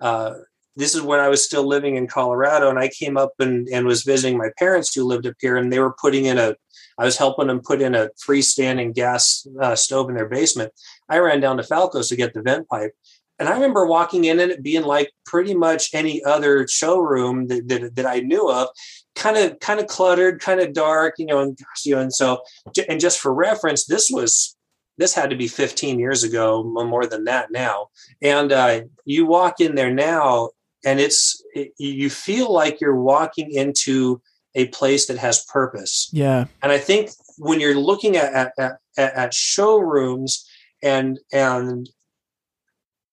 Uh, 0.01 0.35
this 0.77 0.93
is 0.93 1.01
when 1.01 1.21
I 1.21 1.29
was 1.29 1.41
still 1.41 1.65
living 1.65 1.95
in 1.95 2.05
Colorado, 2.05 2.69
and 2.69 2.77
I 2.77 2.89
came 2.89 3.15
up 3.15 3.31
and, 3.39 3.65
and 3.69 3.87
was 3.87 4.03
visiting 4.03 4.37
my 4.37 4.49
parents 4.59 4.93
who 4.93 5.05
lived 5.05 5.25
up 5.25 5.35
here, 5.39 5.55
and 5.55 5.71
they 5.71 5.79
were 5.79 5.95
putting 6.01 6.25
in 6.25 6.37
a. 6.37 6.55
I 6.97 7.05
was 7.05 7.17
helping 7.17 7.47
them 7.47 7.61
put 7.61 7.81
in 7.81 7.95
a 7.95 8.09
freestanding 8.25 8.93
gas 8.93 9.47
uh, 9.61 9.75
stove 9.75 10.09
in 10.09 10.15
their 10.15 10.27
basement. 10.27 10.73
I 11.09 11.19
ran 11.19 11.41
down 11.41 11.57
to 11.57 11.63
Falco's 11.63 12.09
to 12.09 12.15
get 12.15 12.33
the 12.33 12.41
vent 12.41 12.67
pipe, 12.67 12.91
and 13.39 13.49
I 13.49 13.53
remember 13.53 13.85
walking 13.85 14.25
in 14.25 14.39
and 14.39 14.51
it 14.51 14.63
being 14.63 14.83
like 14.83 15.11
pretty 15.25 15.53
much 15.53 15.93
any 15.93 16.23
other 16.23 16.67
showroom 16.67 17.47
that, 17.47 17.67
that, 17.67 17.95
that 17.95 18.05
I 18.05 18.19
knew 18.19 18.49
of, 18.49 18.69
kind 19.16 19.38
of 19.38 19.59
kind 19.59 19.80
of 19.80 19.88
cluttered, 19.88 20.39
kind 20.39 20.59
of 20.59 20.74
dark, 20.74 21.16
you 21.18 21.26
know, 21.26 21.39
and 21.39 21.57
you 21.84 21.95
know, 21.95 22.01
and 22.01 22.13
so 22.13 22.41
and 22.89 22.99
just 22.99 23.20
for 23.20 23.34
reference, 23.34 23.86
this 23.86 24.09
was 24.11 24.55
this 24.97 25.13
had 25.13 25.30
to 25.30 25.36
be 25.36 25.47
15 25.47 25.99
years 25.99 26.24
ago, 26.24 26.63
more 26.63 27.05
than 27.05 27.26
that 27.26 27.51
now. 27.51 27.88
And 28.22 28.51
uh, 28.51 28.82
you 29.03 29.26
walk 29.26 29.59
in 29.59 29.76
there 29.76 29.93
now, 29.93 30.51
and 30.86 30.99
it's 30.99 31.41
it, 31.53 31.74
you 31.78 32.09
feel 32.09 32.51
like 32.51 32.80
you're 32.80 33.01
walking 33.01 33.51
into 33.51 34.22
a 34.53 34.68
place 34.68 35.07
that 35.07 35.18
has 35.18 35.43
purpose. 35.45 36.09
Yeah, 36.13 36.45
And 36.61 36.72
I 36.72 36.78
think 36.78 37.09
when 37.38 37.59
you're 37.59 37.76
looking 37.80 38.16
at 38.16 38.34
at, 38.34 38.53
at, 38.57 38.80
at 38.97 39.34
showrooms 39.34 40.47
and 40.82 41.20
and 41.32 41.89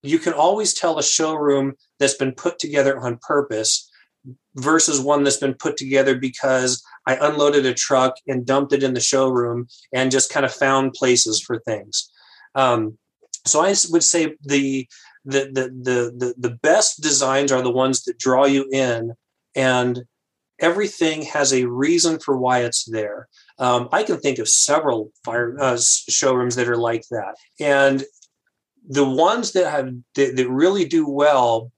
you 0.02 0.18
can 0.18 0.32
always 0.32 0.74
tell 0.74 0.98
a 0.98 1.02
showroom 1.02 1.74
that's 1.98 2.16
been 2.16 2.32
put 2.32 2.58
together 2.58 2.98
on 3.00 3.18
purpose 3.22 3.88
versus 4.56 5.00
one 5.00 5.24
that's 5.24 5.38
been 5.38 5.54
put 5.54 5.76
together 5.76 6.16
because 6.16 6.84
I 7.06 7.16
unloaded 7.16 7.66
a 7.66 7.74
truck 7.74 8.14
and 8.26 8.46
dumped 8.46 8.72
it 8.72 8.82
in 8.82 8.94
the 8.94 9.00
showroom 9.00 9.68
and 9.92 10.10
just 10.10 10.32
kind 10.32 10.46
of 10.46 10.52
found 10.52 10.92
places 10.92 11.40
for 11.40 11.58
things. 11.60 12.10
Um, 12.54 12.98
so 13.46 13.60
I 13.60 13.74
would 13.90 14.04
say 14.04 14.36
the 14.42 14.86
the, 15.24 15.44
the 15.52 16.12
the 16.18 16.34
the 16.36 16.58
best 16.62 17.00
designs 17.00 17.52
are 17.52 17.62
the 17.62 17.70
ones 17.70 18.02
that 18.04 18.18
draw 18.18 18.44
you 18.44 18.68
in 18.72 19.14
and 19.54 20.02
everything 20.58 21.22
has 21.22 21.52
a 21.52 21.66
reason 21.66 22.18
for 22.18 22.36
why 22.36 22.60
it's 22.60 22.84
there. 22.84 23.28
Um, 23.58 23.88
I 23.92 24.02
can 24.04 24.18
think 24.18 24.38
of 24.38 24.48
several 24.48 25.12
fire 25.24 25.56
uh, 25.60 25.78
showrooms 26.08 26.56
that 26.56 26.68
are 26.68 26.76
like 26.76 27.04
that, 27.10 27.34
and 27.60 28.04
the 28.88 29.08
ones 29.08 29.52
that 29.52 29.70
have 29.70 29.92
that, 30.14 30.36
that 30.36 30.48
really 30.48 30.84
do 30.84 31.08
well 31.08 31.70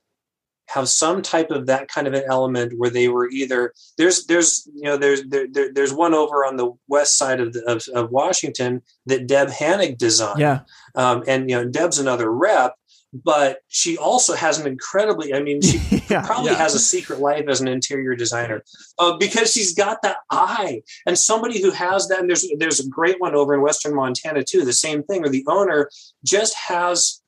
have 0.68 0.88
some 0.88 1.22
type 1.22 1.50
of 1.50 1.66
that 1.66 1.88
kind 1.88 2.06
of 2.06 2.14
an 2.14 2.24
element 2.26 2.78
where 2.78 2.90
they 2.90 3.08
were 3.08 3.28
either 3.28 3.72
there's 3.98 4.26
there's 4.26 4.68
you 4.74 4.84
know 4.84 4.96
there's 4.96 5.22
there, 5.24 5.46
there 5.50 5.72
there's 5.72 5.92
one 5.92 6.14
over 6.14 6.44
on 6.44 6.56
the 6.56 6.72
west 6.88 7.16
side 7.18 7.40
of, 7.40 7.52
the, 7.52 7.62
of 7.70 7.82
of 7.94 8.10
Washington 8.10 8.82
that 9.06 9.26
Deb 9.26 9.48
Hannig 9.48 9.98
designed, 9.98 10.40
yeah, 10.40 10.60
um, 10.94 11.22
and 11.26 11.48
you 11.50 11.56
know 11.56 11.68
Deb's 11.68 11.98
another 11.98 12.30
rep, 12.30 12.74
but 13.12 13.58
she 13.68 13.96
also 13.96 14.34
has 14.34 14.58
an 14.58 14.66
incredibly 14.66 15.34
I 15.34 15.40
mean 15.40 15.60
she 15.62 15.80
yeah, 16.08 16.26
probably 16.26 16.52
yeah. 16.52 16.58
has 16.58 16.74
a 16.74 16.80
secret 16.80 17.20
life 17.20 17.44
as 17.48 17.60
an 17.60 17.68
interior 17.68 18.14
designer 18.14 18.64
uh, 18.98 19.16
because 19.16 19.52
she's 19.52 19.74
got 19.74 20.02
that 20.02 20.18
eye. 20.30 20.82
And 21.06 21.18
somebody 21.18 21.60
who 21.60 21.70
has 21.70 22.08
that 22.08 22.20
and 22.20 22.28
there's 22.28 22.46
there's 22.58 22.80
a 22.80 22.88
great 22.88 23.20
one 23.20 23.34
over 23.34 23.54
in 23.54 23.62
western 23.62 23.94
montana 23.94 24.42
too 24.42 24.64
the 24.64 24.72
same 24.72 25.02
thing 25.04 25.20
where 25.20 25.30
the 25.30 25.44
owner 25.46 25.88
just 26.24 26.54
has 26.56 27.22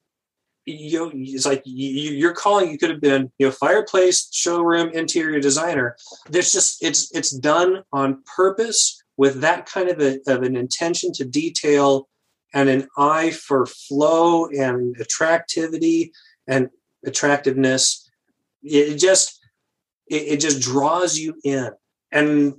you 0.66 0.98
know 0.98 1.10
it's 1.14 1.46
like 1.46 1.62
you, 1.64 2.12
you're 2.12 2.34
calling 2.34 2.70
you 2.70 2.78
could 2.78 2.90
have 2.90 3.00
been 3.00 3.30
you 3.38 3.46
know 3.46 3.52
fireplace 3.52 4.28
showroom 4.32 4.90
interior 4.90 5.40
designer. 5.40 5.96
There's 6.28 6.52
just 6.52 6.82
it's 6.82 7.14
it's 7.14 7.30
done 7.30 7.84
on 7.92 8.22
purpose 8.36 9.02
with 9.16 9.40
that 9.40 9.64
kind 9.64 9.88
of, 9.88 9.98
a, 10.00 10.18
of 10.26 10.42
an 10.42 10.56
intention 10.56 11.10
to 11.10 11.24
detail 11.24 12.08
and 12.52 12.68
an 12.68 12.86
eye 12.98 13.30
for 13.30 13.64
flow 13.64 14.46
and 14.48 14.94
attractivity 15.00 16.12
and 16.46 16.68
attractiveness. 17.06 18.10
It 18.62 18.96
just 18.96 19.40
it, 20.08 20.22
it 20.22 20.40
just 20.40 20.60
draws 20.60 21.16
you 21.16 21.34
in. 21.44 21.70
And 22.12 22.54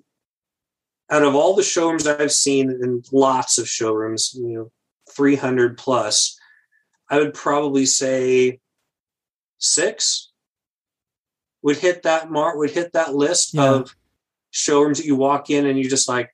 out 1.10 1.24
of 1.24 1.36
all 1.36 1.56
the 1.56 1.64
showrooms 1.64 2.06
i've 2.06 2.32
seen 2.32 2.70
in 2.70 3.02
lots 3.12 3.58
of 3.58 3.68
showrooms 3.68 4.34
you 4.34 4.54
know 4.54 4.72
300 5.16 5.78
plus 5.78 6.37
i 7.10 7.18
would 7.18 7.34
probably 7.34 7.86
say 7.86 8.60
six 9.58 10.32
would 11.62 11.78
hit 11.78 12.04
that 12.04 12.30
mark 12.30 12.56
would 12.58 12.72
hit 12.72 12.94
that 12.94 13.16
list 13.16 13.54
Yeah. 13.54 13.64
of 13.74 13.96
showrooms 14.52 14.98
that 15.00 15.06
you 15.06 15.16
walk 15.16 15.50
in 15.50 15.66
and 15.66 15.78
you're 15.80 15.90
just 15.90 16.08
like 16.08 16.34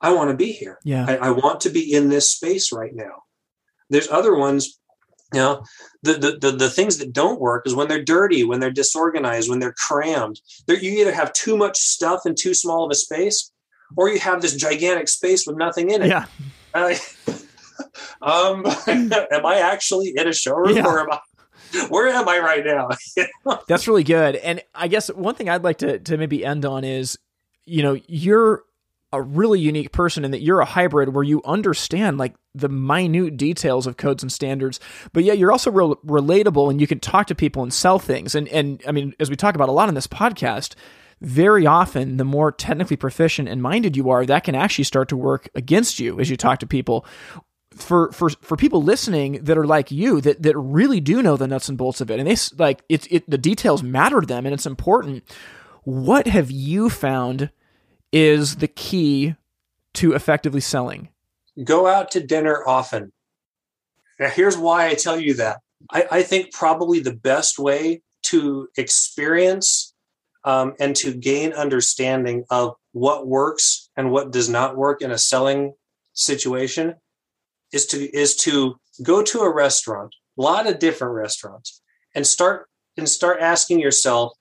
i 0.00 0.12
want 0.12 0.30
to 0.30 0.36
be 0.36 0.52
here 0.52 0.78
yeah, 0.84 1.06
I, 1.08 1.16
I 1.28 1.30
want 1.30 1.60
to 1.62 1.70
be 1.70 1.92
in 1.92 2.08
this 2.08 2.28
space 2.30 2.72
right 2.72 2.94
now. 2.94 3.22
There's 3.90 4.08
other 4.10 4.34
ones, 4.34 4.78
you 5.34 5.40
know, 5.40 5.64
the, 6.02 6.14
the, 6.14 6.38
the, 6.40 6.56
the 6.56 6.70
things 6.70 6.96
that 6.98 7.12
don't 7.12 7.38
work 7.40 7.66
is 7.66 7.74
when 7.74 7.88
they're 7.88 8.02
dirty, 8.02 8.42
when 8.42 8.58
they're 8.58 8.70
disorganized, 8.70 9.50
when 9.50 9.58
they're 9.58 9.74
crammed. 9.76 10.40
They're, 10.66 10.78
you 10.78 10.92
either 11.00 11.12
have 11.12 11.32
too 11.34 11.56
much 11.58 11.76
stuff 11.78 12.20
in 12.24 12.34
too 12.34 12.54
small 12.54 12.84
of 12.86 12.90
a 12.90 12.94
space, 12.94 13.52
or 13.96 14.08
you 14.08 14.18
have 14.18 14.40
this 14.40 14.56
gigantic 14.56 15.08
space 15.08 15.46
with 15.46 15.56
nothing 15.56 15.90
in 15.90 16.02
it. 16.02 16.08
yeah. 16.08 16.24
I- 16.74 16.98
um, 18.20 18.64
am 18.86 19.46
I 19.46 19.60
actually 19.62 20.12
in 20.16 20.26
a 20.28 20.32
showroom 20.32 20.76
Yeah. 20.76 20.86
or 20.86 21.00
am 21.00 21.10
I? 21.12 21.18
Where 21.88 22.08
am 22.08 22.28
I 22.28 22.38
right 22.38 22.64
now? 22.66 22.90
That's 23.68 23.88
really 23.88 24.04
good. 24.04 24.36
And 24.36 24.62
I 24.74 24.88
guess 24.88 25.08
one 25.08 25.34
thing 25.34 25.48
I'd 25.48 25.64
like 25.64 25.78
to 25.78 25.98
to 26.00 26.18
maybe 26.18 26.44
end 26.44 26.64
on 26.66 26.84
is, 26.84 27.18
you 27.64 27.82
know, 27.82 27.98
you're 28.06 28.64
a 29.14 29.20
really 29.22 29.60
unique 29.60 29.92
person 29.92 30.24
in 30.24 30.30
that 30.30 30.40
you're 30.42 30.60
a 30.60 30.64
hybrid 30.66 31.14
where 31.14 31.24
you 31.24 31.42
understand 31.44 32.16
like 32.18 32.34
the 32.54 32.68
minute 32.68 33.36
details 33.36 33.86
of 33.86 33.96
codes 33.98 34.22
and 34.22 34.32
standards, 34.32 34.80
but 35.12 35.22
yet 35.24 35.36
you're 35.38 35.52
also 35.52 35.70
real 35.70 35.96
relatable 35.96 36.70
and 36.70 36.80
you 36.80 36.86
can 36.86 36.98
talk 37.00 37.26
to 37.26 37.34
people 37.34 37.62
and 37.62 37.72
sell 37.72 37.98
things. 37.98 38.34
And 38.34 38.48
and 38.48 38.82
I 38.86 38.92
mean, 38.92 39.14
as 39.20 39.30
we 39.30 39.36
talk 39.36 39.54
about 39.54 39.68
a 39.68 39.72
lot 39.72 39.88
in 39.88 39.94
this 39.94 40.06
podcast, 40.06 40.74
very 41.22 41.66
often 41.66 42.16
the 42.16 42.24
more 42.24 42.50
technically 42.52 42.96
proficient 42.96 43.48
and 43.48 43.62
minded 43.62 43.96
you 43.96 44.10
are, 44.10 44.26
that 44.26 44.44
can 44.44 44.54
actually 44.54 44.84
start 44.84 45.08
to 45.10 45.16
work 45.16 45.48
against 45.54 46.00
you 46.00 46.18
as 46.20 46.28
you 46.28 46.36
talk 46.36 46.58
to 46.60 46.66
people. 46.66 47.06
For 47.74 48.12
for 48.12 48.30
for 48.30 48.56
people 48.56 48.82
listening 48.82 49.44
that 49.44 49.56
are 49.56 49.66
like 49.66 49.90
you 49.90 50.20
that 50.20 50.42
that 50.42 50.56
really 50.56 51.00
do 51.00 51.22
know 51.22 51.36
the 51.36 51.46
nuts 51.46 51.68
and 51.68 51.78
bolts 51.78 52.00
of 52.00 52.10
it, 52.10 52.18
and 52.18 52.28
they 52.28 52.36
like 52.56 52.82
it's 52.88 53.06
it 53.10 53.28
the 53.28 53.38
details 53.38 53.82
matter 53.82 54.20
to 54.20 54.26
them 54.26 54.46
and 54.46 54.54
it's 54.54 54.66
important. 54.66 55.24
What 55.84 56.26
have 56.26 56.50
you 56.50 56.90
found 56.90 57.50
is 58.12 58.56
the 58.56 58.68
key 58.68 59.34
to 59.94 60.12
effectively 60.12 60.60
selling? 60.60 61.08
Go 61.64 61.86
out 61.86 62.10
to 62.12 62.24
dinner 62.24 62.62
often. 62.66 63.12
Now, 64.18 64.28
here's 64.28 64.56
why 64.56 64.86
I 64.86 64.94
tell 64.94 65.18
you 65.18 65.34
that. 65.34 65.60
I, 65.90 66.06
I 66.10 66.22
think 66.22 66.52
probably 66.52 67.00
the 67.00 67.14
best 67.14 67.58
way 67.58 68.02
to 68.24 68.68
experience 68.76 69.94
um, 70.44 70.74
and 70.78 70.94
to 70.96 71.12
gain 71.12 71.52
understanding 71.52 72.44
of 72.50 72.74
what 72.92 73.26
works 73.26 73.90
and 73.96 74.10
what 74.10 74.30
does 74.30 74.48
not 74.48 74.76
work 74.76 75.02
in 75.02 75.10
a 75.10 75.18
selling 75.18 75.74
situation 76.12 76.94
is 77.72 77.86
to 77.86 78.16
is 78.16 78.36
to 78.36 78.76
go 79.02 79.22
to 79.22 79.40
a 79.40 79.54
restaurant, 79.54 80.14
a 80.38 80.42
lot 80.42 80.66
of 80.66 80.78
different 80.78 81.14
restaurants, 81.14 81.80
and 82.14 82.26
start 82.26 82.68
and 82.96 83.08
start 83.08 83.40
asking 83.40 83.80
yourself, 83.80 84.32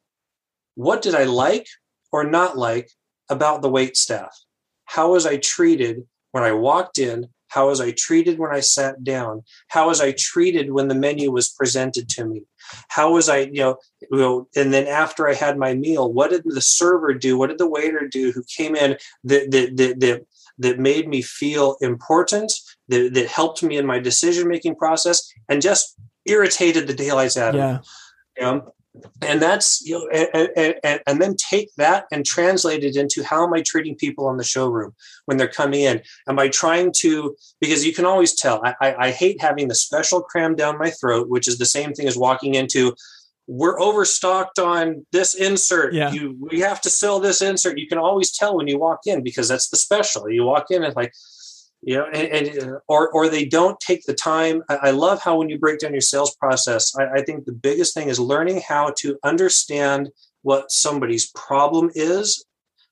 what 0.76 1.02
did 1.02 1.16
I 1.16 1.24
like 1.24 1.68
or 2.12 2.24
not 2.24 2.58
like 2.58 2.90
about 3.32 3.62
the 3.62 3.70
wait 3.70 3.98
staff. 3.98 4.38
How 4.86 5.14
was 5.14 5.26
I 5.26 5.38
treated 5.38 6.04
when 6.32 6.44
I 6.44 6.52
walked 6.52 7.00
in? 7.00 7.30
How 7.48 7.68
was 7.68 7.82
I 7.82 7.92
treated 7.92 8.40
when 8.40 8.52
I 8.52 8.60
sat 8.60 9.04
down? 9.04 9.44
How 9.70 9.88
was 9.88 10.00
I 10.00 10.14
treated 10.18 10.72
when 10.72 10.88
the 10.88 10.96
menu 10.96 11.32
was 11.32 11.50
presented 11.50 12.08
to 12.10 12.26
me? 12.26 12.44
How 12.90 13.12
was 13.12 13.28
I, 13.28 13.40
you 13.52 13.78
know, 14.12 14.48
and 14.56 14.74
then 14.74 14.88
after 14.88 15.28
I 15.28 15.34
had 15.34 15.58
my 15.58 15.74
meal, 15.74 16.12
what 16.12 16.30
did 16.30 16.44
the 16.46 16.62
server 16.62 17.14
do? 17.14 17.38
What 17.38 17.48
did 17.48 17.58
the 17.58 17.70
waiter 17.70 18.08
do 18.08 18.32
who 18.32 18.44
came 18.44 18.76
in 18.76 18.98
that 19.26 19.52
that 19.52 19.76
that 19.78 20.00
that, 20.00 20.26
that 20.60 20.80
made 20.80 21.10
me 21.10 21.22
feel 21.22 21.76
important, 21.82 22.54
that, 22.90 23.14
that 23.14 23.28
helped 23.28 23.64
me 23.64 23.78
in 23.78 23.86
my 23.86 24.00
decision 24.00 24.48
making 24.48 24.76
process, 24.76 25.32
and 25.50 25.62
just 25.62 25.96
irritated 26.26 26.88
the 26.88 26.94
daylights 26.94 27.38
out 27.38 27.56
of 27.56 27.60
yeah. 27.60 27.74
me. 27.74 27.80
You 28.38 28.44
know? 28.44 28.74
and 29.22 29.42
that's 29.42 29.82
you 29.82 29.98
know 29.98 30.08
and, 30.10 30.76
and, 30.84 31.00
and, 31.08 31.22
then 31.22 31.36
take 31.38 31.74
that 31.78 32.06
and 32.12 32.26
translate 32.26 32.84
it 32.84 32.98
into 32.98 33.24
how 33.24 33.46
am 33.46 33.54
i 33.54 33.62
treating 33.62 33.96
people 33.96 34.28
on 34.28 34.38
the 34.38 34.44
showroom 34.44 34.94
when 35.26 35.38
they're 35.38 35.48
coming 35.48 35.82
in 35.82 36.02
am 36.28 36.38
i 36.40 36.48
trying 36.50 36.92
to 36.94 37.36
because 37.62 37.86
you 37.86 37.94
can 37.94 38.06
always 38.06 38.34
tell 38.34 38.62
i, 38.66 38.76
I, 38.82 38.96
I 39.08 39.12
hate 39.12 39.42
having 39.42 39.70
the 39.70 39.76
special 39.76 40.22
cram 40.22 40.56
down 40.56 40.78
my 40.78 40.90
throat 40.90 41.30
which 41.30 41.48
is 41.48 41.58
the 41.58 41.66
same 41.66 41.94
thing 41.94 42.08
as 42.08 42.18
walking 42.18 42.56
into 42.56 42.94
we're 43.48 43.80
overstocked 43.80 44.60
on 44.60 45.06
this 45.12 45.36
insert 45.36 45.94
yeah. 45.94 46.12
you 46.12 46.38
we 46.52 46.60
have 46.60 46.82
to 46.82 46.90
sell 46.90 47.20
this 47.20 47.42
insert 47.42 47.80
you 47.80 47.88
can 47.88 47.98
always 47.98 48.32
tell 48.32 48.58
when 48.58 48.68
you 48.68 48.78
walk 48.78 49.00
in 49.06 49.24
because 49.24 49.48
that's 49.48 49.70
the 49.70 49.78
special 49.78 50.30
you 50.30 50.44
walk 50.44 50.66
in 50.70 50.84
and 50.84 50.96
like 50.96 51.14
you 51.82 51.96
know 51.96 52.06
and, 52.14 52.48
and, 52.48 52.60
uh, 52.60 52.80
or 52.88 53.10
or 53.12 53.28
they 53.28 53.46
don't 53.46 53.80
take 53.80 54.06
the 54.06 54.14
time. 54.14 54.64
I, 54.70 54.76
I, 54.76 54.92
love 54.92 55.22
how 55.22 55.38
when 55.38 55.50
you 55.50 55.58
break 55.58 55.80
down 55.80 55.94
your 55.94 56.02
sales 56.02 56.36
process 56.36 56.96
I, 56.96 57.20
I, 57.20 57.22
think 57.24 57.46
the 57.46 57.52
biggest 57.52 57.94
thing 57.94 58.08
is 58.08 58.20
learning 58.20 58.62
how 58.68 58.94
to 59.00 59.18
understand 59.24 60.10
what 60.44 60.72
somebody's 60.72 61.32
problem 61.32 61.92
is. 61.96 62.46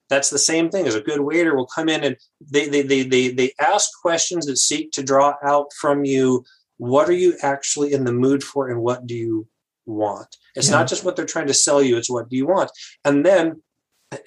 That's 0.09 0.31
the 0.31 0.39
same 0.39 0.71
thing 0.71 0.87
as 0.87 0.95
a 0.95 1.01
good 1.01 1.21
waiter 1.21 1.55
will 1.55 1.67
come 1.67 1.87
in 1.87 2.03
and 2.03 2.17
they 2.41 2.67
they 2.67 2.81
they 2.81 3.03
they, 3.03 3.29
they 3.29 3.53
ask 3.59 3.89
questions 4.01 4.47
that 4.47 4.57
seek 4.57 4.91
to 4.93 5.03
draw 5.03 5.35
out 5.43 5.71
from 5.79 6.03
you 6.03 6.43
what 6.77 7.09
are 7.09 7.13
you 7.13 7.35
actually 7.43 7.93
in 7.93 8.05
the 8.05 8.13
mood 8.13 8.43
for 8.43 8.69
and 8.69 8.81
what 8.81 9.05
do 9.05 9.13
you 9.13 9.47
want? 9.85 10.37
It's 10.55 10.69
yeah. 10.69 10.77
not 10.77 10.87
just 10.87 11.03
what 11.03 11.15
they're 11.15 11.25
trying 11.25 11.47
to 11.47 11.53
sell 11.53 11.81
you 11.81 11.97
it's 11.97 12.09
what 12.09 12.29
do 12.29 12.37
you 12.37 12.47
want? 12.47 12.71
And 13.05 13.23
then 13.23 13.61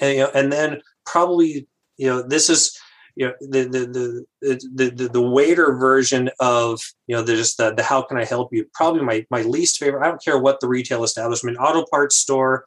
and, 0.01 0.17
you 0.17 0.23
know, 0.23 0.31
and 0.35 0.53
then 0.53 0.83
probably 1.05 1.67
you 1.97 2.07
know 2.07 2.23
this 2.23 2.49
is 2.49 2.79
you 3.17 3.27
know 3.27 3.35
the 3.41 3.65
the 3.65 4.27
the 4.41 4.91
the, 4.95 5.09
the, 5.09 5.21
waiter 5.21 5.75
version 5.77 6.31
of 6.41 6.81
you 7.07 7.17
know 7.17 7.23
the 7.23 7.37
just 7.37 7.59
the, 7.59 7.75
the 7.75 7.83
how 7.83 8.03
can 8.03 8.17
I 8.17 8.25
help 8.25 8.53
you 8.53 8.67
probably 8.75 9.03
my 9.03 9.27
my 9.31 9.43
least 9.43 9.79
favorite. 9.79 10.05
I 10.05 10.09
don't 10.09 10.23
care 10.23 10.39
what 10.39 10.61
the 10.61 10.69
retail 10.69 11.05
establishment, 11.05 11.59
auto 11.59 11.85
parts 11.91 12.17
store. 12.17 12.65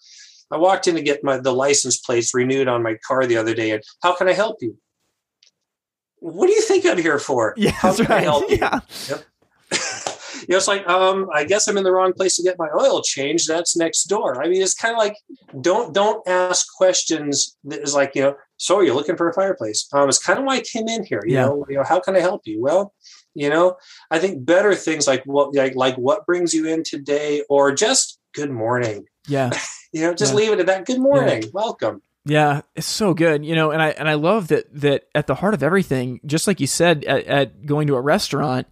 I 0.51 0.57
walked 0.57 0.87
in 0.87 0.95
to 0.95 1.01
get 1.01 1.23
my 1.23 1.37
the 1.37 1.53
license 1.53 1.97
plates 1.97 2.33
renewed 2.33 2.67
on 2.67 2.83
my 2.83 2.97
car 3.07 3.25
the 3.25 3.37
other 3.37 3.55
day, 3.55 3.71
and 3.71 3.83
how 4.03 4.15
can 4.15 4.27
I 4.27 4.33
help 4.33 4.57
you? 4.61 4.77
What 6.19 6.47
do 6.47 6.53
you 6.53 6.61
think 6.61 6.85
I'm 6.85 6.97
here 6.97 7.19
for? 7.19 7.53
Yeah, 7.57 7.71
how 7.71 7.95
can 7.95 8.05
right. 8.05 8.19
I 8.19 8.21
help 8.21 8.49
you? 8.49 8.57
Yeah. 8.57 8.79
Yep. 9.09 9.23
you 10.47 10.47
know, 10.49 10.57
it's 10.57 10.67
like, 10.67 10.87
um, 10.87 11.27
I 11.33 11.43
guess 11.43 11.67
I'm 11.67 11.77
in 11.77 11.83
the 11.83 11.91
wrong 11.91 12.13
place 12.13 12.35
to 12.37 12.43
get 12.43 12.57
my 12.57 12.69
oil 12.79 13.01
changed. 13.01 13.47
That's 13.47 13.75
next 13.75 14.03
door. 14.03 14.41
I 14.43 14.47
mean, 14.47 14.61
it's 14.61 14.73
kind 14.73 14.93
of 14.93 14.99
like 14.99 15.17
don't 15.61 15.93
don't 15.93 16.27
ask 16.27 16.67
questions 16.75 17.57
that 17.65 17.81
is 17.81 17.95
like, 17.95 18.13
you 18.15 18.21
know, 18.21 18.35
so 18.57 18.81
you're 18.81 18.95
looking 18.95 19.17
for 19.17 19.29
a 19.29 19.33
fireplace. 19.33 19.87
Um, 19.93 20.07
it's 20.07 20.23
kind 20.23 20.39
of 20.39 20.45
why 20.45 20.55
I 20.55 20.61
came 20.61 20.87
in 20.87 21.03
here. 21.03 21.23
You 21.25 21.35
yeah. 21.35 21.45
know, 21.45 21.65
you 21.69 21.77
know, 21.77 21.83
how 21.83 21.99
can 21.99 22.15
I 22.15 22.19
help 22.19 22.41
you? 22.45 22.61
Well, 22.61 22.93
you 23.33 23.49
know, 23.49 23.77
I 24.11 24.19
think 24.19 24.45
better 24.45 24.73
things 24.75 25.07
like 25.07 25.23
what 25.25 25.53
like 25.53 25.75
like 25.75 25.95
what 25.95 26.25
brings 26.25 26.53
you 26.53 26.65
in 26.67 26.83
today, 26.83 27.43
or 27.49 27.73
just 27.73 28.19
good 28.33 28.51
morning. 28.51 29.05
Yeah. 29.27 29.51
you 29.93 30.01
know, 30.01 30.13
just 30.13 30.33
yeah. 30.33 30.37
leave 30.37 30.51
it 30.53 30.59
at 30.59 30.65
that. 30.67 30.85
Good 30.85 30.99
morning. 30.99 31.43
Yeah. 31.43 31.49
Welcome. 31.53 32.01
Yeah, 32.27 32.61
it's 32.75 32.87
so 32.87 33.13
good, 33.13 33.45
you 33.45 33.53
know, 33.53 33.69
and 33.69 33.79
I 33.79 33.89
and 33.89 34.09
I 34.09 34.15
love 34.15 34.47
that 34.47 34.65
that 34.81 35.03
at 35.13 35.27
the 35.27 35.35
heart 35.35 35.53
of 35.53 35.61
everything, 35.61 36.19
just 36.25 36.47
like 36.47 36.59
you 36.59 36.65
said, 36.65 37.03
at, 37.05 37.25
at 37.25 37.65
going 37.67 37.85
to 37.87 37.95
a 37.95 38.01
restaurant, 38.01 38.65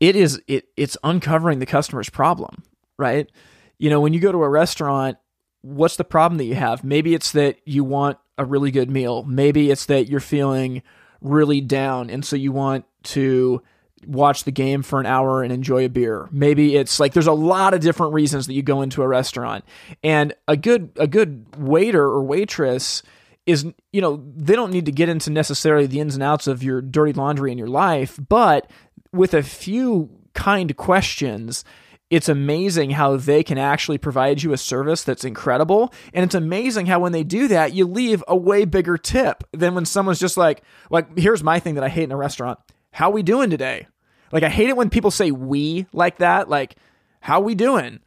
it 0.00 0.14
is 0.16 0.42
it 0.46 0.66
it's 0.76 0.98
uncovering 1.02 1.60
the 1.60 1.66
customer's 1.66 2.10
problem, 2.10 2.62
right? 2.98 3.30
You 3.78 3.88
know, 3.88 4.02
when 4.02 4.12
you 4.12 4.20
go 4.20 4.32
to 4.32 4.42
a 4.42 4.48
restaurant, 4.50 5.16
what's 5.62 5.96
the 5.96 6.04
problem 6.04 6.36
that 6.38 6.44
you 6.44 6.56
have? 6.56 6.84
Maybe 6.84 7.14
it's 7.14 7.32
that 7.32 7.56
you 7.64 7.84
want 7.84 8.18
a 8.38 8.44
really 8.44 8.70
good 8.70 8.90
meal. 8.90 9.22
Maybe 9.24 9.70
it's 9.70 9.86
that 9.86 10.08
you're 10.08 10.20
feeling 10.20 10.82
really 11.20 11.60
down 11.60 12.10
and 12.10 12.24
so 12.24 12.36
you 12.36 12.52
want 12.52 12.84
to 13.02 13.62
watch 14.06 14.44
the 14.44 14.50
game 14.50 14.82
for 14.82 15.00
an 15.00 15.06
hour 15.06 15.42
and 15.42 15.52
enjoy 15.52 15.84
a 15.84 15.88
beer. 15.88 16.28
Maybe 16.30 16.76
it's 16.76 17.00
like 17.00 17.12
there's 17.12 17.26
a 17.26 17.32
lot 17.32 17.74
of 17.74 17.80
different 17.80 18.12
reasons 18.12 18.46
that 18.46 18.54
you 18.54 18.62
go 18.62 18.82
into 18.82 19.02
a 19.02 19.08
restaurant. 19.08 19.64
And 20.02 20.34
a 20.46 20.56
good 20.56 20.90
a 20.96 21.06
good 21.06 21.46
waiter 21.56 22.02
or 22.02 22.22
waitress 22.22 23.02
is 23.46 23.66
you 23.92 24.00
know, 24.00 24.22
they 24.36 24.54
don't 24.54 24.72
need 24.72 24.86
to 24.86 24.92
get 24.92 25.08
into 25.08 25.30
necessarily 25.30 25.86
the 25.86 26.00
ins 26.00 26.14
and 26.14 26.22
outs 26.22 26.46
of 26.46 26.62
your 26.62 26.80
dirty 26.80 27.12
laundry 27.12 27.52
in 27.52 27.58
your 27.58 27.68
life, 27.68 28.18
but 28.28 28.70
with 29.12 29.34
a 29.34 29.42
few 29.42 30.10
kind 30.34 30.76
questions, 30.76 31.64
it's 32.10 32.28
amazing 32.28 32.90
how 32.90 33.16
they 33.16 33.42
can 33.42 33.58
actually 33.58 33.98
provide 33.98 34.42
you 34.42 34.52
a 34.52 34.58
service 34.58 35.02
that's 35.02 35.24
incredible. 35.24 35.92
And 36.12 36.24
it's 36.24 36.34
amazing 36.34 36.86
how 36.86 37.00
when 37.00 37.12
they 37.12 37.24
do 37.24 37.48
that, 37.48 37.74
you 37.74 37.86
leave 37.86 38.22
a 38.28 38.36
way 38.36 38.64
bigger 38.64 38.96
tip 38.96 39.42
than 39.52 39.74
when 39.74 39.84
someone's 39.84 40.20
just 40.20 40.36
like, 40.36 40.62
like, 40.90 41.18
here's 41.18 41.42
my 41.42 41.58
thing 41.58 41.74
that 41.74 41.84
I 41.84 41.88
hate 41.88 42.04
in 42.04 42.12
a 42.12 42.16
restaurant. 42.16 42.58
How 42.92 43.10
we 43.10 43.22
doing 43.22 43.50
today? 43.50 43.88
Like, 44.32 44.42
I 44.42 44.48
hate 44.48 44.68
it 44.68 44.76
when 44.76 44.90
people 44.90 45.10
say 45.10 45.30
we 45.30 45.86
like 45.92 46.18
that. 46.18 46.48
Like, 46.48 46.76
how 47.20 47.40
we 47.40 47.54
doing? 47.54 48.00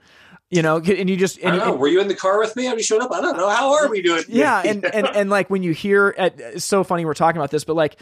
You 0.50 0.62
know, 0.62 0.78
and 0.78 1.10
you 1.10 1.18
just, 1.18 1.40
and, 1.40 1.48
I 1.48 1.52
don't 1.52 1.60
know. 1.60 1.72
And, 1.74 1.82
were 1.82 1.90
you 1.90 2.00
in 2.00 2.08
the 2.08 2.16
car 2.16 2.40
with 2.40 2.56
me? 2.56 2.66
Have 2.66 2.78
you 2.78 2.84
showed 2.84 3.02
up? 3.02 3.12
I 3.12 3.20
don't 3.20 3.36
know. 3.36 3.50
How 3.50 3.74
are 3.74 3.90
we 3.90 4.02
doing? 4.02 4.24
Yeah. 4.30 4.62
And, 4.64 4.86
and, 4.94 5.06
and 5.08 5.30
like 5.30 5.50
when 5.50 5.62
you 5.62 5.74
hear, 5.74 6.16
at, 6.18 6.40
it's 6.40 6.64
so 6.64 6.86
funny 6.86 7.04
we're 7.04 7.14
talking 7.14 7.38
about 7.38 7.52
this, 7.52 7.66
but 7.66 7.76
like 7.76 7.98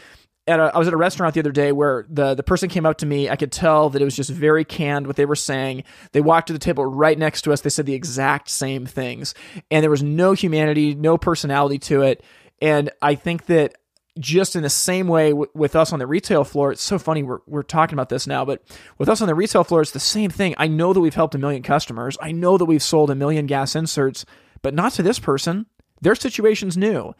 at 0.46 0.60
a, 0.60 0.70
I 0.74 0.78
was 0.78 0.86
at 0.88 0.94
a 0.94 0.96
restaurant 0.96 1.34
the 1.34 1.40
other 1.40 1.52
day 1.52 1.72
where 1.72 2.06
the 2.08 2.34
the 2.34 2.42
person 2.42 2.68
came 2.68 2.86
up 2.86 2.98
to 2.98 3.06
me. 3.06 3.28
I 3.28 3.36
could 3.36 3.52
tell 3.52 3.90
that 3.90 4.00
it 4.00 4.04
was 4.04 4.16
just 4.16 4.30
very 4.30 4.64
canned 4.64 5.06
what 5.06 5.16
they 5.16 5.26
were 5.26 5.36
saying. 5.36 5.84
They 6.12 6.20
walked 6.20 6.46
to 6.48 6.52
the 6.52 6.58
table 6.58 6.84
right 6.84 7.18
next 7.18 7.42
to 7.42 7.52
us. 7.52 7.62
They 7.62 7.70
said 7.70 7.86
the 7.86 7.94
exact 7.94 8.48
same 8.48 8.86
things, 8.86 9.34
and 9.70 9.82
there 9.82 9.90
was 9.90 10.02
no 10.02 10.32
humanity, 10.32 10.94
no 10.94 11.18
personality 11.18 11.78
to 11.80 12.02
it. 12.02 12.24
And 12.60 12.90
I 13.02 13.16
think 13.16 13.46
that 13.46 13.74
just 14.18 14.56
in 14.56 14.62
the 14.62 14.70
same 14.70 15.08
way 15.08 15.30
w- 15.30 15.50
with 15.54 15.76
us 15.76 15.92
on 15.92 15.98
the 15.98 16.06
retail 16.06 16.44
floor, 16.44 16.72
it's 16.72 16.82
so 16.82 16.98
funny 16.98 17.22
we're 17.22 17.40
we're 17.46 17.62
talking 17.62 17.94
about 17.94 18.08
this 18.08 18.26
now, 18.26 18.44
but 18.44 18.62
with 18.98 19.08
us 19.08 19.20
on 19.20 19.28
the 19.28 19.34
retail 19.34 19.64
floor, 19.64 19.82
it's 19.82 19.90
the 19.90 20.00
same 20.00 20.30
thing. 20.30 20.54
I 20.58 20.68
know 20.68 20.92
that 20.92 21.00
we've 21.00 21.14
helped 21.14 21.34
a 21.34 21.38
million 21.38 21.62
customers. 21.62 22.16
I 22.20 22.32
know 22.32 22.58
that 22.58 22.64
we've 22.64 22.82
sold 22.82 23.10
a 23.10 23.14
million 23.14 23.46
gas 23.46 23.74
inserts, 23.76 24.24
but 24.62 24.74
not 24.74 24.92
to 24.94 25.02
this 25.02 25.18
person. 25.18 25.66
Their 26.00 26.14
situation's 26.14 26.76
new 26.76 27.14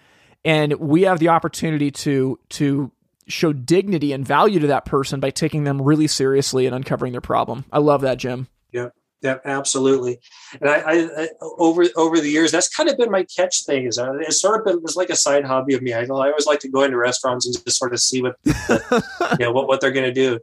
and 0.46 0.74
we 0.74 1.02
have 1.02 1.18
the 1.18 1.28
opportunity 1.28 1.90
to 1.90 2.38
to 2.50 2.92
show 3.26 3.52
dignity 3.52 4.12
and 4.12 4.24
value 4.24 4.60
to 4.60 4.68
that 4.68 4.84
person 4.84 5.18
by 5.18 5.30
taking 5.30 5.64
them 5.64 5.82
really 5.82 6.06
seriously 6.06 6.64
and 6.66 6.74
uncovering 6.74 7.10
their 7.10 7.20
problem. 7.20 7.64
I 7.72 7.78
love 7.78 8.02
that, 8.02 8.18
Jim. 8.18 8.46
Yeah. 8.70 8.90
Yeah, 9.26 9.38
absolutely. 9.44 10.20
And 10.60 10.70
I, 10.70 10.76
I, 10.76 11.22
I, 11.22 11.28
over 11.58 11.84
over 11.96 12.20
the 12.20 12.30
years, 12.30 12.52
that's 12.52 12.68
kind 12.68 12.88
of 12.88 12.96
been 12.96 13.10
my 13.10 13.24
catch 13.24 13.64
thing. 13.64 13.86
Is 13.86 13.98
uh, 13.98 14.12
it's 14.20 14.40
sort 14.40 14.60
of 14.60 14.64
been 14.64 14.78
it's 14.84 14.94
like 14.94 15.10
a 15.10 15.16
side 15.16 15.44
hobby 15.44 15.74
of 15.74 15.82
me. 15.82 15.92
I, 15.92 16.02
I 16.02 16.06
always 16.06 16.46
like 16.46 16.60
to 16.60 16.68
go 16.68 16.84
into 16.84 16.96
restaurants 16.96 17.44
and 17.44 17.52
just 17.52 17.76
sort 17.76 17.92
of 17.92 17.98
see 17.98 18.22
what 18.22 18.36
the, 18.44 19.36
you 19.40 19.46
know 19.46 19.50
what, 19.50 19.66
what 19.66 19.80
they're 19.80 19.90
going 19.90 20.06
to 20.06 20.12
do. 20.12 20.38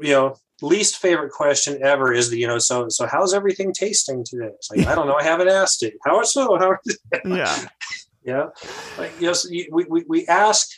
you 0.00 0.12
know, 0.12 0.34
least 0.60 0.96
favorite 0.96 1.30
question 1.30 1.80
ever 1.84 2.12
is 2.12 2.30
the, 2.30 2.36
you 2.36 2.48
know, 2.48 2.58
so 2.58 2.88
so 2.88 3.06
how's 3.06 3.32
everything 3.32 3.72
tasting 3.72 4.24
today? 4.24 4.50
It's 4.56 4.72
like 4.72 4.88
I 4.88 4.96
don't 4.96 5.06
know, 5.06 5.14
I 5.14 5.22
haven't 5.22 5.48
asked 5.48 5.84
it. 5.84 5.94
How 6.04 6.20
so? 6.24 6.58
How? 6.58 6.74
yeah, 7.24 7.68
yeah. 8.24 8.46
Like 8.98 9.12
you 9.20 9.28
know, 9.28 9.34
we, 9.70 9.86
we 9.88 10.04
we 10.08 10.26
ask. 10.26 10.68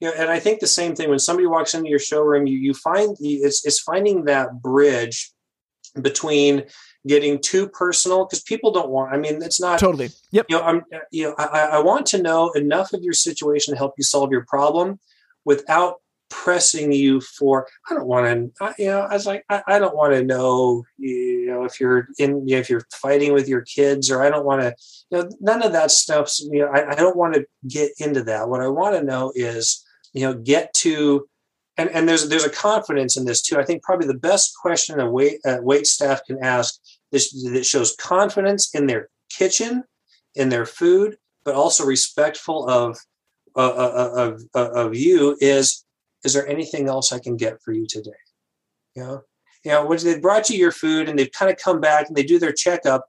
You 0.00 0.08
know, 0.08 0.14
and 0.16 0.30
I 0.30 0.38
think 0.40 0.60
the 0.60 0.66
same 0.66 0.94
thing 0.96 1.10
when 1.10 1.18
somebody 1.18 1.46
walks 1.46 1.74
into 1.74 1.90
your 1.90 1.98
showroom, 1.98 2.46
you 2.46 2.56
you 2.56 2.72
find 2.72 3.18
it's 3.20 3.66
it's 3.66 3.80
finding 3.80 4.24
that 4.24 4.62
bridge 4.62 5.30
between 6.00 6.64
getting 7.06 7.40
too 7.40 7.68
personal 7.68 8.24
because 8.24 8.42
people 8.42 8.70
don't 8.70 8.90
want. 8.90 9.12
I 9.12 9.16
mean, 9.16 9.42
it's 9.42 9.60
not 9.60 9.78
totally. 9.78 10.10
Yep. 10.32 10.46
You 10.48 10.56
know, 10.56 10.62
I'm. 10.62 10.82
You 11.10 11.28
know, 11.28 11.34
I, 11.38 11.46
I 11.46 11.78
want 11.80 12.06
to 12.06 12.22
know 12.22 12.50
enough 12.52 12.92
of 12.92 13.02
your 13.02 13.12
situation 13.12 13.74
to 13.74 13.78
help 13.78 13.94
you 13.96 14.04
solve 14.04 14.30
your 14.30 14.44
problem, 14.46 14.98
without 15.44 15.96
pressing 16.30 16.92
you 16.92 17.20
for 17.20 17.66
i 17.90 17.94
don't 17.94 18.06
want 18.06 18.24
to 18.56 18.74
you 18.78 18.86
know 18.86 19.00
i 19.00 19.12
was 19.12 19.26
like 19.26 19.44
i, 19.50 19.62
I 19.66 19.78
don't 19.80 19.96
want 19.96 20.12
to 20.12 20.22
know 20.22 20.84
you 20.96 21.46
know 21.46 21.64
if 21.64 21.80
you're 21.80 22.06
in 22.18 22.46
you 22.48 22.54
know, 22.54 22.60
if 22.60 22.70
you're 22.70 22.86
fighting 22.92 23.32
with 23.32 23.48
your 23.48 23.62
kids 23.62 24.10
or 24.10 24.22
i 24.22 24.30
don't 24.30 24.46
want 24.46 24.62
to 24.62 24.74
you 25.10 25.18
know 25.18 25.30
none 25.40 25.62
of 25.62 25.72
that 25.72 25.90
stuff 25.90 26.32
you 26.38 26.60
know 26.60 26.68
I, 26.68 26.92
I 26.92 26.94
don't 26.94 27.16
want 27.16 27.34
to 27.34 27.46
get 27.66 27.90
into 27.98 28.22
that 28.24 28.48
what 28.48 28.60
i 28.60 28.68
want 28.68 28.94
to 28.94 29.02
know 29.02 29.32
is 29.34 29.84
you 30.12 30.22
know 30.22 30.34
get 30.34 30.72
to 30.74 31.26
and, 31.80 31.90
and 31.90 32.08
there's 32.08 32.28
there's 32.28 32.44
a 32.44 32.50
confidence 32.50 33.16
in 33.16 33.24
this 33.24 33.42
too 33.42 33.58
i 33.58 33.64
think 33.64 33.82
probably 33.82 34.06
the 34.06 34.14
best 34.14 34.54
question 34.60 35.00
a 35.00 35.10
wait 35.10 35.38
uh, 35.44 35.58
wait 35.60 35.86
staff 35.86 36.20
can 36.26 36.38
ask 36.42 36.80
this 37.12 37.32
that 37.52 37.66
shows 37.66 37.96
confidence 37.96 38.74
in 38.74 38.86
their 38.86 39.08
kitchen 39.30 39.84
in 40.34 40.48
their 40.48 40.66
food 40.66 41.16
but 41.44 41.54
also 41.54 41.84
respectful 41.84 42.68
of 42.68 42.98
uh, 43.56 43.60
uh, 43.60 44.12
uh 44.16 44.22
of, 44.22 44.42
uh, 44.54 44.70
of 44.72 44.94
you 44.94 45.36
is 45.40 45.84
is 46.24 46.34
there 46.34 46.46
anything 46.46 46.88
else 46.88 47.12
I 47.12 47.18
can 47.18 47.36
get 47.36 47.62
for 47.62 47.72
you 47.72 47.86
today? 47.86 48.10
You 48.94 49.02
know, 49.02 49.22
you 49.64 49.70
know, 49.70 49.86
when 49.86 49.98
they 49.98 50.18
brought 50.18 50.50
you 50.50 50.58
your 50.58 50.72
food 50.72 51.08
and 51.08 51.18
they've 51.18 51.32
kind 51.32 51.50
of 51.50 51.58
come 51.58 51.80
back 51.80 52.08
and 52.08 52.16
they 52.16 52.22
do 52.22 52.38
their 52.38 52.52
checkup, 52.52 53.06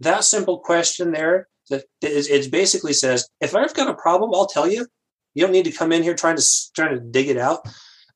that 0.00 0.24
simple 0.24 0.58
question 0.58 1.12
there 1.12 1.48
that 1.68 1.84
it 2.02 2.50
basically 2.50 2.92
says, 2.92 3.28
if 3.40 3.54
I've 3.54 3.74
got 3.74 3.88
a 3.88 3.94
problem, 3.94 4.32
I'll 4.34 4.46
tell 4.46 4.68
you. 4.68 4.86
You 5.34 5.42
don't 5.44 5.52
need 5.52 5.66
to 5.66 5.72
come 5.72 5.92
in 5.92 6.02
here 6.02 6.14
trying 6.14 6.36
to 6.36 6.44
trying 6.74 6.94
to 6.94 7.00
dig 7.00 7.28
it 7.28 7.36
out. 7.36 7.60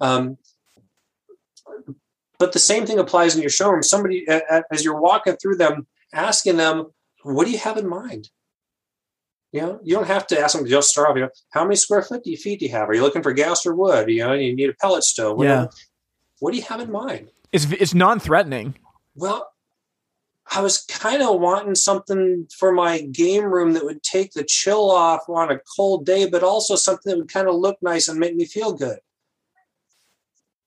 Um, 0.00 0.38
but 2.38 2.52
the 2.52 2.58
same 2.58 2.86
thing 2.86 2.98
applies 2.98 3.34
in 3.34 3.40
your 3.40 3.50
showroom. 3.50 3.82
Somebody, 3.82 4.26
as 4.28 4.84
you're 4.84 5.00
walking 5.00 5.36
through 5.36 5.56
them, 5.56 5.86
asking 6.12 6.56
them, 6.56 6.86
"What 7.22 7.46
do 7.46 7.50
you 7.52 7.58
have 7.58 7.78
in 7.78 7.88
mind?" 7.88 8.30
You 9.52 9.60
know, 9.60 9.80
you 9.84 9.94
don't 9.94 10.08
have 10.08 10.26
to 10.28 10.40
ask 10.40 10.56
them 10.56 10.64
to 10.64 10.70
just 10.70 10.90
start 10.90 11.10
off. 11.10 11.16
You 11.16 11.22
know, 11.22 11.30
how 11.50 11.62
many 11.62 11.76
square 11.76 12.02
foot 12.02 12.24
do 12.24 12.30
you 12.30 12.36
feet 12.36 12.58
do 12.58 12.66
you 12.66 12.72
have? 12.72 12.88
Are 12.88 12.94
you 12.94 13.02
looking 13.02 13.22
for 13.22 13.32
gas 13.32 13.64
or 13.64 13.74
wood? 13.74 14.10
You 14.10 14.26
know, 14.26 14.32
you 14.32 14.54
need 14.54 14.68
a 14.68 14.74
pellet 14.74 15.04
stove. 15.04 15.36
What 15.36 15.44
yeah. 15.44 15.66
what 16.40 16.50
do 16.52 16.58
you 16.58 16.64
have 16.64 16.80
in 16.80 16.90
mind? 16.90 17.30
It's 17.52 17.66
it's 17.70 17.94
non-threatening. 17.94 18.74
Well, 19.14 19.48
I 20.52 20.60
was 20.60 20.84
kind 20.84 21.22
of 21.22 21.40
wanting 21.40 21.76
something 21.76 22.48
for 22.58 22.72
my 22.72 23.02
game 23.02 23.44
room 23.44 23.72
that 23.74 23.84
would 23.84 24.02
take 24.02 24.32
the 24.32 24.44
chill 24.44 24.90
off 24.90 25.28
on 25.28 25.50
a 25.50 25.60
cold 25.76 26.04
day, 26.04 26.28
but 26.28 26.42
also 26.42 26.76
something 26.76 27.10
that 27.10 27.18
would 27.18 27.32
kind 27.32 27.48
of 27.48 27.54
look 27.54 27.78
nice 27.80 28.08
and 28.08 28.18
make 28.18 28.34
me 28.34 28.44
feel 28.44 28.72
good. 28.72 28.98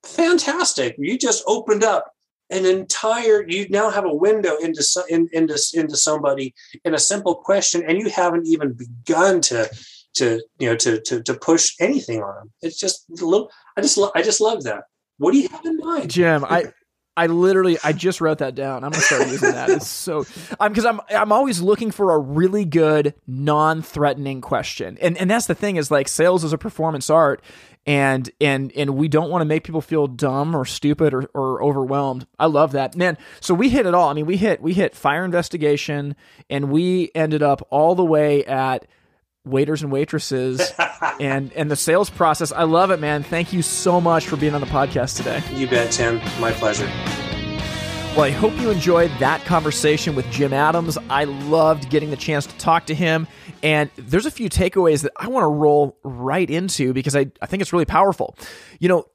Fantastic. 0.08 0.96
You 0.98 1.18
just 1.18 1.44
opened 1.48 1.84
up 1.84 2.12
an 2.50 2.66
entire 2.66 3.46
you 3.48 3.68
now 3.70 3.90
have 3.90 4.06
a 4.06 4.14
window 4.14 4.56
into 4.58 4.82
in, 5.10 5.28
into 5.34 5.60
into 5.74 5.98
somebody 5.98 6.56
in 6.86 6.94
a 6.94 7.00
simple 7.00 7.36
question 7.36 7.84
and 7.86 7.98
you 7.98 8.10
haven't 8.10 8.48
even 8.48 8.72
begun 8.72 9.42
to 9.42 9.70
to 10.14 10.42
you 10.58 10.70
know 10.70 10.76
to 10.76 11.02
to, 11.02 11.22
to 11.24 11.34
push 11.34 11.76
anything 11.80 12.24
on 12.24 12.36
them. 12.36 12.52
It's 12.62 12.80
just 12.80 13.06
a 13.10 13.26
little 13.26 13.52
i 13.76 13.82
just 13.82 13.98
lo- 13.98 14.12
i 14.16 14.22
just 14.22 14.42
love 14.42 14.64
that. 14.64 14.84
What 15.18 15.34
do 15.34 15.40
you 15.40 15.50
have 15.50 15.66
in 15.66 15.78
mind? 15.78 16.10
Jim 16.10 16.46
i 16.46 16.72
I 17.18 17.26
literally, 17.26 17.80
I 17.84 17.94
just 17.94 18.22
wrote 18.22 18.38
that 18.38 18.54
down. 18.54 18.84
I'm 18.84 18.92
gonna 18.92 19.04
start 19.04 19.28
using 19.28 19.52
that. 19.52 19.72
It's 19.72 19.88
so, 19.88 20.24
I'm 20.60 20.72
because 20.72 20.86
I'm, 20.86 21.02
I'm 21.10 21.32
always 21.32 21.60
looking 21.60 21.90
for 21.90 22.14
a 22.14 22.20
really 22.20 22.64
good, 22.64 23.16
non-threatening 23.26 24.40
question, 24.42 25.00
and 25.02 25.18
and 25.18 25.30
that's 25.30 25.48
the 25.48 25.56
thing 25.56 25.78
is 25.78 25.90
like 25.90 26.08
sales 26.08 26.44
is 26.44 26.54
a 26.54 26.58
performance 26.60 27.10
art, 27.10 27.42
and 27.88 28.30
and 28.40 28.72
and 28.76 28.92
we 28.92 29.08
don't 29.08 29.32
want 29.32 29.42
to 29.42 29.46
make 29.46 29.64
people 29.64 29.82
feel 29.82 30.06
dumb 30.06 30.56
or 30.56 30.64
stupid 30.64 31.14
or, 31.14 31.24
or 31.34 31.64
overwhelmed. 31.64 32.28
I 32.38 32.46
love 32.46 32.74
that 32.74 32.96
man. 32.96 33.18
So 33.40 33.56
we 33.56 33.70
hit 33.70 33.88
it 33.88 33.96
all. 33.96 34.10
I 34.10 34.14
mean, 34.14 34.28
we 34.28 34.38
hit 34.38 34.62
we 34.62 34.74
hit 34.74 34.94
fire 34.94 35.26
investigation, 35.26 36.16
and 36.50 36.70
we 36.70 37.10
ended 37.16 37.42
up 37.42 37.66
all 37.72 37.96
the 37.96 38.06
way 38.06 38.46
at 38.46 38.86
waiters 39.50 39.82
and 39.84 39.92
waitresses 39.92 40.72
and 41.20 41.52
and 41.54 41.72
the 41.72 41.76
sales 41.76 42.10
process. 42.10 42.52
I 42.52 42.64
love 42.64 42.92
it, 42.92 43.00
man. 43.00 43.24
Thank 43.24 43.54
you 43.54 43.62
so 43.62 44.00
much 44.02 44.28
for 44.28 44.38
being 44.38 44.54
on 44.54 44.62
the 44.62 44.68
podcast 44.68 45.18
today. 45.18 45.42
You 45.54 45.68
bet, 45.68 45.92
Tim. 45.92 46.18
My 46.40 46.52
pleasure. 46.52 46.90
Well, 48.18 48.26
I 48.26 48.32
hope 48.32 48.58
you 48.60 48.72
enjoyed 48.72 49.12
that 49.20 49.46
conversation 49.46 50.16
with 50.16 50.26
Jim 50.32 50.52
Adams. 50.52 50.98
I 51.08 51.26
loved 51.26 51.92
getting 51.92 52.10
the 52.10 52.18
chance 52.18 52.48
to 52.48 52.58
talk 52.58 52.88
to 52.88 52.96
him. 52.96 53.28
And 53.62 53.92
there's 53.96 54.26
a 54.26 54.32
few 54.32 54.50
takeaways 54.50 55.04
that 55.04 55.12
I 55.18 55.28
want 55.28 55.44
to 55.44 55.48
roll 55.48 56.00
right 56.04 56.50
into 56.50 56.94
because 56.94 57.16
I, 57.16 57.28
I 57.44 57.46
think 57.46 57.62
it's 57.62 57.72
really 57.72 57.86
powerful. 57.86 58.36
You 58.80 58.90
know, 58.90 59.06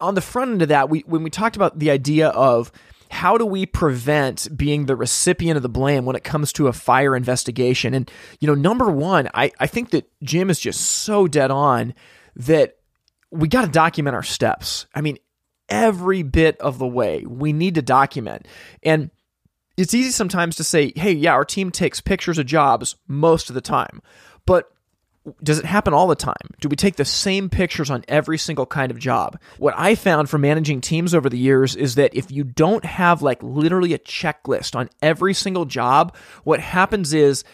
on 0.00 0.16
the 0.16 0.20
front 0.20 0.50
end 0.50 0.62
of 0.62 0.68
that, 0.68 0.90
we 0.90 1.04
when 1.06 1.22
we 1.22 1.30
talked 1.30 1.54
about 1.54 1.78
the 1.78 1.92
idea 1.92 2.30
of 2.30 2.72
how 3.12 3.36
do 3.36 3.44
we 3.44 3.66
prevent 3.66 4.48
being 4.56 4.86
the 4.86 4.96
recipient 4.96 5.58
of 5.58 5.62
the 5.62 5.68
blame 5.68 6.06
when 6.06 6.16
it 6.16 6.24
comes 6.24 6.50
to 6.54 6.66
a 6.66 6.72
fire 6.72 7.14
investigation? 7.14 7.92
And, 7.92 8.10
you 8.40 8.48
know, 8.48 8.54
number 8.54 8.90
one, 8.90 9.28
I, 9.34 9.52
I 9.60 9.66
think 9.66 9.90
that 9.90 10.10
Jim 10.22 10.48
is 10.48 10.58
just 10.58 10.80
so 10.80 11.28
dead 11.28 11.50
on 11.50 11.92
that 12.36 12.78
we 13.30 13.48
got 13.48 13.66
to 13.66 13.70
document 13.70 14.16
our 14.16 14.22
steps. 14.22 14.86
I 14.94 15.02
mean, 15.02 15.18
every 15.68 16.22
bit 16.22 16.58
of 16.58 16.78
the 16.78 16.86
way 16.86 17.26
we 17.26 17.52
need 17.52 17.74
to 17.74 17.82
document. 17.82 18.48
And 18.82 19.10
it's 19.76 19.92
easy 19.92 20.10
sometimes 20.10 20.56
to 20.56 20.64
say, 20.64 20.94
hey, 20.96 21.12
yeah, 21.12 21.34
our 21.34 21.44
team 21.44 21.70
takes 21.70 22.00
pictures 22.00 22.38
of 22.38 22.46
jobs 22.46 22.96
most 23.08 23.50
of 23.50 23.54
the 23.54 23.60
time. 23.60 24.00
But 24.46 24.71
does 25.42 25.58
it 25.58 25.64
happen 25.64 25.94
all 25.94 26.08
the 26.08 26.16
time? 26.16 26.34
Do 26.60 26.68
we 26.68 26.76
take 26.76 26.96
the 26.96 27.04
same 27.04 27.48
pictures 27.48 27.90
on 27.90 28.04
every 28.08 28.38
single 28.38 28.66
kind 28.66 28.90
of 28.90 28.98
job? 28.98 29.40
What 29.58 29.74
I 29.76 29.94
found 29.94 30.28
from 30.28 30.40
managing 30.40 30.80
teams 30.80 31.14
over 31.14 31.28
the 31.28 31.38
years 31.38 31.76
is 31.76 31.94
that 31.94 32.14
if 32.14 32.30
you 32.30 32.44
don't 32.44 32.84
have 32.84 33.22
like 33.22 33.42
literally 33.42 33.94
a 33.94 33.98
checklist 33.98 34.74
on 34.74 34.90
every 35.00 35.34
single 35.34 35.64
job, 35.64 36.16
what 36.44 36.60
happens 36.60 37.12
is 37.12 37.44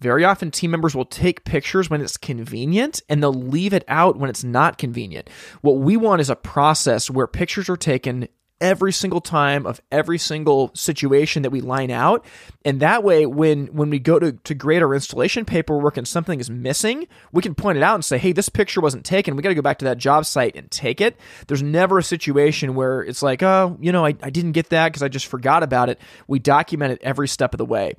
very 0.00 0.24
often 0.24 0.52
team 0.52 0.70
members 0.70 0.94
will 0.94 1.04
take 1.04 1.44
pictures 1.44 1.90
when 1.90 2.00
it's 2.00 2.16
convenient 2.16 3.02
and 3.08 3.20
they'll 3.20 3.32
leave 3.32 3.72
it 3.72 3.84
out 3.88 4.16
when 4.16 4.30
it's 4.30 4.44
not 4.44 4.78
convenient. 4.78 5.28
What 5.60 5.78
we 5.78 5.96
want 5.96 6.20
is 6.20 6.30
a 6.30 6.36
process 6.36 7.10
where 7.10 7.26
pictures 7.26 7.68
are 7.68 7.76
taken 7.76 8.28
every 8.60 8.92
single 8.92 9.20
time 9.20 9.66
of 9.66 9.80
every 9.92 10.18
single 10.18 10.70
situation 10.74 11.42
that 11.42 11.50
we 11.50 11.60
line 11.60 11.90
out. 11.90 12.24
And 12.64 12.80
that 12.80 13.04
way 13.04 13.26
when 13.26 13.66
when 13.68 13.90
we 13.90 13.98
go 13.98 14.18
to, 14.18 14.32
to 14.32 14.54
grade 14.54 14.82
our 14.82 14.94
installation 14.94 15.44
paperwork 15.44 15.96
and 15.96 16.06
something 16.06 16.40
is 16.40 16.50
missing 16.50 17.06
we 17.32 17.42
can 17.42 17.54
point 17.54 17.78
it 17.78 17.84
out 17.84 17.94
and 17.94 18.04
say 18.04 18.18
hey 18.18 18.32
this 18.32 18.48
picture 18.48 18.80
wasn't 18.80 19.04
taken. 19.04 19.36
We 19.36 19.42
got 19.42 19.50
to 19.50 19.54
go 19.54 19.62
back 19.62 19.78
to 19.78 19.84
that 19.86 19.98
job 19.98 20.26
site 20.26 20.56
and 20.56 20.70
take 20.70 21.00
it. 21.00 21.16
There's 21.46 21.62
never 21.62 21.98
a 21.98 22.02
situation 22.02 22.74
where 22.74 23.02
it's 23.02 23.22
like 23.22 23.42
oh 23.42 23.76
you 23.80 23.92
know 23.92 24.04
i, 24.04 24.14
I 24.22 24.30
didn't 24.30 24.52
get 24.52 24.70
that 24.70 24.88
because 24.88 25.02
i 25.02 25.08
just 25.08 25.26
forgot 25.26 25.62
about 25.62 25.88
it. 25.88 26.00
We 26.26 26.38
document 26.38 26.92
it 26.92 27.00
every 27.02 27.28
step 27.28 27.54
of 27.54 27.58
the 27.58 27.64
way. 27.64 27.94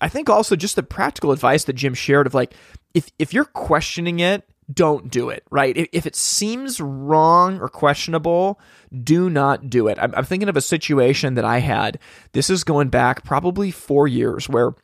I 0.00 0.08
think 0.08 0.28
also 0.28 0.56
just 0.56 0.76
the 0.76 0.82
practical 0.82 1.32
advice 1.32 1.64
that 1.64 1.74
jim 1.74 1.94
shared 1.94 2.26
of 2.26 2.34
like 2.34 2.54
if 2.92 3.10
if 3.18 3.32
you're 3.32 3.44
questioning 3.44 4.20
it 4.20 4.48
don't 4.72 5.10
do 5.10 5.28
it, 5.28 5.44
right? 5.50 5.88
If 5.92 6.06
it 6.06 6.16
seems 6.16 6.80
wrong 6.80 7.60
or 7.60 7.68
questionable, 7.68 8.58
do 9.02 9.28
not 9.28 9.68
do 9.68 9.88
it. 9.88 9.98
I'm 10.00 10.24
thinking 10.24 10.48
of 10.48 10.56
a 10.56 10.62
situation 10.62 11.34
that 11.34 11.44
I 11.44 11.58
had. 11.58 11.98
This 12.32 12.48
is 12.48 12.64
going 12.64 12.88
back 12.88 13.24
probably 13.24 13.70
four 13.70 14.08
years 14.08 14.48
where 14.48 14.74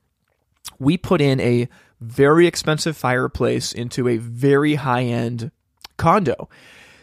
we 0.78 0.96
put 0.96 1.20
in 1.20 1.40
a 1.40 1.68
very 2.00 2.46
expensive 2.46 2.96
fireplace 2.96 3.72
into 3.72 4.08
a 4.08 4.16
very 4.16 4.76
high 4.76 5.04
end 5.04 5.50
condo. 5.96 6.48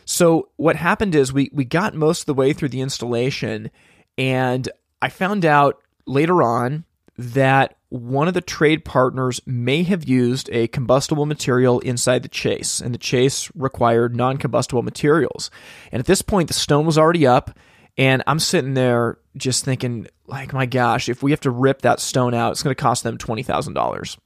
So 0.06 0.50
what 0.56 0.76
happened 0.76 1.16
is 1.16 1.34
we 1.34 1.50
we 1.54 1.66
got 1.66 1.94
most 1.94 2.22
of 2.22 2.26
the 2.28 2.34
way 2.34 2.54
through 2.54 2.70
the 2.70 2.82
installation 2.82 3.70
and 4.18 4.70
I 5.02 5.10
found 5.10 5.46
out 5.46 5.82
later 6.06 6.42
on 6.42 6.86
that 7.18 7.77
one 7.90 8.28
of 8.28 8.34
the 8.34 8.42
trade 8.42 8.84
partners 8.84 9.40
may 9.46 9.84
have 9.84 10.08
used 10.08 10.50
a 10.52 10.68
combustible 10.68 11.26
material 11.26 11.80
inside 11.80 12.24
the 12.24 12.30
chase, 12.30 12.82
and 12.82 12.94
the 12.94 13.00
chase 13.00 13.50
required 13.56 14.16
non 14.16 14.38
combustible 14.38 14.84
materials. 14.84 15.50
And 15.92 16.00
at 16.00 16.06
this 16.06 16.22
point, 16.22 16.50
the 16.50 16.54
stone 16.54 16.86
was 16.86 16.98
already 16.98 17.26
up, 17.26 17.58
and 17.98 18.24
I'm 18.28 18.40
sitting 18.40 18.74
there 18.74 19.20
just 19.38 19.64
thinking, 19.64 20.08
like, 20.26 20.54
my 20.54 20.66
gosh, 20.66 21.08
if 21.08 21.24
we 21.24 21.32
have 21.32 21.40
to 21.42 21.52
rip 21.52 21.84
that 21.84 22.00
stone 22.00 22.34
out, 22.34 22.52
it's 22.52 22.64
going 22.64 22.76
to 22.76 22.82
cost 22.82 23.04
them 23.04 23.18
$20,000. 23.18 24.18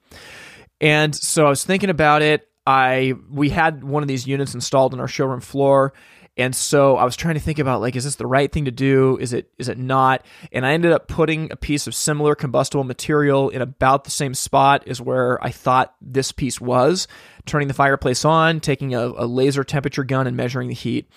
And 0.79 1.15
so 1.15 1.45
I 1.45 1.49
was 1.49 1.63
thinking 1.63 1.89
about 1.91 2.21
it. 2.21 2.47
I 2.65 3.15
we 3.31 3.49
had 3.49 3.83
one 3.83 4.03
of 4.03 4.07
these 4.07 4.27
units 4.27 4.53
installed 4.53 4.93
on 4.93 4.99
our 4.99 5.07
showroom 5.07 5.41
floor 5.41 5.93
And 6.37 6.55
so 6.55 6.95
I 6.95 7.03
was 7.03 7.17
trying 7.17 7.33
to 7.33 7.41
think 7.41 7.59
about 7.59 7.81
like, 7.81 7.95
is 7.95 8.05
this 8.05 8.15
the 8.15 8.25
right 8.25 8.49
thing 8.49 8.65
to 8.65 8.71
do? 8.71 9.17
Is 9.19 9.33
it 9.33 9.51
is 9.57 9.67
it 9.67 9.77
not? 9.77 10.25
And 10.51 10.65
I 10.65 10.71
ended 10.71 10.93
up 10.93 11.07
putting 11.07 11.51
a 11.51 11.57
piece 11.57 11.87
of 11.87 11.95
similar 11.95 12.35
combustible 12.35 12.85
material 12.85 13.49
in 13.49 13.61
about 13.61 14.05
the 14.05 14.11
same 14.11 14.33
spot 14.33 14.87
as 14.87 15.01
where 15.01 15.43
I 15.43 15.51
thought 15.51 15.93
this 16.01 16.31
piece 16.31 16.61
was, 16.61 17.07
turning 17.45 17.67
the 17.67 17.73
fireplace 17.73 18.23
on, 18.23 18.61
taking 18.61 18.95
a, 18.95 19.07
a 19.07 19.25
laser 19.25 19.65
temperature 19.65 20.05
gun 20.05 20.25
and 20.25 20.37
measuring 20.37 20.69
the 20.69 20.73
heat. 20.73 21.11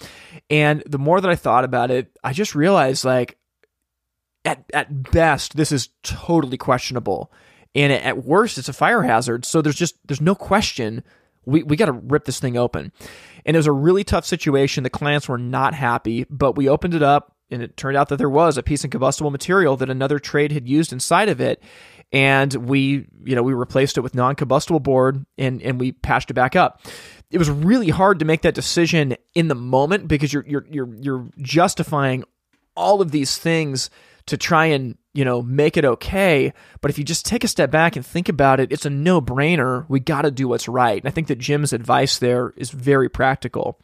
And 0.50 0.82
the 0.84 0.98
more 0.98 1.20
that 1.20 1.30
I 1.30 1.36
thought 1.36 1.64
about 1.64 1.92
it, 1.92 2.10
I 2.24 2.32
just 2.32 2.56
realized 2.56 3.04
like 3.04 3.38
at 4.44 4.64
at 4.74 5.12
best, 5.12 5.56
this 5.56 5.70
is 5.70 5.90
totally 6.02 6.56
questionable. 6.56 7.32
And 7.76 7.92
at 7.92 8.24
worst, 8.24 8.58
it's 8.58 8.68
a 8.68 8.72
fire 8.72 9.02
hazard. 9.02 9.44
So 9.44 9.62
there's 9.62 9.76
just 9.76 9.96
there's 10.06 10.20
no 10.20 10.34
question 10.34 11.04
we, 11.46 11.62
we 11.62 11.76
got 11.76 11.86
to 11.86 11.92
rip 11.92 12.24
this 12.24 12.40
thing 12.40 12.56
open. 12.56 12.92
And 13.46 13.56
it 13.56 13.58
was 13.58 13.66
a 13.66 13.72
really 13.72 14.04
tough 14.04 14.24
situation. 14.24 14.84
The 14.84 14.90
clients 14.90 15.28
were 15.28 15.38
not 15.38 15.74
happy, 15.74 16.26
but 16.30 16.56
we 16.56 16.68
opened 16.68 16.94
it 16.94 17.02
up 17.02 17.36
and 17.50 17.62
it 17.62 17.76
turned 17.76 17.96
out 17.96 18.08
that 18.08 18.16
there 18.16 18.30
was 18.30 18.56
a 18.56 18.62
piece 18.62 18.84
of 18.84 18.90
combustible 18.90 19.30
material 19.30 19.76
that 19.76 19.90
another 19.90 20.18
trade 20.18 20.52
had 20.52 20.68
used 20.68 20.92
inside 20.92 21.28
of 21.28 21.40
it. 21.40 21.62
And 22.12 22.52
we, 22.54 23.06
you 23.24 23.34
know, 23.34 23.42
we 23.42 23.52
replaced 23.54 23.98
it 23.98 24.00
with 24.00 24.14
non-combustible 24.14 24.80
board 24.80 25.24
and, 25.36 25.60
and 25.62 25.80
we 25.80 25.92
patched 25.92 26.30
it 26.30 26.34
back 26.34 26.56
up. 26.56 26.80
It 27.30 27.38
was 27.38 27.50
really 27.50 27.90
hard 27.90 28.20
to 28.20 28.24
make 28.24 28.42
that 28.42 28.54
decision 28.54 29.16
in 29.34 29.48
the 29.48 29.54
moment 29.54 30.08
because 30.08 30.32
you're, 30.32 30.44
you're, 30.46 30.66
you're, 30.70 30.94
you're 31.00 31.28
justifying 31.38 32.24
all 32.76 33.00
of 33.00 33.10
these 33.10 33.36
things 33.36 33.90
to 34.26 34.36
try 34.36 34.66
and 34.66 34.96
you 35.14 35.24
know 35.24 35.40
make 35.42 35.76
it 35.76 35.84
okay 35.84 36.52
but 36.80 36.90
if 36.90 36.98
you 36.98 37.04
just 37.04 37.24
take 37.24 37.44
a 37.44 37.48
step 37.48 37.70
back 37.70 37.96
and 37.96 38.04
think 38.04 38.28
about 38.28 38.60
it 38.60 38.72
it's 38.72 38.86
a 38.86 38.90
no-brainer. 38.90 39.86
We 39.88 40.00
got 40.00 40.22
to 40.22 40.30
do 40.30 40.48
what's 40.48 40.68
right. 40.68 41.00
And 41.02 41.08
i 41.08 41.10
think 41.10 41.28
that 41.28 41.38
jim's 41.38 41.72
advice 41.72 42.18
there 42.18 42.52
is 42.56 42.70
very 42.70 43.08
practical. 43.08 43.78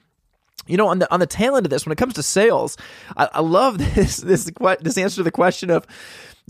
You 0.66 0.76
know 0.76 0.88
on 0.88 0.98
the 0.98 1.12
on 1.12 1.20
the 1.20 1.26
tail 1.26 1.56
end 1.56 1.66
of 1.66 1.70
this 1.70 1.86
when 1.86 1.92
it 1.92 1.98
comes 1.98 2.14
to 2.14 2.22
sales 2.22 2.76
i, 3.16 3.28
I 3.32 3.40
love 3.40 3.78
this 3.94 4.18
this 4.18 4.50
this 4.80 4.98
answer 4.98 5.16
to 5.16 5.22
the 5.22 5.30
question 5.30 5.70
of 5.70 5.86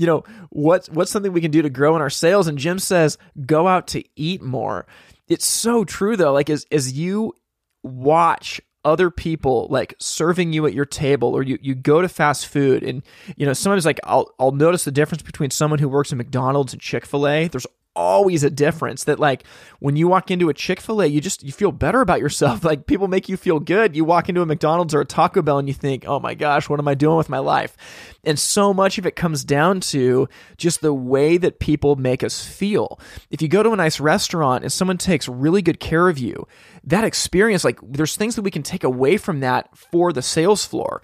you 0.01 0.07
know 0.07 0.25
what's 0.49 0.89
what's 0.89 1.11
something 1.11 1.33
we 1.33 1.43
can 1.43 1.51
do 1.51 1.63
to 1.63 1.71
grow 1.71 1.95
in 1.95 2.03
our 2.03 2.11
sales? 2.11 2.49
And 2.49 2.59
jim 2.59 2.79
says 2.79 3.19
go 3.47 3.69
out 3.69 3.89
to 3.89 4.03
eat 4.17 4.43
more. 4.43 4.87
It's 5.29 5.47
so 5.47 5.85
true 5.85 6.17
though. 6.17 6.33
Like 6.33 6.49
as 6.49 6.67
as 6.73 6.93
you 6.93 7.35
watch 7.83 8.61
other 8.85 9.11
people 9.11 9.67
like 9.71 9.95
serving 9.99 10.53
you 10.53 10.67
at 10.67 10.73
your 10.73 10.87
table 10.87 11.37
or 11.37 11.43
you, 11.43 11.59
you 11.61 11.75
go 11.75 12.01
to 12.01 12.09
fast 12.09 12.47
food 12.47 12.83
and 12.83 13.03
you 13.37 13.45
know 13.45 13.53
sometimes 13.53 13.85
like 13.85 14.01
I'll 14.05 14.33
I'll 14.39 14.53
notice 14.53 14.85
the 14.85 14.91
difference 14.91 15.23
between 15.23 15.51
someone 15.51 15.79
who 15.79 15.89
works 15.89 16.13
at 16.13 16.19
McDonald's 16.19 16.73
and 16.73 16.81
Chick-fil-A. 16.81 17.49
There's 17.49 17.67
always 17.97 18.45
a 18.45 18.51
difference 18.51 19.05
that 19.05 19.19
like 19.19 19.45
when 19.81 19.97
you 19.97 20.07
walk 20.07 20.31
into 20.31 20.49
a 20.49 20.55
Chick-fil-A 20.55 21.07
you 21.07 21.21
just 21.21 21.43
you 21.43 21.53
feel 21.53 21.73
better 21.73 22.01
about 22.01 22.21
yourself. 22.21 22.65
Like 22.71 22.87
people 22.87 23.09
make 23.09 23.29
you 23.29 23.37
feel 23.37 23.59
good. 23.59 23.97
You 23.97 24.05
walk 24.05 24.29
into 24.29 24.43
a 24.43 24.47
McDonald's 24.47 24.95
or 24.95 25.01
a 25.01 25.05
Taco 25.05 25.43
Bell 25.43 25.59
and 25.59 25.67
you 25.69 25.75
think 25.75 26.05
oh 26.07 26.21
my 26.21 26.35
gosh 26.35 26.69
what 26.69 26.79
am 26.79 26.89
I 26.89 26.95
doing 26.95 27.17
with 27.17 27.29
my 27.29 27.39
life? 27.39 27.77
And 28.25 28.39
so 28.39 28.73
much 28.73 28.97
of 28.97 29.07
it 29.07 29.17
comes 29.17 29.45
down 29.45 29.81
to 29.81 30.29
just 30.57 30.81
the 30.81 30.95
way 30.95 31.37
that 31.37 31.59
people 31.59 31.97
make 31.97 32.23
us 32.23 32.45
feel. 32.45 32.99
If 33.31 33.43
you 33.43 33.49
go 33.49 33.63
to 33.63 33.73
a 33.73 33.77
nice 33.77 33.99
restaurant 34.01 34.63
and 34.63 34.73
someone 34.73 34.99
takes 34.99 35.29
really 35.29 35.63
good 35.63 35.81
care 35.81 36.09
of 36.09 36.19
you 36.19 36.47
that 36.85 37.05
experience 37.05 37.65
like 37.65 37.79
there's 37.83 38.17
things 38.17 38.37
that 38.37 38.43
we 38.43 38.51
can 38.51 38.63
take 38.63 38.85
away 38.85 39.17
from 39.17 39.41
that 39.41 39.77
for 39.77 40.13
the 40.13 40.23
sales 40.23 40.65
floor 40.65 41.03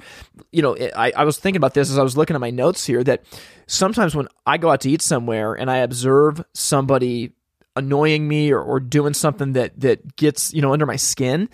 you 0.53 0.62
know 0.62 0.77
I, 0.97 1.12
I 1.16 1.24
was 1.24 1.39
thinking 1.39 1.59
about 1.59 1.74
this 1.74 1.91
as 1.91 1.99
I 1.99 2.03
was 2.03 2.16
looking 2.16 2.35
at 2.35 2.41
my 2.41 2.51
notes 2.51 2.87
here 2.87 3.05
that 3.05 3.24
sometimes 3.66 4.14
when 4.14 4.29
I 4.47 4.59
go 4.59 4.70
out 4.70 4.81
to 4.83 4.91
eat 4.91 5.03
somewhere 5.03 5.55
and 5.55 5.70
I 5.70 5.79
observe 5.79 6.43
somebody 6.55 7.33
annoying 7.77 8.27
me 8.27 8.51
or, 8.51 8.61
or 8.61 8.81
doing 8.81 9.14
something 9.14 9.53
that 9.53 9.79
that 9.81 10.16
gets 10.16 10.53
you 10.53 10.62
know 10.62 10.72
under 10.72 10.87
my 10.87 10.97
skin, 10.97 11.49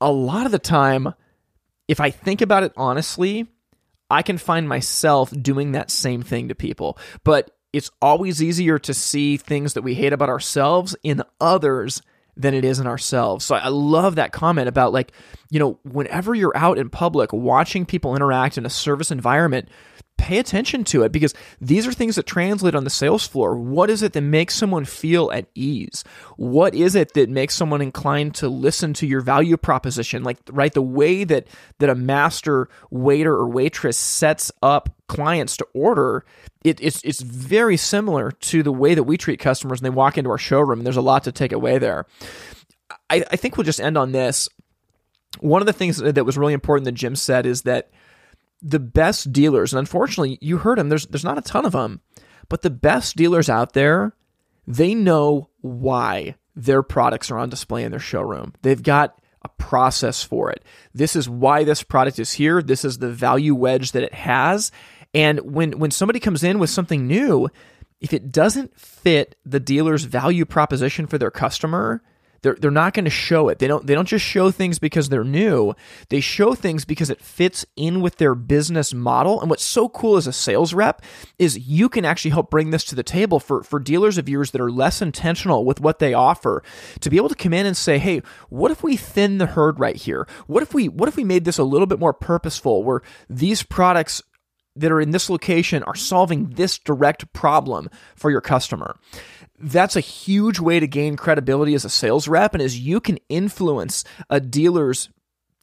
a 0.00 0.10
lot 0.10 0.44
of 0.44 0.52
the 0.52 0.58
time, 0.58 1.14
if 1.88 2.00
I 2.00 2.10
think 2.10 2.40
about 2.40 2.64
it 2.64 2.72
honestly, 2.76 3.46
I 4.10 4.22
can 4.22 4.36
find 4.36 4.68
myself 4.68 5.30
doing 5.30 5.72
that 5.72 5.90
same 5.90 6.22
thing 6.22 6.48
to 6.48 6.54
people. 6.54 6.98
But 7.24 7.50
it's 7.72 7.90
always 8.02 8.42
easier 8.42 8.78
to 8.80 8.92
see 8.92 9.38
things 9.38 9.74
that 9.74 9.82
we 9.82 9.94
hate 9.94 10.12
about 10.12 10.28
ourselves 10.28 10.94
in 11.02 11.22
others 11.40 12.02
than 12.36 12.54
it 12.54 12.64
is 12.64 12.78
in 12.78 12.86
ourselves. 12.86 13.44
So 13.44 13.54
I 13.54 13.68
love 13.68 14.14
that 14.16 14.32
comment 14.32 14.68
about 14.68 14.92
like, 14.92 15.12
you 15.50 15.58
know, 15.58 15.78
whenever 15.84 16.34
you're 16.34 16.56
out 16.56 16.78
in 16.78 16.88
public 16.88 17.32
watching 17.32 17.84
people 17.84 18.16
interact 18.16 18.56
in 18.56 18.64
a 18.64 18.70
service 18.70 19.10
environment, 19.10 19.68
pay 20.22 20.38
attention 20.38 20.84
to 20.84 21.02
it 21.02 21.10
because 21.10 21.34
these 21.60 21.84
are 21.84 21.92
things 21.92 22.14
that 22.14 22.26
translate 22.26 22.76
on 22.76 22.84
the 22.84 22.90
sales 22.90 23.26
floor. 23.26 23.56
What 23.56 23.90
is 23.90 24.04
it 24.04 24.12
that 24.12 24.20
makes 24.20 24.54
someone 24.54 24.84
feel 24.84 25.32
at 25.32 25.46
ease? 25.56 26.04
What 26.36 26.76
is 26.76 26.94
it 26.94 27.14
that 27.14 27.28
makes 27.28 27.56
someone 27.56 27.82
inclined 27.82 28.36
to 28.36 28.48
listen 28.48 28.94
to 28.94 29.06
your 29.06 29.20
value 29.20 29.56
proposition? 29.56 30.22
Like, 30.22 30.38
right, 30.50 30.72
the 30.72 30.80
way 30.80 31.24
that 31.24 31.48
that 31.80 31.90
a 31.90 31.96
master 31.96 32.68
waiter 32.90 33.34
or 33.34 33.48
waitress 33.48 33.96
sets 33.96 34.52
up 34.62 34.90
clients 35.08 35.56
to 35.56 35.66
order, 35.74 36.24
it, 36.64 36.80
it's 36.80 37.02
it's 37.02 37.20
very 37.20 37.76
similar 37.76 38.30
to 38.30 38.62
the 38.62 38.72
way 38.72 38.94
that 38.94 39.02
we 39.02 39.16
treat 39.16 39.40
customers 39.40 39.82
when 39.82 39.90
they 39.90 39.96
walk 39.96 40.16
into 40.16 40.30
our 40.30 40.38
showroom. 40.38 40.78
And 40.78 40.86
there's 40.86 40.96
a 40.96 41.02
lot 41.02 41.24
to 41.24 41.32
take 41.32 41.52
away 41.52 41.78
there. 41.78 42.06
I, 43.10 43.24
I 43.30 43.36
think 43.36 43.56
we'll 43.56 43.64
just 43.64 43.80
end 43.80 43.98
on 43.98 44.12
this. 44.12 44.48
One 45.40 45.62
of 45.62 45.66
the 45.66 45.72
things 45.72 45.96
that 45.96 46.24
was 46.24 46.38
really 46.38 46.52
important 46.52 46.84
that 46.84 46.92
Jim 46.92 47.16
said 47.16 47.44
is 47.44 47.62
that 47.62 47.90
the 48.62 48.78
best 48.78 49.32
dealers, 49.32 49.72
and 49.72 49.78
unfortunately, 49.78 50.38
you 50.40 50.58
heard 50.58 50.78
them. 50.78 50.88
There's 50.88 51.06
there's 51.06 51.24
not 51.24 51.38
a 51.38 51.42
ton 51.42 51.66
of 51.66 51.72
them, 51.72 52.00
but 52.48 52.62
the 52.62 52.70
best 52.70 53.16
dealers 53.16 53.48
out 53.48 53.72
there, 53.72 54.14
they 54.66 54.94
know 54.94 55.50
why 55.60 56.36
their 56.54 56.82
products 56.82 57.30
are 57.30 57.38
on 57.38 57.48
display 57.48 57.82
in 57.82 57.90
their 57.90 58.00
showroom. 58.00 58.54
They've 58.62 58.82
got 58.82 59.18
a 59.42 59.48
process 59.48 60.22
for 60.22 60.50
it. 60.50 60.64
This 60.94 61.16
is 61.16 61.28
why 61.28 61.64
this 61.64 61.82
product 61.82 62.18
is 62.18 62.32
here. 62.32 62.62
This 62.62 62.84
is 62.84 62.98
the 62.98 63.10
value 63.10 63.54
wedge 63.54 63.92
that 63.92 64.04
it 64.04 64.14
has. 64.14 64.70
And 65.14 65.40
when 65.40 65.78
when 65.78 65.90
somebody 65.90 66.20
comes 66.20 66.44
in 66.44 66.58
with 66.58 66.70
something 66.70 67.06
new, 67.06 67.48
if 68.00 68.12
it 68.12 68.32
doesn't 68.32 68.78
fit 68.78 69.36
the 69.44 69.60
dealer's 69.60 70.04
value 70.04 70.44
proposition 70.44 71.06
for 71.06 71.18
their 71.18 71.30
customer, 71.30 72.02
they're 72.42 72.56
they're 72.60 72.70
not 72.70 72.94
going 72.94 73.04
to 73.04 73.10
show 73.10 73.48
it. 73.48 73.58
They 73.58 73.66
don't 73.66 73.86
they 73.86 73.94
don't 73.94 74.08
just 74.08 74.24
show 74.24 74.50
things 74.50 74.78
because 74.78 75.08
they're 75.08 75.24
new. 75.24 75.74
They 76.08 76.20
show 76.20 76.54
things 76.54 76.84
because 76.84 77.10
it 77.10 77.20
fits 77.20 77.64
in 77.76 78.00
with 78.00 78.16
their 78.16 78.34
business 78.34 78.92
model. 78.92 79.40
And 79.40 79.48
what's 79.48 79.64
so 79.64 79.88
cool 79.88 80.16
as 80.16 80.26
a 80.26 80.32
sales 80.32 80.74
rep 80.74 81.02
is 81.38 81.58
you 81.58 81.88
can 81.88 82.04
actually 82.04 82.32
help 82.32 82.50
bring 82.50 82.70
this 82.70 82.84
to 82.84 82.94
the 82.94 83.02
table 83.02 83.40
for 83.40 83.62
for 83.62 83.78
dealers 83.78 84.18
of 84.18 84.28
yours 84.28 84.50
that 84.50 84.60
are 84.60 84.70
less 84.70 85.00
intentional 85.00 85.64
with 85.64 85.80
what 85.80 85.98
they 85.98 86.14
offer 86.14 86.62
to 87.00 87.10
be 87.10 87.16
able 87.16 87.28
to 87.28 87.34
come 87.34 87.52
in 87.52 87.66
and 87.66 87.76
say, 87.76 87.98
"Hey, 87.98 88.22
what 88.48 88.70
if 88.70 88.82
we 88.82 88.96
thin 88.96 89.38
the 89.38 89.46
herd 89.46 89.78
right 89.78 89.96
here? 89.96 90.26
What 90.46 90.62
if 90.62 90.74
we 90.74 90.88
what 90.88 91.08
if 91.08 91.16
we 91.16 91.24
made 91.24 91.44
this 91.44 91.58
a 91.58 91.64
little 91.64 91.86
bit 91.86 92.00
more 92.00 92.12
purposeful 92.12 92.82
where 92.82 93.02
these 93.30 93.62
products 93.62 94.22
that 94.74 94.90
are 94.90 95.00
in 95.00 95.10
this 95.10 95.28
location 95.28 95.82
are 95.82 95.94
solving 95.94 96.50
this 96.50 96.78
direct 96.78 97.32
problem 97.32 97.90
for 98.16 98.30
your 98.30 98.40
customer 98.40 98.96
that's 99.62 99.96
a 99.96 100.00
huge 100.00 100.58
way 100.58 100.80
to 100.80 100.86
gain 100.86 101.16
credibility 101.16 101.74
as 101.74 101.84
a 101.84 101.90
sales 101.90 102.28
rep 102.28 102.54
and 102.54 102.62
as 102.62 102.78
you 102.78 103.00
can 103.00 103.18
influence 103.28 104.04
a 104.28 104.40
dealer's 104.40 105.08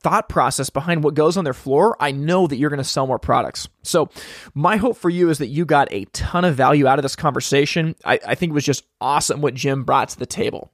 thought 0.01 0.29
process 0.29 0.69
behind 0.69 1.03
what 1.03 1.13
goes 1.13 1.35
on 1.35 1.43
their 1.43 1.53
floor, 1.53 1.97
I 1.99 2.11
know 2.11 2.47
that 2.47 2.55
you're 2.57 2.69
going 2.69 2.77
to 2.77 2.83
sell 2.83 3.05
more 3.05 3.19
products. 3.19 3.67
So, 3.83 4.09
my 4.53 4.77
hope 4.77 4.97
for 4.97 5.09
you 5.09 5.29
is 5.29 5.39
that 5.39 5.47
you 5.47 5.65
got 5.65 5.91
a 5.91 6.05
ton 6.05 6.45
of 6.45 6.55
value 6.55 6.87
out 6.87 6.99
of 6.99 7.03
this 7.03 7.15
conversation. 7.15 7.95
I, 8.05 8.19
I 8.25 8.35
think 8.35 8.51
it 8.51 8.53
was 8.53 8.63
just 8.63 8.85
awesome 9.01 9.41
what 9.41 9.53
Jim 9.53 9.83
brought 9.83 10.09
to 10.09 10.19
the 10.19 10.25
table. 10.25 10.71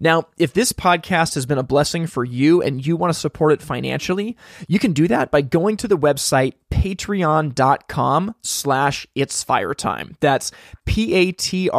Now, 0.00 0.24
if 0.38 0.52
this 0.52 0.72
podcast 0.72 1.34
has 1.34 1.46
been 1.46 1.58
a 1.58 1.62
blessing 1.62 2.06
for 2.06 2.24
you 2.24 2.62
and 2.62 2.84
you 2.84 2.96
want 2.96 3.12
to 3.12 3.18
support 3.18 3.52
it 3.52 3.62
financially, 3.62 4.36
you 4.68 4.78
can 4.78 4.92
do 4.92 5.08
that 5.08 5.30
by 5.30 5.42
going 5.42 5.76
to 5.78 5.88
the 5.88 5.98
website 5.98 6.54
patreon.com 6.70 8.34
slash 8.42 9.06
it's 9.14 9.42
fire 9.42 9.74
time. 9.74 10.16
That's 10.20 10.52
P-A-T-R-E-O-N 10.86 11.76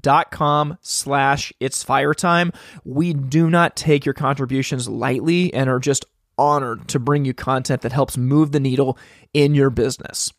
dot 0.00 0.30
com 0.30 0.78
slash 0.80 1.52
it's 1.60 1.82
fire 1.82 2.14
time. 2.14 2.52
We 2.84 3.12
do 3.12 3.50
not 3.50 3.76
take 3.76 4.06
your 4.06 4.14
contributions 4.14 4.88
lightly 4.88 5.52
and 5.52 5.68
are 5.68 5.80
just 5.80 6.06
honored 6.36 6.88
to 6.88 6.98
bring 6.98 7.24
you 7.24 7.34
content 7.34 7.82
that 7.82 7.92
helps 7.92 8.16
move 8.16 8.52
the 8.52 8.60
needle 8.60 8.98
in 9.32 9.54
your 9.54 9.70
business. 9.70 10.32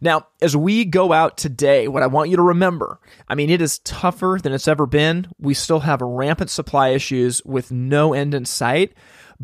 Now, 0.00 0.26
as 0.42 0.56
we 0.56 0.84
go 0.84 1.12
out 1.12 1.36
today, 1.36 1.88
what 1.88 2.02
I 2.02 2.06
want 2.06 2.30
you 2.30 2.36
to 2.36 2.42
remember 2.42 3.00
I 3.28 3.34
mean, 3.34 3.50
it 3.50 3.62
is 3.62 3.78
tougher 3.80 4.38
than 4.42 4.52
it's 4.52 4.68
ever 4.68 4.86
been. 4.86 5.28
We 5.38 5.54
still 5.54 5.80
have 5.80 6.00
rampant 6.00 6.50
supply 6.50 6.88
issues 6.88 7.42
with 7.44 7.70
no 7.70 8.12
end 8.12 8.34
in 8.34 8.44
sight. 8.44 8.94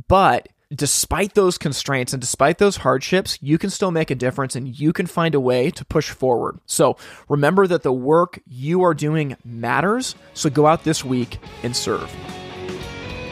But 0.08 0.48
despite 0.74 1.34
those 1.34 1.58
constraints 1.58 2.12
and 2.12 2.20
despite 2.20 2.58
those 2.58 2.76
hardships, 2.76 3.38
you 3.40 3.58
can 3.58 3.70
still 3.70 3.90
make 3.90 4.10
a 4.10 4.14
difference 4.14 4.54
and 4.54 4.78
you 4.78 4.92
can 4.92 5.06
find 5.06 5.34
a 5.34 5.40
way 5.40 5.70
to 5.72 5.84
push 5.84 6.10
forward. 6.10 6.60
So 6.66 6.96
remember 7.28 7.66
that 7.66 7.82
the 7.82 7.92
work 7.92 8.40
you 8.46 8.82
are 8.82 8.94
doing 8.94 9.36
matters. 9.44 10.14
So 10.34 10.50
go 10.50 10.66
out 10.66 10.84
this 10.84 11.04
week 11.04 11.38
and 11.62 11.74
serve. 11.74 12.10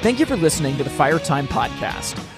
Thank 0.02 0.20
you 0.20 0.26
for 0.26 0.36
listening 0.36 0.76
to 0.78 0.84
the 0.84 0.90
Fire 0.90 1.18
Time 1.18 1.48
Podcast. 1.48 2.37